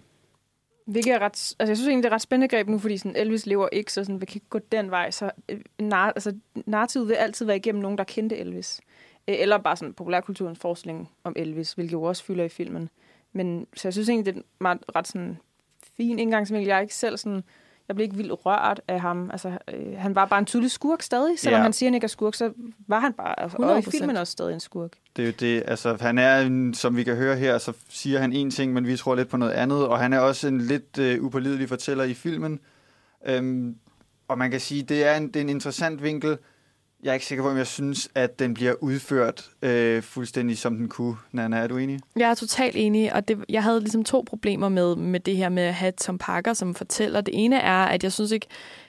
[0.86, 3.16] Hvilket er ret, altså jeg synes egentlig, det er ret spændende greb nu, fordi sådan,
[3.16, 5.12] Elvis lever ikke, så sådan, vi kan ikke gå den vej.
[5.12, 6.36] Så øh, nar, altså,
[6.66, 8.82] narrativet vil altid være igennem nogen, der kendte Elvis.
[9.28, 12.90] Øh, eller bare sådan populærkulturens forestilling om Elvis, hvilket jo også fylder i filmen.
[13.34, 15.38] Men så jeg synes egentlig, det er en meget, ret sådan,
[15.98, 16.68] fin indgangsvinkel.
[16.68, 17.44] Jeg er ikke selv sådan,
[17.88, 19.30] jeg blev ikke vildt rørt af ham.
[19.32, 21.40] Altså, øh, han var bare en tydelig skurk stadig.
[21.40, 21.64] Selvom Ja.
[21.64, 22.52] han siger, han ikke er skurk, så
[22.88, 23.92] var han bare, altså, og i 100%.
[24.00, 24.92] filmen også stadig en skurk.
[25.16, 28.20] Det er jo det, altså han er, en, som vi kan høre her, så siger
[28.20, 30.62] han en ting, men vi tror lidt på noget andet, og han er også en
[30.62, 32.60] lidt øh, upålidelig fortæller i filmen.
[33.28, 33.76] Øhm,
[34.28, 36.38] og man kan sige, det er en, det er en interessant vinkel.
[37.04, 40.78] Jeg er ikke sikker på, om jeg synes, at den bliver udført øh, fuldstændig som
[40.78, 41.16] den kunne.
[41.32, 42.00] Nana, er du enig?
[42.16, 45.50] Jeg er totalt enig, og det, jeg havde ligesom to problemer med, med det her
[45.50, 47.22] med at have Tom Parker som fortæller.
[47.22, 48.48] Det ene er, at jeg synes ikke,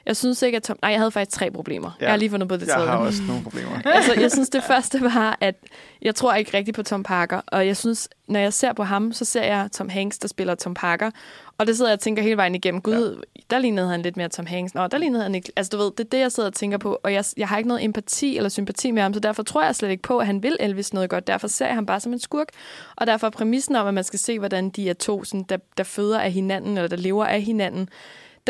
[0.09, 0.78] jeg synes ikke, at Tom...
[0.82, 1.90] Nej, jeg havde faktisk tre problemer.
[2.00, 2.04] Ja.
[2.04, 2.90] Jeg har lige fundet på det Jeg tredje.
[2.90, 3.70] har også nogle problemer.
[3.96, 5.54] altså, jeg synes, det første var, at
[6.02, 7.40] jeg tror ikke rigtigt på Tom Parker.
[7.46, 10.54] Og jeg synes, når jeg ser på ham, så ser jeg Tom Hanks, der spiller
[10.54, 11.11] Tom Parker.
[11.59, 12.80] Og det sidder jeg og tænker hele vejen igennem.
[12.80, 13.40] Gud, ja.
[13.50, 14.74] der lignede han lidt mere Tom Hanks.
[14.74, 15.52] Nå, der lignede han ikke.
[15.56, 16.98] Altså, du ved, det er det, jeg sidder og tænker på.
[17.02, 19.76] Og jeg, jeg har ikke noget empati eller sympati med ham, så derfor tror jeg
[19.76, 21.26] slet ikke på, at han vil Elvis noget godt.
[21.26, 22.48] Derfor ser jeg ham bare som en skurk.
[22.96, 25.56] Og derfor er præmissen om, at man skal se, hvordan de er to, sådan, der,
[25.76, 27.88] der føder af hinanden, eller der lever af hinanden,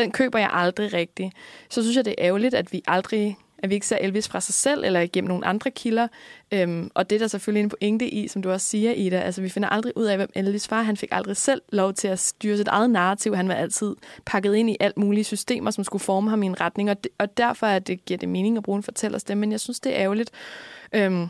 [0.03, 1.35] den køber jeg aldrig rigtigt.
[1.71, 4.41] Så synes jeg, det er ærgerligt, at vi aldrig at vi ikke ser Elvis fra
[4.41, 6.09] sig selv eller igennem nogle andre kilder.
[6.53, 9.21] Øhm, og det er der selvfølgelig en pointe i, som du også siger, Ida.
[9.21, 10.83] Altså, vi finder aldrig ud af, hvem Elvis var.
[10.83, 13.37] Han fik aldrig selv lov til at styre sit eget narrativ.
[13.37, 13.97] Han var altid
[14.27, 16.91] pakket ind i alt mulige systemer, som skulle forme ham i en retning.
[16.91, 19.41] Og, det, og derfor er det, giver det mening at bruge en fortællerstemme.
[19.41, 20.31] Men jeg synes, det er ærgerligt.
[20.93, 21.29] Øhm,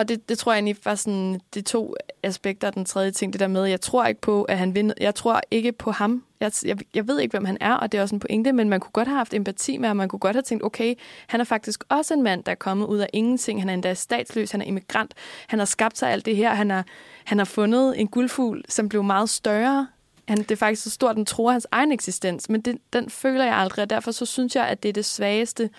[0.00, 3.32] og det, det tror jeg egentlig var sådan de to aspekter den tredje ting.
[3.32, 4.94] Det der med, jeg tror ikke på, at han vinder.
[5.00, 6.24] Jeg tror ikke på ham.
[6.40, 8.68] Jeg, jeg, jeg ved ikke, hvem han er, og det er også en pointe, men
[8.68, 9.96] man kunne godt have haft empati med ham.
[9.96, 10.94] Man kunne godt have tænkt, okay,
[11.26, 13.60] han er faktisk også en mand, der er kommet ud af ingenting.
[13.60, 15.14] Han er endda statsløs, han er immigrant.
[15.46, 16.54] Han har skabt sig alt det her.
[16.54, 16.84] Han har,
[17.24, 19.88] han har fundet en guldfugl, som blev meget større.
[20.28, 22.48] Han, det er faktisk så stort, den tror hans egen eksistens.
[22.48, 25.04] Men det, den føler jeg aldrig, og derfor så synes jeg, at det er det
[25.04, 25.70] svageste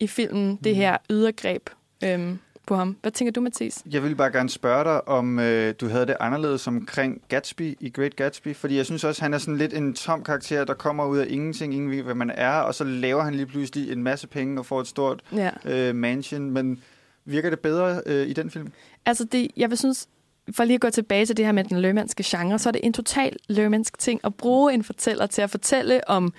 [0.00, 1.70] i filmen, det her ydergreb
[2.04, 2.38] øhm,
[2.68, 2.96] på ham.
[3.02, 3.82] Hvad tænker du, Mathis?
[3.90, 7.90] Jeg vil bare gerne spørge dig, om øh, du havde det anderledes omkring Gatsby i
[7.90, 11.06] Great Gatsby, fordi jeg synes også, han er sådan lidt en tom karakter, der kommer
[11.06, 14.02] ud af ingenting, ingen ved, hvad man er, og så laver han lige pludselig en
[14.02, 15.50] masse penge og får et stort Ja.
[15.64, 16.82] øh, mansion, men
[17.24, 18.72] virker det bedre øh, i den film?
[19.06, 20.08] Altså, det, jeg vil synes,
[20.56, 22.80] for lige at gå tilbage til det her med den lømandske genre, så er det
[22.84, 26.32] en total lømandsk ting at bruge en fortæller til at fortælle om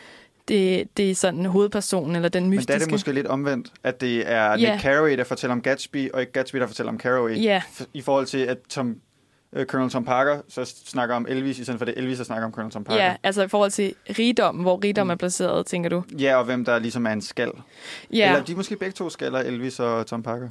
[0.49, 2.67] det, det er sådan hovedpersonen, eller den Men mystiske...
[2.67, 4.71] der er det måske lidt omvendt, at det er Ja.
[4.71, 7.59] Nick Carraway, der fortæller om Gatsby, og ikke Gatsby, der fortæller om Carraway.
[7.59, 8.95] F- I forhold til, at Tom,
[9.53, 12.45] øh, Colonel Tom Parker så snakker om Elvis, i stedet for det Elvis, der snakker
[12.45, 13.03] om Colonel Tom Parker.
[13.03, 15.11] Ja, altså i forhold til rigdom, hvor rigdom mm.
[15.11, 16.03] er placeret, tænker du?
[16.19, 17.51] Ja, og hvem der ligesom er en skal.
[18.13, 18.29] Ja.
[18.29, 20.49] Eller de måske begge to skaller, Elvis og Tom Parker.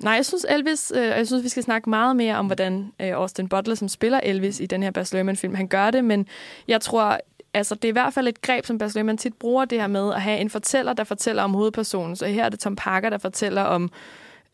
[0.00, 3.08] Nej, jeg synes Elvis, øh, jeg synes, vi skal snakke meget mere om, hvordan øh,
[3.08, 6.26] Austin Butler, som spiller Elvis i den her Baz Luhrmann-film, han gør det, men
[6.68, 7.18] jeg tror,
[7.56, 9.86] altså det er i hvert fald et greb, som Baz Luhrmann tit bruger det her
[9.86, 12.16] med at have en fortæller, der fortæller om hovedpersonen.
[12.16, 13.90] Så her er det Tom Parker, der fortæller om,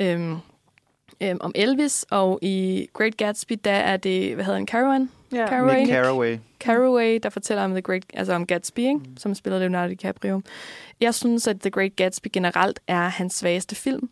[0.00, 0.36] øhm,
[1.20, 5.10] øhm, om Elvis, og i Great Gatsby, der er det, hvad hedder han, Caravan?
[5.32, 5.46] Ja.
[5.46, 5.78] Carraway?
[5.78, 6.38] Nick Carraway.
[6.60, 9.00] Carraway, der fortæller om The Great, altså om Gatsby, ikke?
[9.16, 10.42] som spiller Leonardo DiCaprio.
[11.00, 14.10] Jeg synes, at The Great Gatsby generelt er hans svageste film.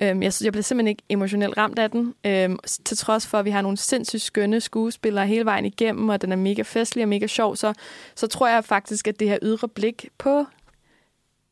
[0.00, 3.44] Øhm, jeg, jeg bliver simpelthen ikke emotionelt ramt af den, øhm, til trods for, at
[3.44, 7.08] vi har nogle sindssygt skønne skuespillere hele vejen igennem, og den er mega festlig og
[7.08, 7.72] mega sjov, så,
[8.14, 10.44] så tror jeg faktisk, at det her ydre blik på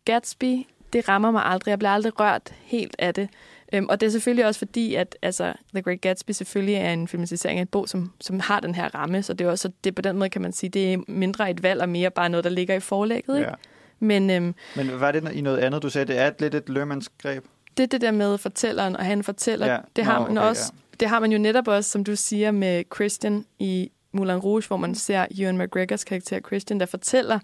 [0.05, 1.71] Gatsby, det rammer mig aldrig.
[1.71, 3.29] Jeg bliver aldrig rørt helt af det.
[3.73, 7.09] Øhm, og det er selvfølgelig også fordi, at altså, The Great Gatsby selvfølgelig er en
[7.09, 9.95] filmatisering af en bog, som, som har den her ramme, så det er også det,
[9.95, 12.45] på den måde kan man sige, det er mindre et valg og mere bare noget,
[12.45, 13.39] der ligger i forlægget.
[13.39, 13.49] Ikke?
[13.51, 13.55] Ja.
[13.99, 15.83] Men øhm, Men var det i noget andet?
[15.83, 17.45] Du sagde, det er et, lidt et Lømans greb.
[17.77, 19.73] Det det der med fortælleren, og han fortæller, Ja.
[19.73, 19.79] ja.
[19.97, 22.51] det, har Nå, man okay, også, det har man jo netop også, som du siger,
[22.51, 27.39] med Christian i Moulin Rouge, hvor man ser Ewan McGregors karakter Christian, der fortæller,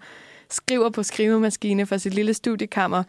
[0.49, 3.03] skriver på skrivemaskine fra sit lille studiekammer,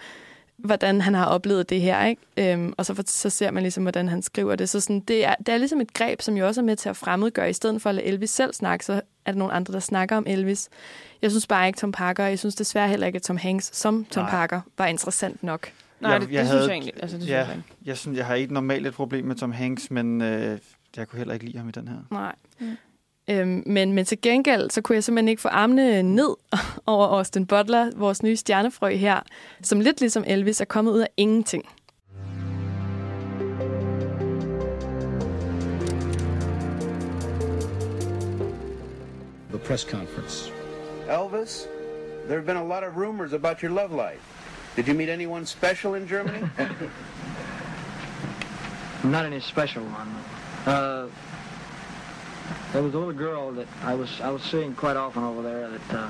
[0.57, 2.23] hvordan han har oplevet det her, ikke?
[2.37, 4.69] Øhm, og så, for, så ser man ligesom, hvordan han skriver det.
[4.69, 6.89] Så sådan, det, er, det er ligesom et greb, som jo også er med til
[6.89, 7.51] at fremmedgøre.
[7.51, 10.17] I stedet for at lade Elvis selv snakke, så er der nogle andre, der snakker
[10.17, 10.69] om Elvis.
[11.23, 14.05] Jeg synes bare ikke Tom Parker, jeg synes desværre heller ikke, at Tom Hanks som
[14.11, 14.31] Tom Nej.
[14.31, 15.73] Parker var interessant nok.
[16.03, 16.95] Nej, det, det synes jeg egentlig.
[17.03, 17.65] Altså, det synes ja, jeg egentlig.
[17.85, 20.59] jeg, synes, jeg har ikke normalt et problem med Tom Hanks, men øh,
[20.97, 21.97] jeg kunne heller ikke lide ham i den her.
[22.11, 22.35] Nej.
[22.61, 22.77] Mm.
[23.31, 26.37] Øhm, men, men til gengæld, så kunne jeg simpelthen ikke få armene ned
[26.87, 29.21] over Austin Butler, vores nye stjernefrø her,
[29.63, 31.65] som lidt ligesom Elvis er kommet ud af ingenting.
[39.51, 40.53] The press conference.
[41.09, 41.69] Elvis,
[42.27, 44.42] there have been a lot of rumors about your love life.
[44.75, 46.49] Did you meet anyone special in Germany?
[49.05, 50.09] Not any special one.
[50.65, 51.09] Uh,
[52.73, 55.69] there was a little girl that I was I was seeing quite often over there.
[55.69, 56.09] That uh,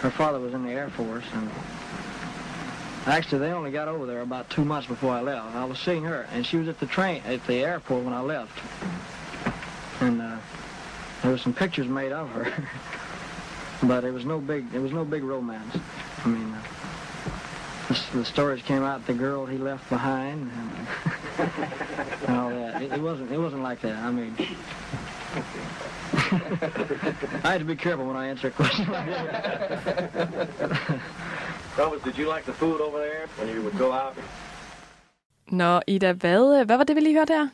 [0.00, 1.48] her father was in the Air Force, and
[3.06, 5.54] actually they only got over there about two months before I left.
[5.54, 8.20] I was seeing her, and she was at the train at the airport when I
[8.20, 8.58] left,
[10.00, 10.38] and uh,
[11.22, 12.52] there were some pictures made of her,
[13.86, 15.76] but it was no big it was no big romance.
[16.24, 16.52] I mean.
[16.52, 16.62] Uh,
[17.88, 20.70] the, the stories came out the girl he left behind and,
[22.26, 22.82] and all that.
[22.82, 23.96] It, it wasn't it wasn't like that.
[23.96, 24.34] I mean,
[27.44, 29.24] I had to be careful when I answer a question like that.
[32.04, 34.14] Did you like the food over there when you would go out?
[35.50, 37.48] Nå, Ida, hvad, hvad var det, vi lige hørte her?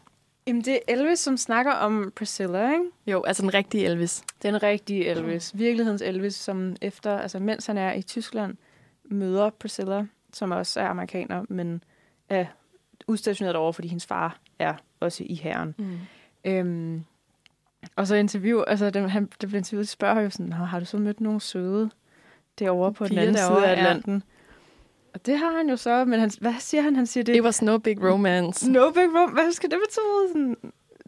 [0.46, 2.84] Jamen, det er Elvis, som snakker om Priscilla, ikke?
[3.06, 4.22] Jo, altså den rigtige Elvis.
[4.42, 5.52] Den rigtige Elvis.
[5.54, 8.56] Virkelighedens Elvis, som efter, altså mens han er i Tyskland,
[9.04, 11.84] møder Priscilla, som også er amerikaner, men
[12.28, 12.44] er
[13.06, 15.74] udstationeret over, fordi hendes far er også i herren.
[15.78, 15.98] Mm.
[16.44, 17.04] Øhm,
[17.96, 20.96] og så interview, altså dem, han, det blev interviewet, spørger jo sådan, har du så
[20.96, 21.90] mødt nogle søde
[22.58, 23.80] derovre på den anden derovre, side af ja.
[23.80, 24.22] Atlanten?
[25.14, 26.96] Og det har han jo så, men han, hvad siger han?
[26.96, 27.36] Han siger det...
[27.36, 28.70] It was no big romance.
[28.70, 29.32] No big romance?
[29.34, 30.28] Hvad skal det betyde?
[30.32, 30.56] Sådan,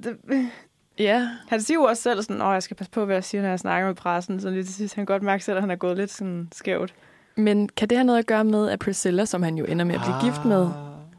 [0.03, 0.51] det,
[0.99, 1.29] Ja.
[1.49, 3.49] Han siger jo også selv sådan, at jeg skal passe på, hvad jeg siger, når
[3.49, 4.41] jeg snakker med pressen.
[4.41, 6.95] Så lige til sidst, han godt mærke selv, at han er gået lidt sådan skævt.
[7.37, 9.95] Men kan det have noget at gøre med, at Priscilla, som han jo ender med
[9.95, 10.69] at blive gift med,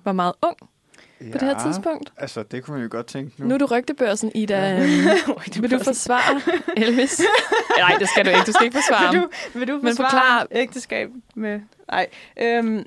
[0.03, 0.55] var meget ung
[1.21, 1.31] ja.
[1.31, 2.13] på det her tidspunkt?
[2.17, 3.47] Altså, det kunne man jo godt tænke nu.
[3.47, 4.79] Nu er du rygtebørsen, Ida.
[5.61, 6.41] Vil du forsvare
[6.87, 7.21] Elvis?
[7.77, 8.41] Nej, det skal du ikke.
[8.47, 9.27] Du skal ikke forsvare vil du,
[9.59, 10.11] vil du Men forsvare
[10.41, 11.59] forklar- ægteskab med...
[11.91, 12.07] Nej.
[12.41, 12.85] Øhm,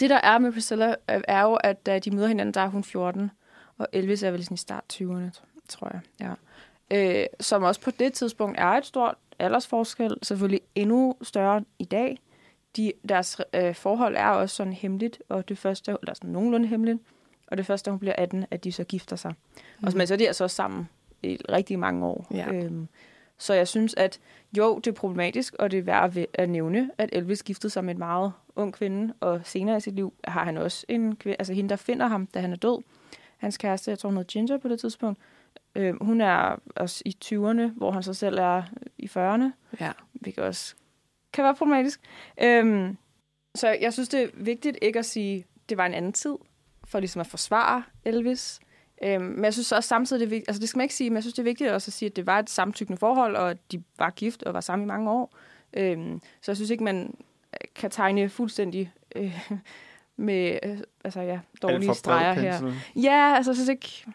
[0.00, 2.68] det, der er med Priscilla, øh, er jo, at da de møder hinanden, der er
[2.68, 3.30] hun 14.
[3.78, 6.00] og Elvis er vel i sin start 20'erne, tror jeg.
[6.20, 7.20] Ja.
[7.20, 12.18] Øh, som også på det tidspunkt er et stort aldersforskel, selvfølgelig endnu større i dag.
[12.76, 16.98] De, deres øh, forhold er også sådan hemmeligt, og det første, eller sådan nogenlunde hemmeligt,
[17.46, 19.30] og det første, hun bliver 18, at de så gifter sig.
[19.30, 19.84] Mm.
[19.86, 20.88] Og så, men så er de altså også sammen
[21.22, 22.26] i rigtig mange år.
[22.34, 22.52] Ja.
[22.52, 22.88] Øhm,
[23.38, 24.20] så jeg synes, at
[24.56, 27.94] jo, det er problematisk, og det er værd at, nævne, at Elvis giftede sig med
[27.94, 31.52] en meget ung kvinde, og senere i sit liv har han også en kvinde, altså
[31.52, 32.82] hende, der finder ham, da han er død.
[33.36, 35.20] Hans kæreste, jeg tror hun hedder Ginger på det tidspunkt,
[35.74, 38.62] øh, hun er også i 20'erne, hvor han så selv er
[38.98, 39.76] i 40'erne.
[39.80, 39.92] Ja.
[40.12, 40.74] Hvilket også
[41.32, 42.00] kan være problematisk.
[42.42, 42.96] Øhm,
[43.54, 46.34] så jeg synes, det er vigtigt ikke at sige, det var en anden tid,
[46.84, 48.60] for ligesom at forsvare Elvis.
[49.02, 51.10] Øhm, men jeg synes også samtidig, det er vigtigt, altså det skal man ikke sige,
[51.10, 53.36] men jeg synes, det er vigtigt også at sige, at det var et samtykkende forhold,
[53.36, 55.34] og at de var gift og var sammen i mange år.
[55.76, 57.14] Øhm, så jeg synes ikke, man
[57.74, 59.50] kan tegne fuldstændig øh,
[60.16, 62.72] med øh, altså, ja, dårlige streger her.
[62.96, 64.06] Ja, altså jeg synes ikke...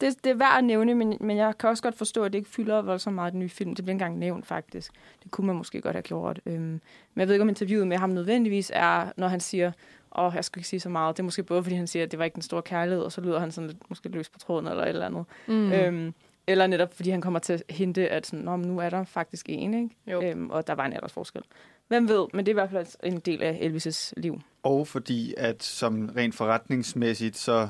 [0.00, 2.38] Det, det er værd at nævne, men, men jeg kan også godt forstå, at det
[2.38, 3.74] ikke fylder voldsomt meget i den nye film.
[3.74, 4.92] Det bliver ikke engang nævnt, faktisk.
[5.22, 6.40] Det kunne man måske godt have gjort.
[6.46, 6.80] Øhm, men
[7.16, 9.72] jeg ved ikke, om interviewet med ham nødvendigvis er, når han siger,
[10.16, 11.16] åh, oh, jeg skal ikke sige så meget.
[11.16, 13.12] Det er måske både, fordi han siger, at det var ikke den store kærlighed, og
[13.12, 15.24] så lyder han sådan lidt måske løs på tråden eller et eller andet.
[15.46, 15.72] Mm.
[15.72, 16.14] Øhm,
[16.46, 19.04] eller netop, fordi han kommer til at hinte, at sådan, Nå, men nu er der
[19.04, 19.96] faktisk en, ikke?
[20.06, 20.22] Jo.
[20.22, 21.42] Øhm, og der var en aldersforskel.
[21.88, 24.40] Hvem ved, men det er i hvert fald en del af Elvis' liv.
[24.62, 27.68] Og fordi, at som rent forretningsmæssigt, så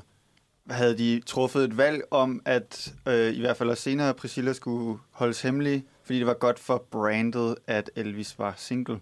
[0.71, 4.99] havde de truffet et valg om, at øh, i hvert fald også senere Priscilla skulle
[5.11, 9.01] holdes hemmelig, fordi det var godt for brandet, at Elvis var single.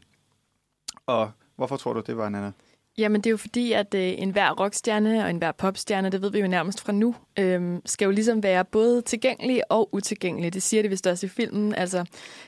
[1.06, 2.52] Og hvorfor tror du, det var, Nana?
[2.98, 6.40] Jamen, det er jo fordi, at øh, enhver rockstjerne og enhver popstjerne, det ved vi
[6.40, 10.54] jo nærmest fra nu, øh, skal jo ligesom være både tilgængelig og utilgængelig.
[10.54, 11.74] Det siger det vist også i filmen.
[11.74, 12.04] Altså,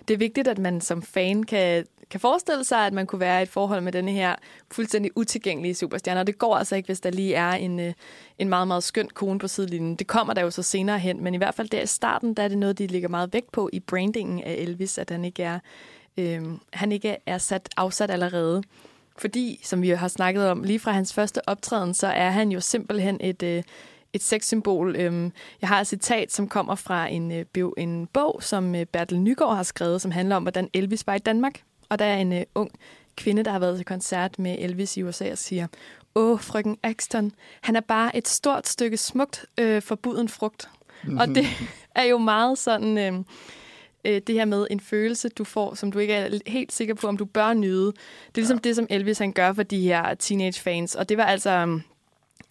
[0.08, 3.40] det er vigtigt, at man som fan kan, kan forestille sig, at man kunne være
[3.40, 4.34] i et forhold med denne her
[4.72, 6.20] fuldstændig utilgængelige superstjerne.
[6.20, 7.92] Og det går altså ikke, hvis der lige er en, øh,
[8.38, 9.96] en meget, meget skøn kone på sidelinjen.
[9.96, 12.42] Det kommer der jo så senere hen, men i hvert fald der i starten, der
[12.42, 15.42] er det noget, de ligger meget vægt på i brandingen af Elvis, at han ikke
[15.42, 15.58] er,
[16.16, 16.42] øh,
[16.72, 18.62] han ikke er sat, afsat allerede.
[19.18, 22.60] Fordi, som vi har snakket om, lige fra hans første optræden, så er han jo
[22.60, 23.62] simpelthen et, øh,
[24.12, 24.96] et sexsymbol.
[24.96, 27.44] Øhm, Jeg har et citat, som kommer fra en, øh,
[27.76, 31.18] en bog, som øh, Bertel Nygaard har skrevet, som handler om, hvordan Elvis var i
[31.18, 31.62] Danmark.
[31.90, 32.70] Og der er en øh, ung
[33.16, 35.66] kvinde, der har været til koncert med Elvis i USA og siger,
[36.14, 40.68] Åh, frøken Axton, han er bare et stort stykke smukt øh, forbuden frugt.
[41.18, 41.46] Og det
[41.94, 42.98] er jo meget sådan...
[42.98, 43.24] Øh,
[44.04, 47.06] øh, det her med en følelse, du får, som du ikke er helt sikker på,
[47.06, 47.86] om du bør nyde.
[47.86, 48.68] Det er ligesom ja.
[48.68, 50.94] det, som Elvis han gør for de her teenage-fans.
[50.94, 51.82] Og det var altså um,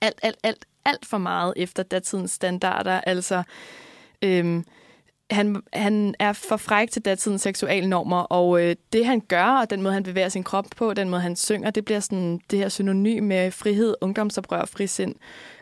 [0.02, 3.02] alt, alt, alt, alt for meget efter datidens standarder.
[3.02, 3.44] Altså,
[4.22, 4.66] øhm,
[5.32, 9.70] han, han er for fræk til datidens seksuelle normer, og øh, det han gør, og
[9.70, 12.60] den måde han bevæger sin krop på, den måde han synger, det bliver sådan det
[12.60, 15.16] her synonym med frihed, ungdomsoprør og frisind.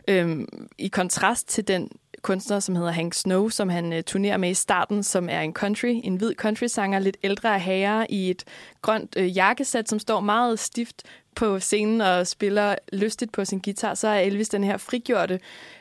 [0.08, 1.88] Øhm, I kontrast til den
[2.22, 5.52] kunstner, som hedder Hank Snow, som han øh, turnerer med i starten, som er en
[5.52, 8.44] country, en hvid country-sanger, lidt ældre herre i et
[8.82, 11.02] grønt øh, jakkesæt, som står meget stift
[11.38, 15.40] på scenen og spiller lystigt på sin guitar, så er Elvis den her frigjorte,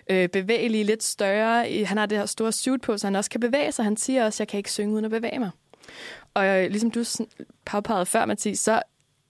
[0.09, 1.85] øh, bevægelige, lidt større.
[1.85, 3.85] Han har det her store suit på, så han også kan bevæge sig.
[3.85, 5.49] Han siger også, jeg kan ikke synge uden at bevæge mig.
[6.33, 7.03] Og øh, ligesom du
[7.65, 8.81] påpegede før, Mathis, så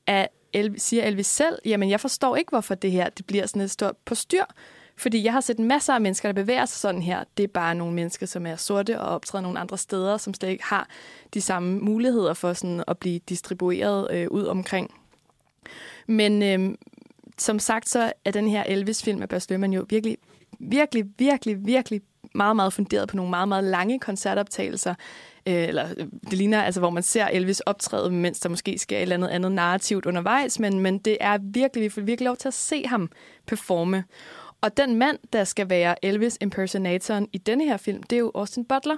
[0.07, 3.61] er Elvis, siger Elvis selv, jamen jeg forstår ikke, hvorfor det her det bliver sådan
[3.61, 4.43] et stort postyr.
[4.97, 7.23] Fordi jeg har set masser af mennesker, der bevæger sig sådan her.
[7.37, 10.49] Det er bare nogle mennesker, som er sorte og optræder nogle andre steder, som slet
[10.49, 10.87] ikke har
[11.33, 14.91] de samme muligheder for sådan at blive distribueret øh, ud omkring.
[16.07, 16.75] Men øh,
[17.37, 20.17] som sagt, så er den her Elvis-film af Baz Løhmann jo virkelig,
[20.59, 22.01] virkelig, virkelig, virkelig
[22.35, 24.95] meget, meget funderet på nogle meget, meget lange koncertoptagelser.
[25.47, 28.97] Øh, eller øh, det ligner, altså, hvor man ser Elvis optræde, mens der måske sker
[28.97, 32.37] et eller andet andet narrativt undervejs, men, men det er virkelig, vi får virkelig lov
[32.37, 33.11] til at se ham
[33.45, 34.03] performe.
[34.61, 38.31] Og den mand, der skal være Elvis impersonatoren i denne her film, det er jo
[38.35, 38.97] Austin Butler,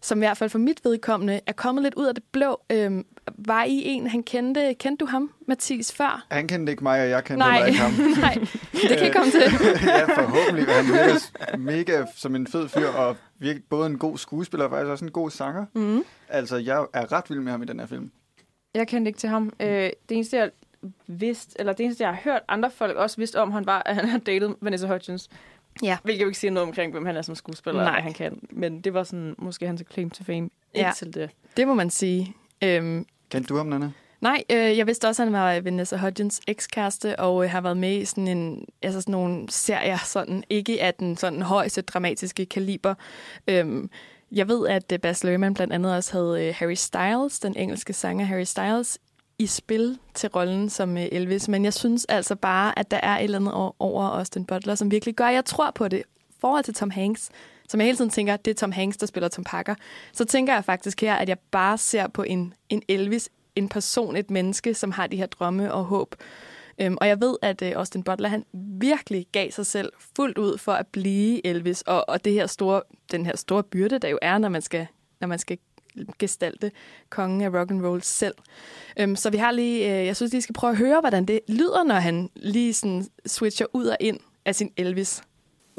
[0.00, 2.60] som i hvert fald for mit vedkommende er kommet lidt ud af det blå.
[2.72, 3.06] Øhm,
[3.38, 6.26] var I en, han kendte, kendte du ham, Mathis, før?
[6.30, 7.92] Han kendte ikke mig, og jeg kendte Nej, ikke ham.
[8.20, 8.34] nej,
[8.72, 9.40] det kan komme til.
[9.86, 10.74] ja, forhåbentlig.
[10.74, 14.90] Han virker mega som en fed fyr, og virkelig både en god skuespiller, og faktisk
[14.90, 15.66] også en god sanger.
[15.74, 16.04] Mm.
[16.28, 18.10] Altså, jeg er ret vild med ham i den her film.
[18.74, 19.52] Jeg kendte ikke til ham.
[19.60, 20.50] Øh, det eneste, jeg
[21.06, 23.94] vidste, eller det eneste, jeg har hørt andre folk også vidste om, han var, at
[23.94, 25.28] han havde datet Vanessa Hudgens.
[25.82, 25.96] Ja.
[26.02, 27.82] Hvilket jo ikke siger noget omkring, hvem han er som skuespiller, Nej.
[27.82, 28.48] eller hvad han kan.
[28.50, 30.50] Men det var sådan, måske hans claim to fame.
[30.74, 30.86] Ja.
[30.86, 31.30] Indtil det.
[31.56, 32.34] Det må man sige.
[32.62, 33.90] Øhm, Kendte du ham, Nana?
[34.20, 37.76] Nej, øh, jeg vidste også, at han var Vanessa Hudgens ekskæreste, og øh, har været
[37.76, 42.46] med i sådan, en, altså sådan nogle serier, sådan, ikke af den sådan højeste dramatiske
[42.46, 42.94] kaliber.
[43.48, 43.90] Øhm,
[44.32, 47.92] jeg ved, at øh, Baz Luhrmann blandt andet også havde øh, Harry Styles, den engelske
[47.92, 48.98] sanger Harry Styles,
[49.38, 51.48] i spil til rollen som øh, Elvis.
[51.48, 54.90] Men jeg synes altså bare, at der er et eller andet over Austin Butler, som
[54.90, 56.02] virkelig gør, jeg tror på det.
[56.40, 57.30] forhold til Tom Hanks,
[57.68, 59.74] som jeg hele tiden tænker, det er Tom Hanks, der spiller Tom Parker,
[60.12, 64.16] så tænker jeg faktisk her, at jeg bare ser på en, en Elvis, en person,
[64.16, 66.14] et menneske, som har de her drømme og håb.
[66.80, 68.44] Øhm, og jeg ved, at øh, Austin Butler, han
[68.80, 72.82] virkelig gav sig selv fuldt ud for at blive Elvis, og, og det her store,
[73.12, 74.86] den her store byrde, der jo er, når man skal,
[75.20, 75.58] når man skal
[76.18, 76.70] gestalte
[77.10, 78.34] kongen af rock and roll selv.
[78.96, 81.40] Øhm, så vi har lige, øh, jeg synes, lige skal prøve at høre, hvordan det
[81.48, 85.22] lyder, når han lige sådan switcher ud og ind af sin Elvis.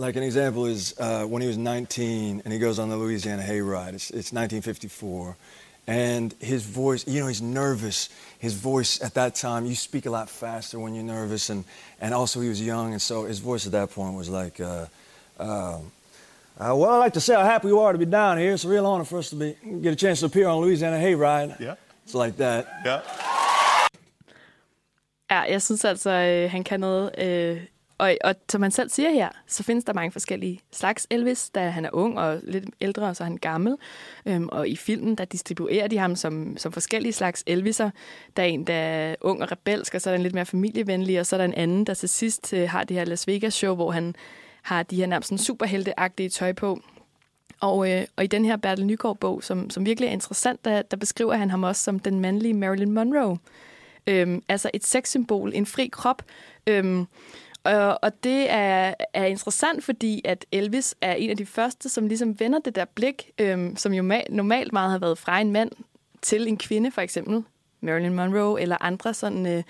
[0.05, 3.41] Like an example is uh, when he was 19 and he goes on the Louisiana
[3.41, 3.95] Hayride.
[3.95, 5.35] It's, it's 1954.
[5.87, 8.09] And his voice, you know, he's nervous.
[8.37, 11.49] His voice at that time, you speak a lot faster when you're nervous.
[11.49, 11.65] And,
[11.99, 12.91] and also, he was young.
[12.91, 14.85] And so his voice at that point was like, uh,
[15.39, 15.79] uh,
[16.59, 18.53] uh, well, I'd like to say how happy we are to be down here.
[18.53, 20.97] It's a real honor for us to be, get a chance to appear on Louisiana
[20.97, 21.59] Hayride.
[21.59, 21.75] Yeah.
[22.05, 22.65] It's like that.
[22.85, 23.01] Yeah.
[25.31, 27.11] Ja, jeg synes altså, øh, han kan noget.
[27.17, 27.61] Øh,
[27.97, 31.69] og, og som man selv siger her, så findes der mange forskellige slags Elvis, da
[31.69, 33.75] han er ung og lidt ældre, og så er han gammel.
[34.25, 37.89] Øhm, og i filmen, der distribuerer de ham som, som forskellige slags Elviser.
[38.37, 40.45] Der er en, der er ung og rebelsk, og så er der en lidt mere
[40.45, 43.27] familievenlig, og så er der en anden, der til sidst øh, har det her Las
[43.27, 44.15] Vegas-show, hvor han
[44.61, 46.79] har de her nærmest superhelteagtige tøj på.
[47.61, 50.97] Og, øh, og i den her Bertel Nygaard-bog, som, som virkelig er interessant, der, der
[50.97, 53.37] beskriver han ham også som den mandlige Marilyn Monroe.
[54.07, 56.23] Øhm, altså et sexsymbol, en fri krop.
[56.67, 57.07] Øhm,
[57.63, 62.07] og, og det er, er interessant, fordi at Elvis er en af de første, som
[62.07, 65.51] ligesom vender det der blik, øhm, som jo ma- normalt meget har været fra en
[65.51, 65.71] mand
[66.21, 67.43] til en kvinde, for eksempel
[67.81, 69.63] Marilyn Monroe eller andre sådan øh,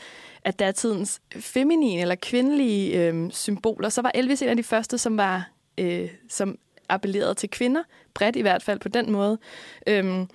[0.46, 5.18] af datidens feminine eller kvindelige øh, symboler, så var Elvis en af de første, som
[5.18, 6.58] var øh, som
[6.90, 7.84] appellerede til kvinder,
[8.14, 9.38] bredt i hvert fald på den måde,
[9.88, 10.26] øh,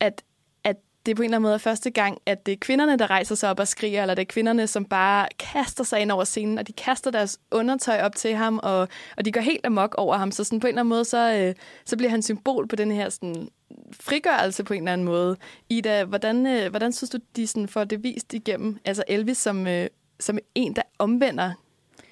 [0.00, 0.22] at,
[0.64, 3.10] at det på en eller anden måde er første gang, at det er kvinderne, der
[3.10, 6.24] rejser sig op og skriger, eller det er kvinderne, som bare kaster sig ind over
[6.24, 9.94] scenen, og de kaster deres undertøj op til ham, og, og de går helt amok
[9.98, 10.32] over ham.
[10.32, 11.54] Så sådan på en eller anden måde, så, øh,
[11.84, 13.48] så bliver han symbol på den her sådan,
[13.92, 15.36] frigørelse på en eller anden måde.
[15.68, 18.78] Ida, hvordan, øh, hvordan synes du, de sådan får det vist igennem?
[18.84, 19.86] Altså Elvis som, øh,
[20.20, 21.52] som en, der omvender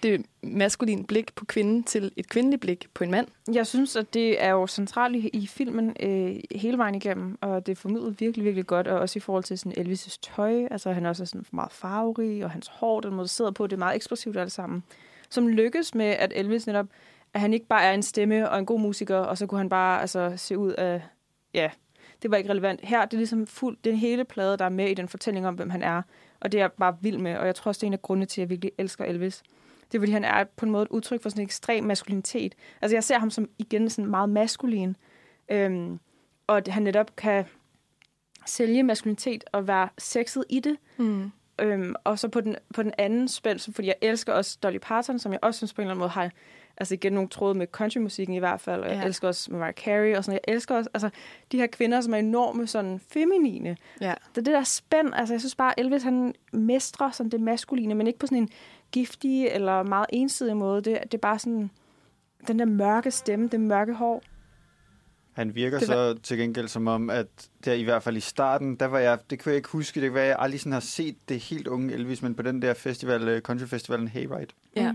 [0.02, 3.26] det maskuline blik på kvinden til et kvindeligt blik på en mand.
[3.52, 7.66] Jeg synes, at det er jo centralt i, i filmen øh, hele vejen igennem, og
[7.66, 10.66] det er formidlet virkelig, virkelig godt, og også i forhold til sådan Elvis' tøj.
[10.70, 13.66] Altså, han er også sådan meget farverig, og hans hår, den måde, der sidder på,
[13.66, 14.82] det er meget eksplosivt alt sammen.
[15.30, 16.86] Som lykkes med, at Elvis netop,
[17.34, 19.68] at han ikke bare er en stemme og en god musiker, og så kunne han
[19.68, 21.02] bare altså, se ud af,
[21.54, 21.70] ja,
[22.22, 22.80] det var ikke relevant.
[22.82, 25.54] Her det er ligesom fuld, den hele plade, der er med i den fortælling om,
[25.54, 26.02] hvem han er,
[26.40, 28.02] og det er jeg bare vild med, og jeg tror også, det er en af
[28.02, 29.42] grundene til, at jeg virkelig elsker Elvis
[29.92, 32.54] det er, fordi han er på en måde et udtryk for sådan en ekstrem maskulinitet.
[32.80, 34.96] Altså, jeg ser ham som igen sådan meget maskulin,
[35.48, 36.00] øhm,
[36.46, 37.44] og at han netop kan
[38.46, 40.76] sælge maskulinitet og være sexet i det.
[40.96, 41.30] Mm.
[41.60, 45.18] Øhm, og så på den, på den anden spil, fordi jeg elsker også Dolly Parton,
[45.18, 46.30] som jeg også synes på en eller anden måde har
[46.80, 50.16] altså igen nogle tråde med countrymusikken i hvert fald, og jeg elsker også Mariah Carey
[50.16, 51.10] og sådan Jeg elsker også altså,
[51.52, 53.76] de her kvinder, som er enorme sådan feminine.
[54.00, 54.14] Ja.
[54.34, 57.94] Det er det der spænd, altså jeg synes bare, Elvis han mestrer sådan det maskuline,
[57.94, 58.48] men ikke på sådan en
[58.92, 60.76] giftig eller meget ensidig måde.
[60.82, 61.70] Det, det er bare sådan
[62.48, 64.22] den der mørke stemme, det mørke hår.
[65.32, 67.26] Han virker Det var- så til gengæld som om, at
[67.64, 70.14] der i hvert fald i starten, der var jeg, det kunne jeg ikke huske, det
[70.14, 73.28] var jeg aldrig sådan har set det helt unge Elvis, men på den der festival,
[73.28, 74.46] øh, countryfestivalen Hayride,
[74.76, 74.94] Ja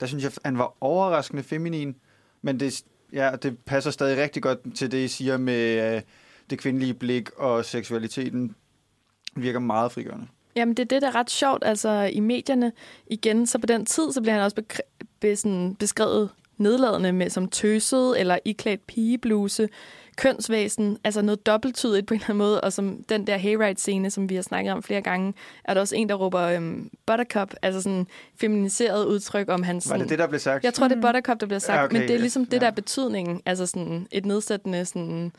[0.00, 1.96] der synes jeg, han var overraskende feminin,
[2.42, 6.02] men det, ja, det passer stadig rigtig godt til det, I siger med øh,
[6.50, 8.54] det kvindelige blik og seksualiteten.
[9.36, 10.26] Virker meget frigørende.
[10.56, 11.62] Jamen, det er det, der er ret sjovt.
[11.66, 12.72] Altså, i medierne
[13.06, 14.82] igen, så på den tid, så bliver han også be-
[15.20, 19.68] be, sådan, beskrevet nedladende med som tøset eller iklædt pigebluse,
[20.18, 24.28] kønsvæsen, altså noget dobbelttydigt på en eller anden måde, og som den der hayride-scene, som
[24.30, 25.34] vi har snakket om flere gange,
[25.64, 28.06] er der også en, der råber øhm, buttercup, altså sådan
[28.40, 29.88] feminiseret udtryk om hans...
[29.90, 30.64] Var det sådan- det, der blev sagt?
[30.64, 32.20] Jeg tror, det er buttercup, der bliver sagt, Ja, ja, okay, men det er ja.
[32.20, 35.32] ligesom det, der er betydningen, altså sådan et nedsættende sådan,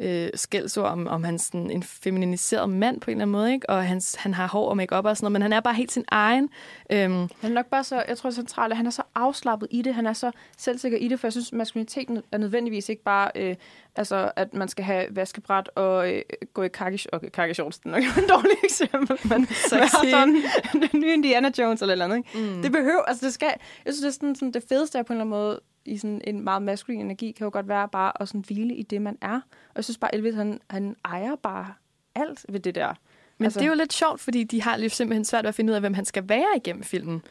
[0.00, 3.70] øh, skældsord om, om han sådan en feminiseret mand på en eller anden måde, ikke?
[3.70, 5.92] og hans, han har hår og makeup og sådan noget, men han er bare helt
[5.92, 6.48] sin egen.
[6.92, 9.82] Øhm, Han er nok bare så, jeg tror centralt, at han er så afslappet i
[9.82, 13.30] det, han er så selvsikker i det, for jeg synes, maskuliniteten er nødvendigvis ikke bare,
[13.34, 13.56] øh,
[13.96, 16.22] altså, at man skal have vaskebræt og øh,
[16.54, 20.36] gå i kaki, okay, kaki shorts, det er nok et dårligt eksempel, men sådan,
[20.92, 22.54] den nye Indiana Jones eller eller andet, ikke?
[22.54, 22.62] Mm.
[22.62, 23.52] Det behøver, altså det skal,
[23.84, 25.60] jeg synes, det er sådan, sådan det fedeste er på en eller anden måde,
[25.90, 28.82] i sådan en meget maskulin energi, kan jo godt være bare at sådan hvile i
[28.82, 29.34] det, man er.
[29.68, 31.74] Og jeg synes bare, Elvis, han, han ejer bare
[32.14, 32.94] alt ved det der.
[33.38, 35.54] Men altså, det er jo lidt sjovt, fordi de har lige simpelthen svært ved at
[35.54, 37.22] finde ud af, hvem han skal være igennem filmen.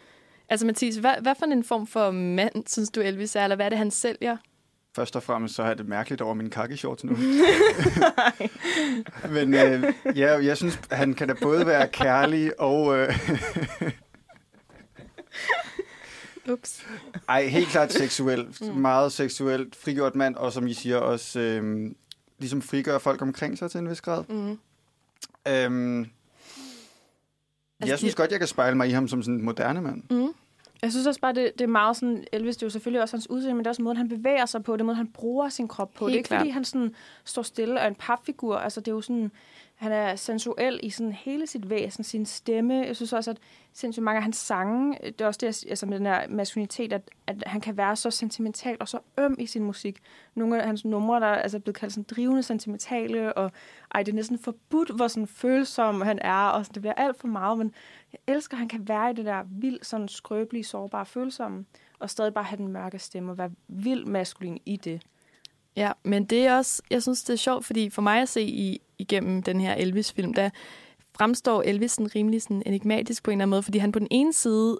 [0.49, 3.65] Altså Mathis, hvad, hvad for en form for mand, synes du Elvis er, eller hvad
[3.65, 4.37] er det, han sælger?
[4.95, 7.17] Først og fremmest så er det mærkeligt over min kakkeshorts nu.
[9.35, 12.97] Men øh, ja, jeg synes, han kan da både være kærlig og...
[12.97, 13.19] Øh,
[16.51, 16.85] Ups.
[17.29, 18.61] Ej, helt klart seksuelt.
[18.61, 18.67] Mm.
[18.77, 19.75] Meget seksuelt.
[19.75, 21.95] Frigjort mand, og som I siger, også øhm,
[22.39, 24.23] ligesom frigør folk omkring sig til en vis grad.
[24.29, 24.59] Mm.
[25.47, 26.07] Øhm,
[27.81, 29.81] Altså, jeg synes de- godt, jeg kan spejle mig i ham som sådan en moderne
[29.81, 30.03] mand.
[30.09, 30.33] Mm.
[30.81, 33.15] Jeg synes også bare, det, det er meget sådan, Elvis, det er jo selvfølgelig også
[33.17, 35.07] hans udseende, men det er også måden, han bevæger sig på, det er måden, han
[35.07, 36.07] bruger sin krop på.
[36.07, 36.39] Helt det er ikke, klart.
[36.39, 36.95] fordi han sådan
[37.25, 38.55] står stille og er en papfigur.
[38.57, 39.31] Altså, det er jo sådan,
[39.79, 42.73] han er sensuel i sådan hele sit væsen, sin stemme.
[42.73, 43.37] Jeg synes også, at
[43.73, 47.01] sindssygt mange af hans sange, det er også det, altså med den her maskulinitet, at,
[47.27, 49.99] at han kan være så sentimental og så øm i sin musik.
[50.35, 53.51] Nogle af hans numre, der er altså blevet kaldt sådan drivende sentimentale, og
[53.91, 57.19] ej, det er næsten forbudt, hvor sådan følsom han er, og sådan, det bliver alt
[57.19, 57.73] for meget, men
[58.13, 61.65] jeg elsker, at han kan være i det der vildt, sådan skrøbelige, sårbare, følsomme,
[61.99, 65.01] og stadig bare have den mørke stemme, og være vildt maskulin i det.
[65.75, 68.41] Ja, men det er også, jeg synes, det er sjovt, fordi for mig at se
[68.41, 70.49] i, igennem den her Elvis-film, der
[71.17, 74.07] fremstår Elvis sådan rimelig sådan enigmatisk på en eller anden måde, fordi han på den
[74.11, 74.77] ene side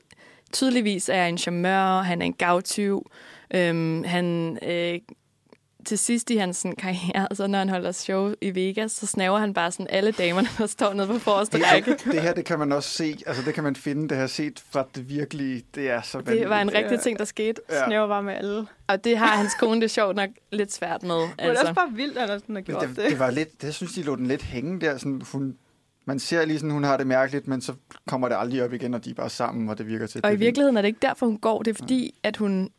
[0.54, 3.12] tydeligvis er en charmeur, han er en gavtyv,
[3.54, 5.00] øhm, han øh,
[5.85, 9.39] til sidst i hans sådan, karriere, så når han holder show i Vegas, så snaver
[9.39, 11.97] han bare sådan alle damerne, der står nede på forreste række.
[12.06, 14.64] Det her, det kan man også se, altså det kan man finde, det her set
[14.72, 16.41] fra det virkelige, det er så vanvittigt.
[16.41, 17.61] Det var en rigtig ting, der skete.
[17.69, 17.85] Ja.
[17.85, 18.68] Snæver bare med alle.
[18.88, 21.22] Og det har hans kone det sjovt nok lidt svært med.
[21.22, 21.35] Altså.
[21.38, 23.10] Det er også bare vildt, at han sådan har gjort det, det.
[23.10, 25.57] det var lidt, det synes de lå den lidt hænge der, sådan hun,
[26.06, 27.73] man ser lige sådan, hun har det mærkeligt, men så
[28.07, 30.22] kommer det aldrig op igen, og de er bare sammen, og det virker til.
[30.23, 31.61] Og det i virkeligheden er det ikke derfor, hun går.
[31.61, 32.69] Det er fordi, at hun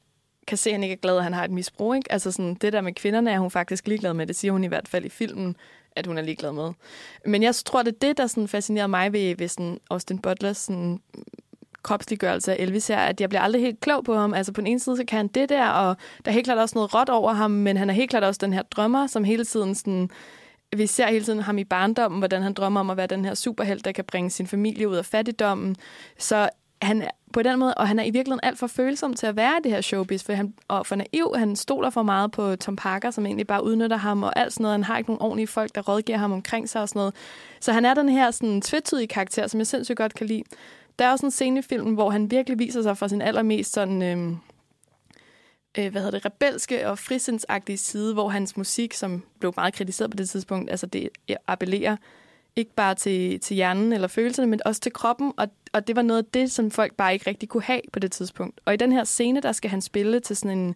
[0.46, 1.94] kan se, at han ikke er glad, at han har et misbrug.
[1.94, 2.12] Ikke?
[2.12, 4.26] Altså sådan, det der med kvinderne er hun faktisk ligeglad med.
[4.26, 5.56] Det siger hun i hvert fald i filmen,
[5.96, 6.72] at hun er ligeglad med.
[7.26, 10.56] Men jeg tror, det er det, der sådan fascinerer mig ved, ved sådan Austin Butlers
[10.56, 11.00] sådan
[11.82, 14.34] kropsliggørelse af Elvis her, at jeg bliver aldrig helt klog på ham.
[14.34, 16.58] Altså på den ene side, så kan han det der, og der er helt klart
[16.58, 19.24] også noget råt over ham, men han er helt klart også den her drømmer, som
[19.24, 20.10] hele tiden sådan,
[20.76, 23.34] vi ser hele tiden ham i barndommen, hvordan han drømmer om at være den her
[23.34, 25.76] superhelt, der kan bringe sin familie ud af fattigdommen.
[26.18, 26.48] Så
[26.82, 29.52] han på den måde, og han er i virkeligheden alt for følsom til at være
[29.58, 32.76] i det her showbiz, for han, og for naiv, han stoler for meget på Tom
[32.76, 34.74] Parker, som egentlig bare udnytter ham, og alt sådan noget.
[34.74, 37.14] Han har ikke nogen ordentlige folk, der rådgiver ham omkring sig og sådan noget.
[37.60, 40.42] Så han er den her sådan tvetydige karakter, som jeg sindssygt godt kan lide.
[40.98, 43.72] Der er også en scene i filmen, hvor han virkelig viser sig fra sin allermest
[43.72, 44.02] sådan...
[44.02, 44.36] Øhm,
[45.78, 50.10] øh, hvad hedder det, rebelske og frisindsagtige side, hvor hans musik, som blev meget kritiseret
[50.10, 51.08] på det tidspunkt, altså det
[51.46, 51.96] appellerer
[52.56, 56.02] ikke bare til, til hjernen eller følelserne, men også til kroppen, og, og det var
[56.02, 58.60] noget af det, som folk bare ikke rigtig kunne have på det tidspunkt.
[58.64, 60.74] Og i den her scene, der skal han spille til sådan en,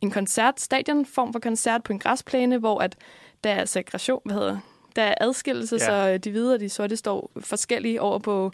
[0.00, 2.96] en koncert, stadionform for koncert på en græsplæne, hvor at
[3.44, 4.58] der er segregation, hvad hedder
[4.96, 5.86] der er adskillelse, Ja.
[6.12, 8.52] så de hvide og de sorte står forskellige over på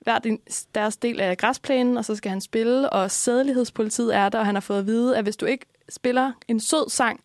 [0.00, 0.36] hver
[0.74, 4.54] deres del af græsplænen, og så skal han spille, og sædelighedspolitiet er der, og han
[4.54, 7.20] har fået at vide, at hvis du ikke spiller en sød sang,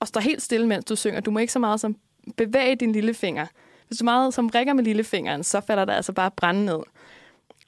[0.00, 1.96] og står helt stille, mens du synger, du må ikke så meget som
[2.36, 3.46] bevæge din lille finger.
[4.00, 6.78] Du meget som rækker med lillefingeren, så falder der altså bare brænde ned.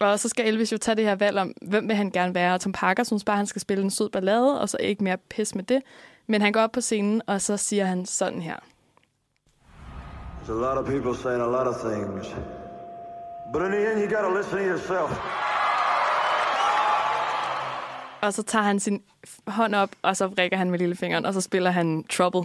[0.00, 2.54] Og så skal Elvis jo tage det her valg om, hvem vil han gerne være.
[2.54, 5.16] Og Tom Parker synes bare, han skal spille en sød ballade, og så ikke mere
[5.16, 5.82] pis med det.
[6.26, 8.56] Men han går op på scenen, og så siger han sådan her.
[10.44, 12.34] There's a lot of people saying a lot of things.
[13.52, 15.10] But in the end, you gotta listen to yourself.
[18.22, 19.02] Og så tager han sin
[19.46, 22.42] hånd op, og så rækker han med lillefingeren, og så spiller han Trouble.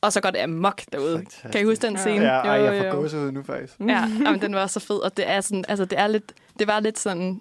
[0.00, 1.24] Og så går det amok derude.
[1.52, 2.24] Kan I huske den scene?
[2.24, 3.74] Ja, ej, jeg får gåsehud nu faktisk.
[3.80, 6.66] Ja, men den var så fed, og det er sådan, altså det er lidt, det
[6.66, 7.40] var lidt sådan,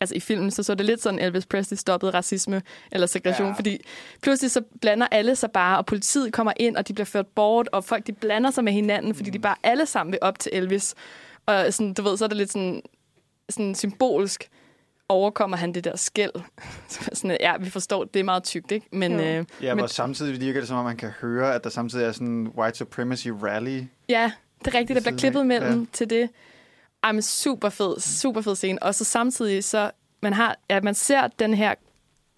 [0.00, 3.52] altså i filmen, så så det lidt sådan, Elvis Presley stoppede racisme eller segregation, Ja.
[3.54, 3.78] fordi
[4.22, 7.68] pludselig så blander alle sig bare, og politiet kommer ind, og de bliver ført bort,
[7.72, 10.50] og folk de blander sig med hinanden, fordi de bare alle sammen vil op til
[10.54, 10.94] Elvis.
[11.46, 12.82] Og sådan, du ved, så er det lidt sådan,
[13.48, 14.48] sådan symbolsk,
[15.08, 16.32] overkommer han det der skæld.
[16.88, 18.86] Så sådan, ja, vi forstår, det er meget tykt, ikke?
[18.92, 19.18] Men, Jo.
[19.18, 22.04] øh, Ja, men og samtidig virker det som om, man kan høre, at der samtidig
[22.06, 23.82] er sådan en white supremacy rally.
[24.08, 24.32] Ja,
[24.64, 24.96] det er rigtigt.
[24.96, 25.46] Der bliver klippet af.
[25.46, 25.86] mellem Ja.
[25.92, 26.30] til det.
[27.02, 28.82] Ej, men super fed, super fed scene.
[28.82, 29.90] Og så samtidig, så
[30.22, 31.74] man, har, ja, man ser den her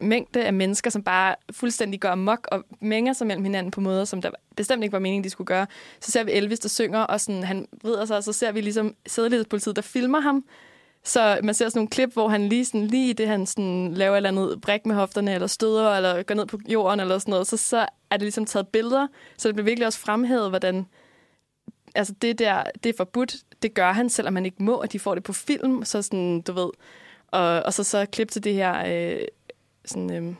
[0.00, 4.04] mængde af mennesker, som bare fuldstændig går amok og mænger sig mellem hinanden på måder,
[4.04, 5.66] som der bestemt ikke var meningen, de skulle gøre.
[6.00, 8.60] Så ser vi Elvis, der synger, og sådan, han vrider sig, og så ser vi
[8.60, 10.44] ligesom sædelighedspolitiet, der filmer ham.
[11.04, 14.12] Så man ser sådan nogle klip, hvor han lige, sådan, lige det, han sådan, laver
[14.12, 17.32] et eller andet bræk med hofterne, eller støder, eller går ned på jorden, eller sådan
[17.32, 17.78] noget, så, så
[18.10, 19.06] er det ligesom taget billeder,
[19.36, 20.86] så det bliver virkelig også fremhævet, hvordan
[21.94, 24.98] altså det der, det er forbudt, det gør han, selvom han ikke må, og de
[24.98, 26.70] får det på film, så sådan, du ved,
[27.28, 29.20] og, og så så klip til det her øh,
[29.84, 30.34] sådan, øh,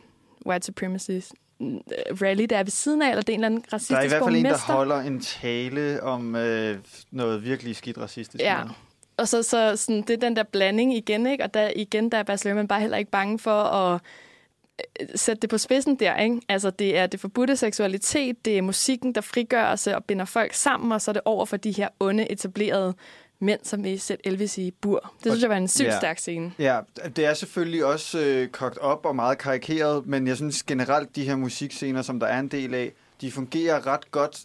[0.46, 1.76] white supremacy øh,
[2.22, 4.04] rally, der er ved siden af, eller det er en eller anden racistisk Der er
[4.04, 6.78] i hvert fald en, der holder en tale om øh,
[7.10, 8.44] noget virkelig skidt racistisk.
[8.44, 8.62] Ja.
[9.18, 11.44] Og så, så sådan, det er den der blanding igen, ikke?
[11.44, 14.00] Og der, igen, der er Luhrmann bare heller ikke bange for at
[15.00, 16.40] øh, sætte det på spidsen der, ikke?
[16.48, 20.54] Altså, det er det forbudte seksualitet, det er musikken, der frigør sig og binder folk
[20.54, 22.94] sammen, og så er det over for de her onde, etablerede
[23.40, 25.12] mænd, som vil sætte Elvis i bur.
[25.24, 25.98] Det synes jeg var en sygt Ja.
[25.98, 26.52] stærk scene.
[26.58, 26.80] Ja,
[27.16, 31.24] det er selvfølgelig også øh, kogt op og meget karikeret, men jeg synes generelt, de
[31.24, 34.40] her musikscener, som der er en del af, de fungerer ret godt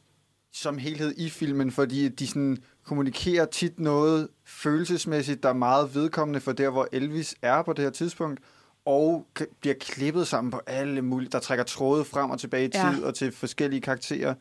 [0.54, 6.40] som helhed i filmen, fordi de sådan kommunikerer tit noget følelsesmæssigt, der er meget vedkommende
[6.40, 8.40] for der, hvor Elvis er på det her tidspunkt,
[8.86, 9.28] og
[9.60, 13.08] bliver klippet sammen på alle mulige, der trækker tråde frem og tilbage i tid ja.
[13.08, 14.34] og til forskellige karakterer.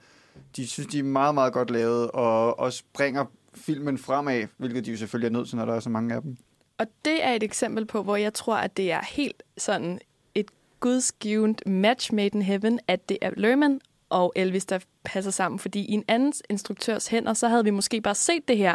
[0.56, 3.24] De synes, de er meget, meget godt lavet, og også bringer
[3.54, 6.22] filmen fremad, hvilket de jo selvfølgelig er nødt til, når der er så mange af
[6.22, 6.36] dem.
[6.78, 10.00] Og det er et eksempel på, hvor jeg tror, at det er helt sådan
[10.34, 10.50] et
[10.80, 13.80] gudsgivet match made in heaven, at det er Lerman
[14.12, 15.58] og Elvis, der passer sammen.
[15.58, 18.74] Fordi i en anden instruktørs hænder, så havde vi måske bare set det her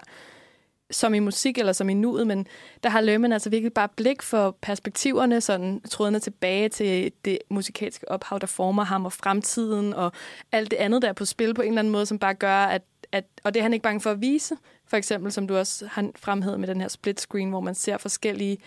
[0.92, 2.48] som i musik eller som i nuet, men
[2.84, 8.12] der har Lerman altså virkelig bare blik for perspektiverne, sådan trådene tilbage til det musikalske
[8.12, 10.12] ophav, der former ham og fremtiden og
[10.52, 12.64] alt det andet, der er på spil på en eller anden måde, som bare gør,
[12.64, 12.82] at,
[13.12, 14.56] at og det er han ikke bange for at vise.
[14.88, 17.98] For eksempel, som du også har fremhævet med den her split screen, hvor man ser
[17.98, 18.58] forskellige,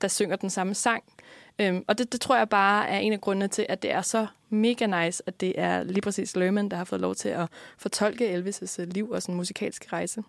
[0.00, 1.04] der synger den samme sang.
[1.60, 4.02] Øhm, og det, det tror jeg bare er en af grundene til, at det er
[4.02, 7.48] så mega nice, at det er lige præcis Lerman, der har fået lov til at
[7.78, 10.22] fortolke Elvis' liv og sådan musikalske rejse.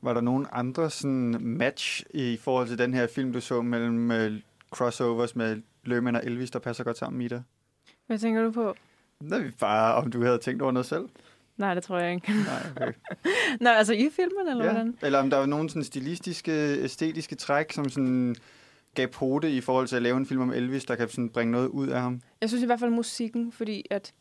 [0.00, 4.10] Var der nogen andre sådan match i forhold til den her film, du så mellem
[4.10, 7.42] uh, crossovers med Lerman og Elvis, der passer godt sammen i dig?
[8.06, 8.74] Hvad tænker du på?
[9.20, 11.08] Det er bare, om du havde tænkt over noget selv.
[11.56, 12.32] Nej, det tror jeg ikke.
[12.32, 12.92] Nej, okay.
[13.64, 14.72] Nå, altså i filmen, eller ja.
[14.72, 14.98] hvordan?
[15.02, 16.52] Eller om der var nogle sådan stilistiske,
[16.82, 18.36] æstetiske træk, som sådan
[18.94, 21.52] gav pote i forhold til at lave en film om Elvis, der kan sådan bringe
[21.52, 22.20] noget ud af ham.
[22.40, 24.12] Jeg synes i hvert fald musikken, fordi at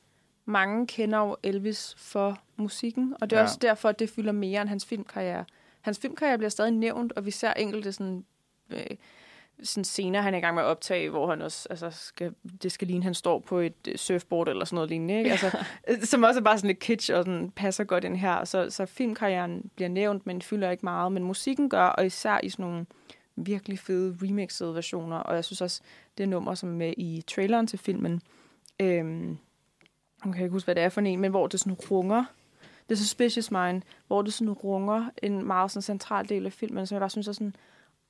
[0.46, 3.46] mange kender jo Elvis for musikken, og det er Ja.
[3.46, 5.46] også derfor, at det fylder mere end hans filmkarriere.
[5.82, 8.26] Hans filmkarriere bliver stadig nævnt, og vi ser enkelte sådan,
[8.70, 8.80] øh,
[9.64, 12.34] sådan scener, han er i gang med at optage, hvor han også, altså, skal,
[12.64, 15.32] det skal ligne, han står på et øh, surfboard eller sådan noget lignende, ikke?
[15.32, 15.58] Altså,
[15.90, 18.46] øh, som også er bare sådan lidt kitsch og sådan passer godt ind her.
[18.46, 22.50] Så, så filmkarrieren bliver nævnt, men fylder ikke meget, men musikken gør, og især i
[22.50, 22.86] sådan nogle
[23.46, 25.82] virkelig fede remixede versioner, og jeg synes også,
[26.18, 28.22] det nummer, som er med i traileren til filmen,
[28.80, 29.38] øhm,
[30.26, 32.24] jeg kan ikke huske, hvad det er for en, men hvor det sådan runger.
[32.90, 36.86] Det er Suspicious Mind, hvor det sådan runger en meget sådan central del af filmen,
[36.88, 37.56] som jeg bare synes er sådan,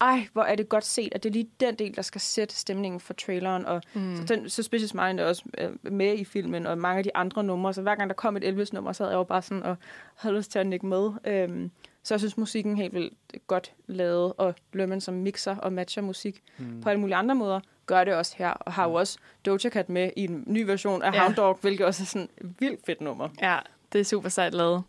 [0.01, 2.55] ej, hvor er det godt set, at det er lige den del, der skal sætte
[2.55, 4.01] stemningen for traileren, og Mm.
[4.01, 4.15] mm.
[4.15, 7.43] så den Suspicious Mind er også øh, med i filmen, og mange af de andre
[7.43, 9.75] numre, så hver gang der kom et Elvis-nummer, så havde jeg jo bare sådan, og
[10.15, 11.11] havde lyst til at nikke med.
[11.25, 11.71] Øhm,
[12.03, 13.13] så jeg synes, musikken helt vildt
[13.47, 16.81] godt lavet, og Lerman som mixer og matcher musik Mm.
[16.81, 19.89] på alle mulige andre måder, gør det også her, og har jo også Doja Cat
[19.89, 21.15] med i en ny version af Ja.
[21.15, 21.21] ja.
[21.23, 23.29] Hound Dog, hvilket også er sådan et vildt fedt nummer.
[23.41, 23.57] Ja,
[23.93, 24.83] det er super sejt lavet.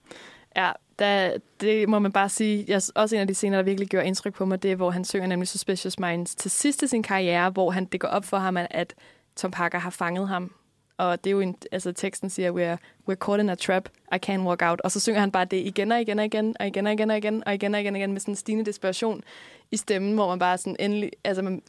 [0.57, 2.65] Ja, der, det må man bare sige.
[2.69, 4.91] Jeg, også en af de scener, der virkelig gjorde indtryk på mig, det er, hvor
[4.91, 8.25] han synger nemlig Suspicious Minds til sidst i sin karriere, hvor han, det går op
[8.25, 8.95] for ham, at
[9.37, 10.55] Tom Parker har fanget ham.
[10.97, 12.79] Og det er jo en, altså teksten siger, we're,
[13.11, 14.81] we're caught in a trap, I can't walk out.
[14.81, 17.11] Og så synger han bare det igen og igen og igen, og igen og igen
[17.11, 19.23] og igen, og igen og igen, og igen med sådan en stigende desperation
[19.71, 21.63] i stemmen, hvor man bare sådan endelig, altså man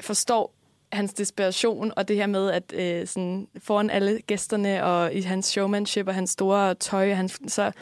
[0.00, 0.54] forstår
[0.92, 5.46] hans desperation, og det her med, at øh, sådan, foran alle gæsterne, og i hans
[5.46, 7.72] showmanship og hans store tøj, han, så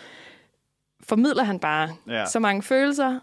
[1.03, 2.27] formidler han bare Ja.
[2.27, 3.21] så mange følelser.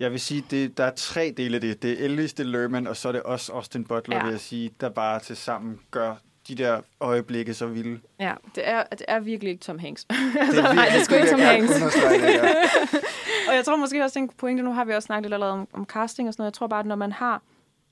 [0.00, 1.82] Jeg vil sige, det, der er tre dele af det.
[1.82, 4.22] Det er Elvis, det er Lerman, og så er det også Austin Butler, ja.
[4.24, 6.14] vil jeg sige, der bare til sammen gør
[6.48, 8.00] de der øjeblikke så vilde.
[8.20, 8.34] Ja.
[8.54, 10.04] Det er, det er virkelig ikke Tom Hanks.
[10.08, 11.74] Det er virkelig- Nej, det er sgu ikke Tom Hanks.
[11.74, 12.54] understrege det, ja.
[13.48, 15.68] og jeg tror måske også, den pointe, nu har vi også snakket lidt allerede om,
[15.72, 16.50] om casting og sådan noget.
[16.50, 17.42] Jeg tror bare, at når man har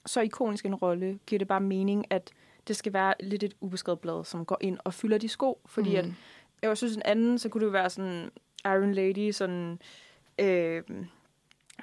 [0.07, 2.31] så ikonisk en rolle, giver det bare mening, at
[2.69, 5.61] det skal være lidt et ubeskrevet blad, som går ind og fylder de sko.
[5.67, 5.97] Fordi Mm.
[5.97, 8.31] at, jeg synes, en anden, så kunne det jo være sådan
[8.65, 9.79] Iron Lady, sådan
[10.39, 10.83] øh,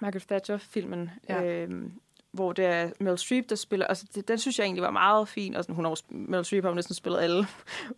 [0.02, 1.44] Margaret Thatcher-filmen, ja.
[1.44, 1.84] øh,
[2.31, 3.88] hvor det er Meryl Streep, der spiller.
[3.88, 5.56] Altså, det, den synes jeg egentlig var meget fin.
[5.56, 7.47] Og sådan, hun har Meryl Streep har jo næsten spillet alle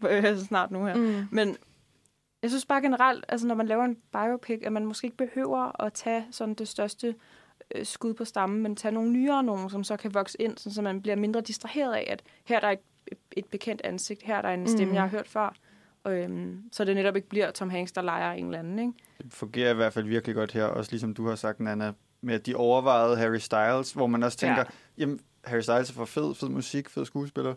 [0.48, 0.96] snart nu her.
[0.96, 1.28] Mm.
[1.32, 1.58] Men
[2.42, 5.82] jeg synes bare generelt, altså når man laver en biopic, at man måske ikke behøver
[5.84, 7.16] at tage sådan det største
[7.76, 10.74] øh, skud på stammen, men tage nogle nyere nogen, som så kan vokse ind, sådan,
[10.74, 12.80] så man bliver mindre distraheret af, at her er der et,
[13.32, 14.94] et bekendt ansigt, her er der en stemme, Mm.
[14.94, 15.54] jeg har hørt før.
[16.04, 18.92] Og, øhm, så det netop ikke bliver Tom Hanks, der leger en eller anden, ikke?
[19.24, 21.92] Det fungerer i hvert fald virkelig godt her, også ligesom du har sagt, Nana,
[22.22, 24.60] med at de overvejede Harry Styles, hvor man også tænker, Ja.
[24.62, 24.66] ja.
[24.98, 27.54] jamen, Harry Styles er for fed, fed musik, fed skuespiller.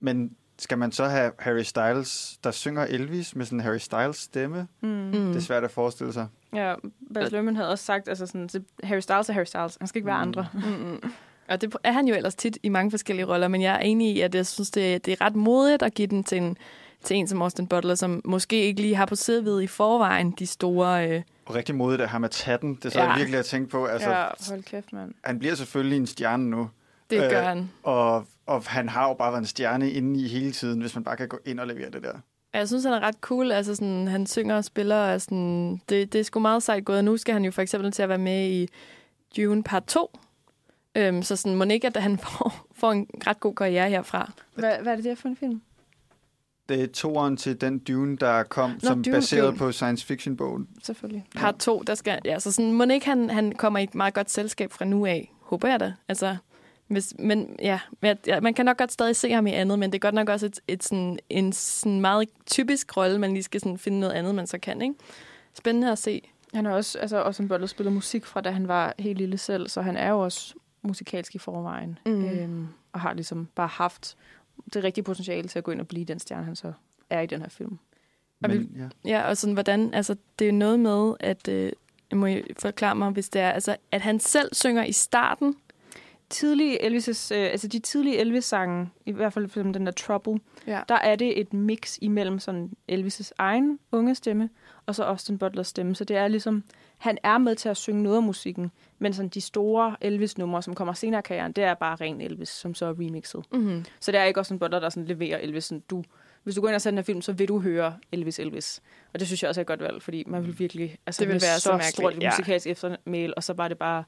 [0.00, 4.16] Men skal man så have Harry Styles, der synger Elvis med sådan en Harry Styles
[4.16, 4.66] stemme?
[4.80, 4.88] Mm.
[4.88, 5.12] Mm.
[5.12, 6.26] Det er svært at forestille sig.
[6.54, 6.74] Ja,
[7.14, 9.76] Baz Luhrmann havde også sagt, altså sådan, så Harry Styles er Harry Styles.
[9.80, 10.28] Han skal ikke være Mm.
[10.28, 10.46] andre.
[10.54, 11.12] Mm-mm.
[11.48, 14.16] Og det er han jo ellers tit i mange forskellige roller, men jeg er enig
[14.16, 16.56] i, at jeg synes, det, det er ret modigt at give den til en,
[17.04, 20.46] til en som Austin Butler, som måske ikke lige har på sædevidet i forvejen de
[20.46, 21.08] store...
[21.10, 22.74] Øh, rigtig modigt af ham at tage den.
[22.74, 23.10] Det er så Ja.
[23.10, 23.16] ja.
[23.16, 23.86] virkelig at tænke på.
[23.86, 25.14] Altså, ja, hold kæft, mand.
[25.24, 26.70] Han bliver selvfølgelig en stjerne nu.
[27.10, 27.70] Det Øh, gør han.
[27.82, 31.04] Og, og han har jo bare været en stjerne inde i hele tiden, hvis man
[31.04, 32.12] bare kan gå ind og levere det der.
[32.54, 33.52] Jeg synes, han er ret cool.
[33.52, 34.96] Altså, sådan, han synger og spiller.
[35.14, 36.98] Og sådan, det, det er sgu meget sejt gået.
[36.98, 38.68] Og nu skal han jo for eksempel til at være med i
[39.36, 40.18] Dune Part 2.
[40.94, 44.32] Øhm, så sådan, må ikke, at han får, får en ret god karriere herfra.
[44.54, 45.62] Hvad, hvad er det der for en film?
[46.68, 49.58] Det er toeren til den Dune, der kom, Nå, som Dune, baseret Dune.
[49.58, 50.68] på science fiction-bogen.
[50.82, 51.26] Selvfølgelig.
[51.36, 52.18] Part 2, der skal...
[52.24, 55.06] Ja, så sådan, må ikke, han, han kommer i et meget godt selskab fra nu
[55.06, 55.32] af.
[55.40, 55.94] Håber jeg da.
[56.08, 56.36] Altså,
[56.88, 57.80] hvis, men ja,
[58.26, 60.28] ja, man kan nok godt stadig se ham i andet, men det er godt nok
[60.28, 64.12] også et, et sådan, en sådan meget typisk rolle, man lige skal sådan finde noget
[64.12, 64.94] andet, man så kan, ikke?
[65.54, 66.22] Spændende at se.
[66.54, 69.18] Han har også, altså, også en bold, der spiller musik fra, da han var helt
[69.18, 71.98] lille selv, så han er jo også musikalsk i forvejen.
[72.06, 72.24] Mm.
[72.24, 74.16] Øhm, og har ligesom bare haft
[74.74, 76.72] det rigtige potentiale til at gå ind og blive den stjerne, han så
[77.10, 77.78] er i den her film.
[78.42, 78.88] Og vi, ja.
[79.04, 81.72] ja, og sådan, hvordan, altså, det er noget med, at, øh,
[82.10, 85.56] jeg må I forklare mig, hvis det er, altså, at han selv synger i starten.
[86.32, 90.80] Tidlige Elvis' øh, altså de tidlige Elvis-sange, i hvert fald som den der Trouble, Ja.
[90.88, 94.50] der er det et mix imellem sådan Elvis' egen unge stemme,
[94.86, 95.94] og så Austin Butlers stemme.
[95.94, 96.64] Så det er ligesom,
[96.98, 100.74] han er med til at synge noget af musikken, men sådan de store Elvis-numre, som
[100.74, 103.44] kommer senere i karrieren, det er bare ren Elvis, som så er remixet.
[103.52, 103.84] Mhm.
[104.00, 105.64] Så det er ikke Austin Butler, der sådan leverer Elvis.
[105.64, 106.02] Sådan, du,
[106.42, 108.82] hvis du går ind og ser den her film, så vil du høre Elvis Elvis.
[109.14, 110.96] Og det synes jeg også er et godt valg, fordi man vil virkelig...
[111.06, 112.30] Altså, Det vil være så så mærkeligt, stort ja.
[112.30, 114.04] musikalsk eftermæl, og så bare det bare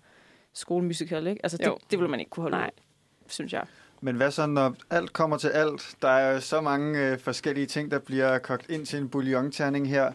[0.54, 1.40] skolemusical, ikke?
[1.44, 1.78] Altså, det, Jo.
[1.90, 2.70] det vil man ikke kunne holde Nej.
[2.76, 2.82] ud,
[3.28, 3.64] synes jeg.
[4.00, 5.96] Men hvad så, når alt kommer til alt?
[6.02, 9.88] Der er jo så mange øh, forskellige ting, der bliver kogt ind til en bouillonterning
[9.88, 10.12] her.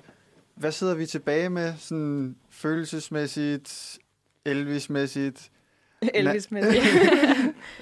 [0.56, 3.98] Hvad sidder vi tilbage med, sådan følelsesmæssigt,
[4.45, 5.49] Elvis-mæssigt?
[6.14, 6.86] Elvis-mæssigt.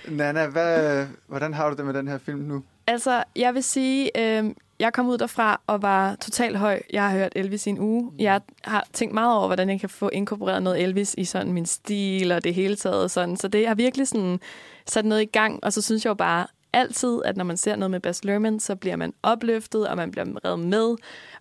[0.18, 2.64] Nana, hvad, hvordan har du det med den her film nu?
[2.88, 4.46] Altså, jeg vil sige, øh,
[4.80, 6.82] jeg kom ud derfra og var totalt høj.
[6.94, 8.12] Jeg har hørt Elvis i en uge.
[8.20, 11.66] Jeg har tænkt meget over, hvordan jeg kan få inkorporeret noget Elvis i sådan min
[11.66, 13.04] stil og det hele taget.
[13.04, 13.38] og Sådan.
[13.38, 14.40] Så det har virkelig sådan
[14.86, 15.64] sat noget i gang.
[15.64, 18.60] Og så synes jeg jo bare altid, at når man ser noget med Baz Luhrmann,
[18.60, 20.96] så bliver man opløftet, og man bliver reddet med,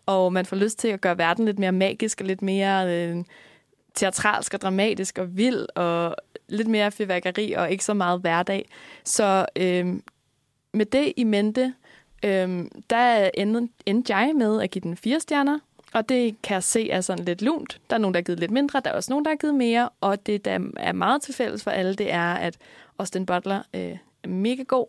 [0.07, 3.25] og man får lyst til at gøre verden lidt mere magisk og lidt mere øh,
[3.95, 6.17] teatralsk og dramatisk og vild og
[6.49, 8.69] lidt mere fyrværkeri og ikke så meget hverdag.
[9.05, 9.87] Så øh,
[10.75, 11.75] med det i mente,
[12.27, 15.59] øhm, der endte, endte jeg med at give den fire stjerner,
[15.93, 17.81] og det kan jeg se er sådan lidt lunt.
[17.91, 19.55] Der er nogen, der har givet lidt mindre, der er også nogen, der har givet
[19.55, 22.57] mere, og det, der er meget til fælles for alle, det er, at
[22.99, 24.87] Austin Butler øh, er mega god,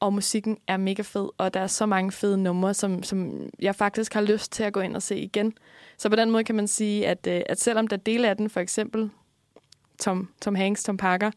[0.00, 3.74] og musikken er mega fed, og der er så mange fede numre, som, som jeg
[3.74, 5.54] faktisk har lyst til at gå ind og se igen.
[5.96, 8.36] Så på den måde kan man sige, at, øh, at selvom der er dele af
[8.36, 9.10] den, for eksempel
[9.98, 11.30] Tom, Tom Hanks, Tom Parker,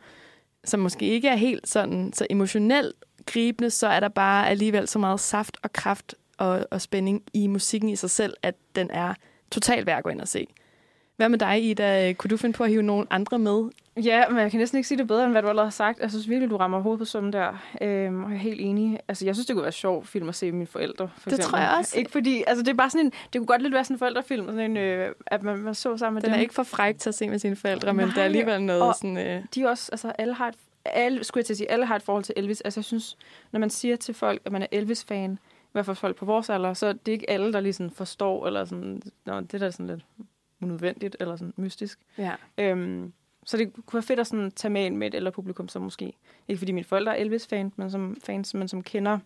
[0.63, 2.95] som måske ikke er helt sådan så emotionelt
[3.25, 7.47] gribende, så er der bare alligevel så meget saft og kraft og, og spænding i
[7.47, 9.13] musikken i sig selv, at den er
[9.51, 10.47] totalt værd at gå ind og se.
[11.15, 12.13] Hvad med dig, Ida?
[12.13, 13.69] Kunne du finde på at hive nogle andre med?
[14.03, 15.99] Ja, men jeg kan næsten ikke sige det bedre, end hvad du allerede har sagt.
[15.99, 17.47] Jeg synes virkelig, du rammer hovedet på summen der.
[17.81, 18.99] Øhm, og jeg er helt enig.
[19.07, 21.09] Altså, jeg synes, det kunne være sjov film at se med mine forældre.
[21.17, 21.97] For Det tror jeg også.
[21.97, 23.99] Ikke fordi, altså, det er bare sådan en, det kunne godt lidt være sådan en
[23.99, 26.37] forældrefilm, sådan en, øh, at man, man så sammen med Den dem.
[26.37, 28.61] er ikke for fræk til at se med sine forældre, men Nej, der er alligevel
[28.61, 29.17] noget og sådan...
[29.17, 31.95] Øh, De også, altså alle har et, alle, skulle jeg til at sige, alle har
[31.95, 32.61] et forhold til Elvis.
[32.61, 33.17] Altså jeg synes,
[33.51, 35.31] når man siger til folk, at man er Elvis-fan,
[35.63, 37.91] i hvert fald folk på vores alder, så er det ikke alle, der lige sådan
[37.91, 40.05] forstår, eller sådan, Nå, det der er sådan lidt
[40.61, 41.99] unødvendigt, eller sådan mystisk.
[42.17, 42.31] ja.
[42.57, 43.13] Øhm,
[43.45, 45.81] så det kunne være fedt at sådan tage med ind med et eller publikum, som
[45.81, 46.13] måske,
[46.47, 49.19] ikke fordi mine forældre er Elvis-fan, men som fans, men som kender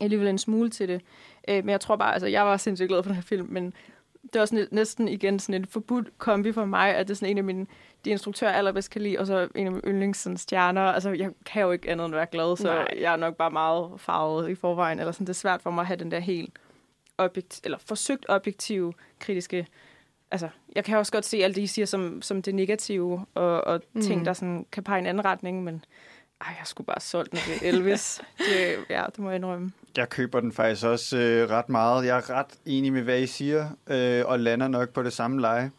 [0.00, 1.00] alligevel en smule til det.
[1.48, 3.74] Øh, men jeg tror bare, altså jeg var sindssygt glad for den her film, men
[4.22, 7.16] det er også næ- næsten igen sådan en forbudt kombi for mig, at det er
[7.16, 7.66] sådan en af mine,
[8.06, 10.82] de instruktører, allerbedst kan lide, og så en af mine yndlings sådan, stjerner.
[10.82, 12.88] Altså, jeg kan jo ikke andet end at være glad, så Nej.
[13.00, 14.98] jeg er nok bare meget farvet i forvejen.
[14.98, 16.58] Eller sådan, det er svært for mig at have den der helt
[17.18, 19.66] objekt, eller forsøgt objektive, kritiske
[20.30, 23.64] altså, jeg kan også godt se alt det, I siger som, som det negative, og,
[23.64, 24.02] og mm.
[24.02, 25.84] ting, der sådan, kan pege i en anden retning, men
[26.40, 28.20] ej, jeg skulle bare solgt, det er Elvis.
[28.50, 29.72] det, ja, det må jeg indrømme.
[29.96, 32.06] Jeg køber den faktisk også øh, ret meget.
[32.06, 35.40] Jeg er ret enig med, hvad I siger, øh, og lander nok på det samme
[35.40, 35.70] leje.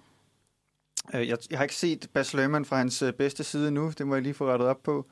[1.14, 3.94] Øh, jeg, jeg har ikke set Bas Luhrmann fra hans øh, bedste side nu.
[3.98, 5.06] Det må jeg lige få rettet op på.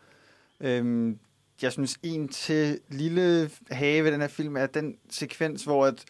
[0.59, 1.15] Øh,
[1.61, 6.03] jeg synes, en til lille have ved den her film er den sekvens, hvor at,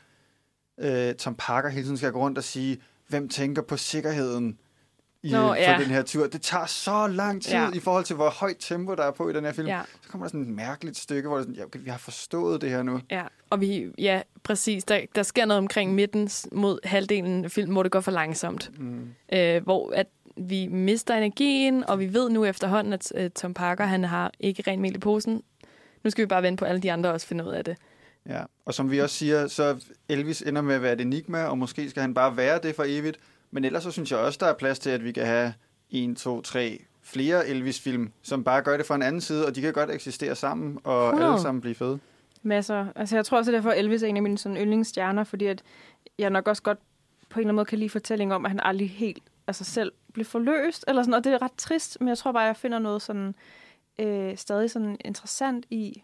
[0.79, 4.57] øh, Tom Parker hele tiden skal gå rundt og sige, hvem tænker på sikkerheden
[5.23, 5.73] i, Nå, ja.
[5.73, 6.27] for den her tur.
[6.27, 7.71] Det tager så lang tid Ja.
[7.73, 9.67] i forhold til, hvor højt tempo der er på i den her film.
[9.67, 9.81] Ja.
[10.01, 12.61] Så kommer der sådan et mærkeligt stykke, hvor det sådan, ja, okay, vi har forstået
[12.61, 13.01] det her nu.
[13.11, 13.23] Ja,
[13.55, 14.83] og vi, ja, præcis.
[14.83, 18.71] Der, der sker noget omkring midten mod halvdelen af filmen, hvor det går for langsomt.
[18.79, 19.09] Mm.
[19.33, 20.07] Øh, hvor at
[20.37, 24.63] vi mister energien, og vi ved nu efterhånden, at øh, Tom Parker, han har ikke
[24.67, 25.43] rent mel i posen.
[26.03, 27.77] Nu skal vi bare vente på, at alle de andre også finder ud af det.
[28.29, 31.57] Ja, og som vi også siger, så Elvis ender med at være et enigma, og
[31.57, 33.17] måske skal han bare være det for evigt.
[33.51, 35.53] Men ellers så synes jeg også, der er plads til, at vi kan have
[35.89, 39.61] en, to, tre flere Elvis-film, som bare gør det fra en anden side, og de
[39.61, 41.31] kan godt eksistere sammen, og 100.
[41.31, 41.99] alle sammen blive fede.
[42.45, 42.85] Masser.
[42.95, 45.63] Altså, jeg tror også, at derfor Elvis er en af mine sådan, yndlingsstjerner, fordi at
[46.19, 46.77] jeg nok også godt
[47.29, 49.91] på en eller anden måde kan lide fortælling om, at han aldrig helt altså selv
[50.13, 52.57] blev forløst, eller sådan, og det er ret trist, men jeg tror bare, at jeg
[52.57, 53.35] finder noget sådan,
[53.99, 56.03] øh, stadig sådan interessant i,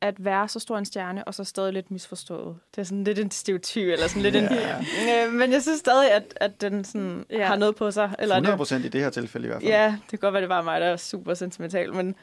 [0.00, 2.56] at være så stor en stjerne, og så stadig lidt misforstået.
[2.74, 4.40] Det er sådan lidt en stereotyp, eller sådan lidt Ja.
[4.40, 5.28] en...
[5.28, 7.46] Øh, men jeg synes stadig, at, at den sådan Ja.
[7.46, 8.14] har noget på sig.
[8.18, 9.70] Eller 100 det, procent i det her tilfælde i hvert fald.
[9.72, 12.14] Ja, det kan godt være, det var mig, der er super sentimental, men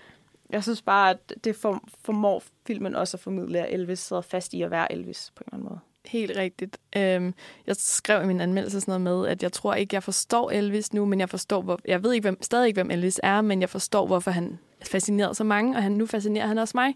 [0.49, 4.53] jeg synes bare, at det for, formår filmen også at formidle, at Elvis sidder fast
[4.53, 5.79] i at være Elvis på en eller anden måde.
[6.05, 6.77] Helt rigtigt.
[6.97, 7.33] Øhm,
[7.67, 10.93] jeg skrev i min anmeldelse sådan noget med, at jeg tror ikke, jeg forstår Elvis
[10.93, 13.61] nu, men jeg forstår, hvor, jeg ved ikke, hvem, stadig ikke, hvem Elvis er, men
[13.61, 16.95] jeg forstår, hvorfor han fascinerede så mange, og han, nu fascinerer han også mig.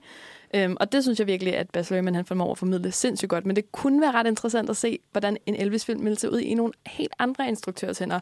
[0.55, 3.45] Øhm, og det synes jeg virkelig, at Baz Luhrmann han formår at formidle sindssygt godt.
[3.45, 6.53] Men det kunne være ret interessant at se, hvordan en Elvis-film ville se ud i
[6.53, 8.19] nogle helt andre instruktørs hænder.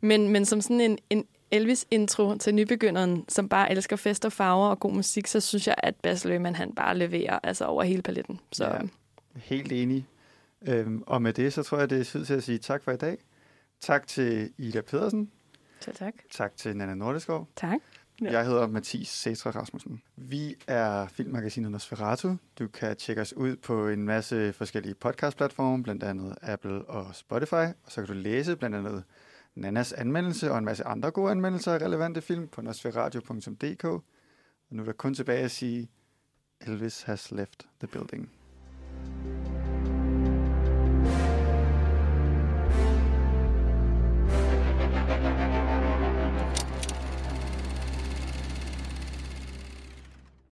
[0.00, 4.68] Men, men som sådan en, en Elvis-intro til nybegynderen, som bare elsker fest og farver
[4.68, 8.02] og god musik, så synes jeg, at Baz Luhrmann han bare leverer altså over hele
[8.02, 8.40] paletten.
[8.52, 8.78] Så Ja.
[9.36, 10.06] Helt enig.
[10.68, 12.92] Øhm, og med det, så tror jeg, det er tid til at sige tak for
[12.92, 13.18] i dag.
[13.80, 15.30] Tak til Ida Pedersen.
[15.80, 16.14] Selv tak.
[16.30, 17.48] Tak til Nana Nordeskov.
[17.56, 17.78] Tak.
[18.22, 18.32] Ja.
[18.32, 20.02] Jeg hedder Mathis Cetra Rasmussen.
[20.16, 22.36] Vi er filmmagasinet Nosferatu.
[22.58, 27.54] Du kan tjekke os ud på en masse forskellige podcastplatforme, blandt andet Apple og Spotify.
[27.54, 29.04] Og så kan du læse blandt andet
[29.54, 33.84] Nannas anmeldelse og en masse andre gode anmeldelser af relevante film på nosferadio.dk.
[33.84, 34.02] Og
[34.70, 35.90] nu er der kun tilbage at sige,
[36.60, 38.41] Elvis has left the building.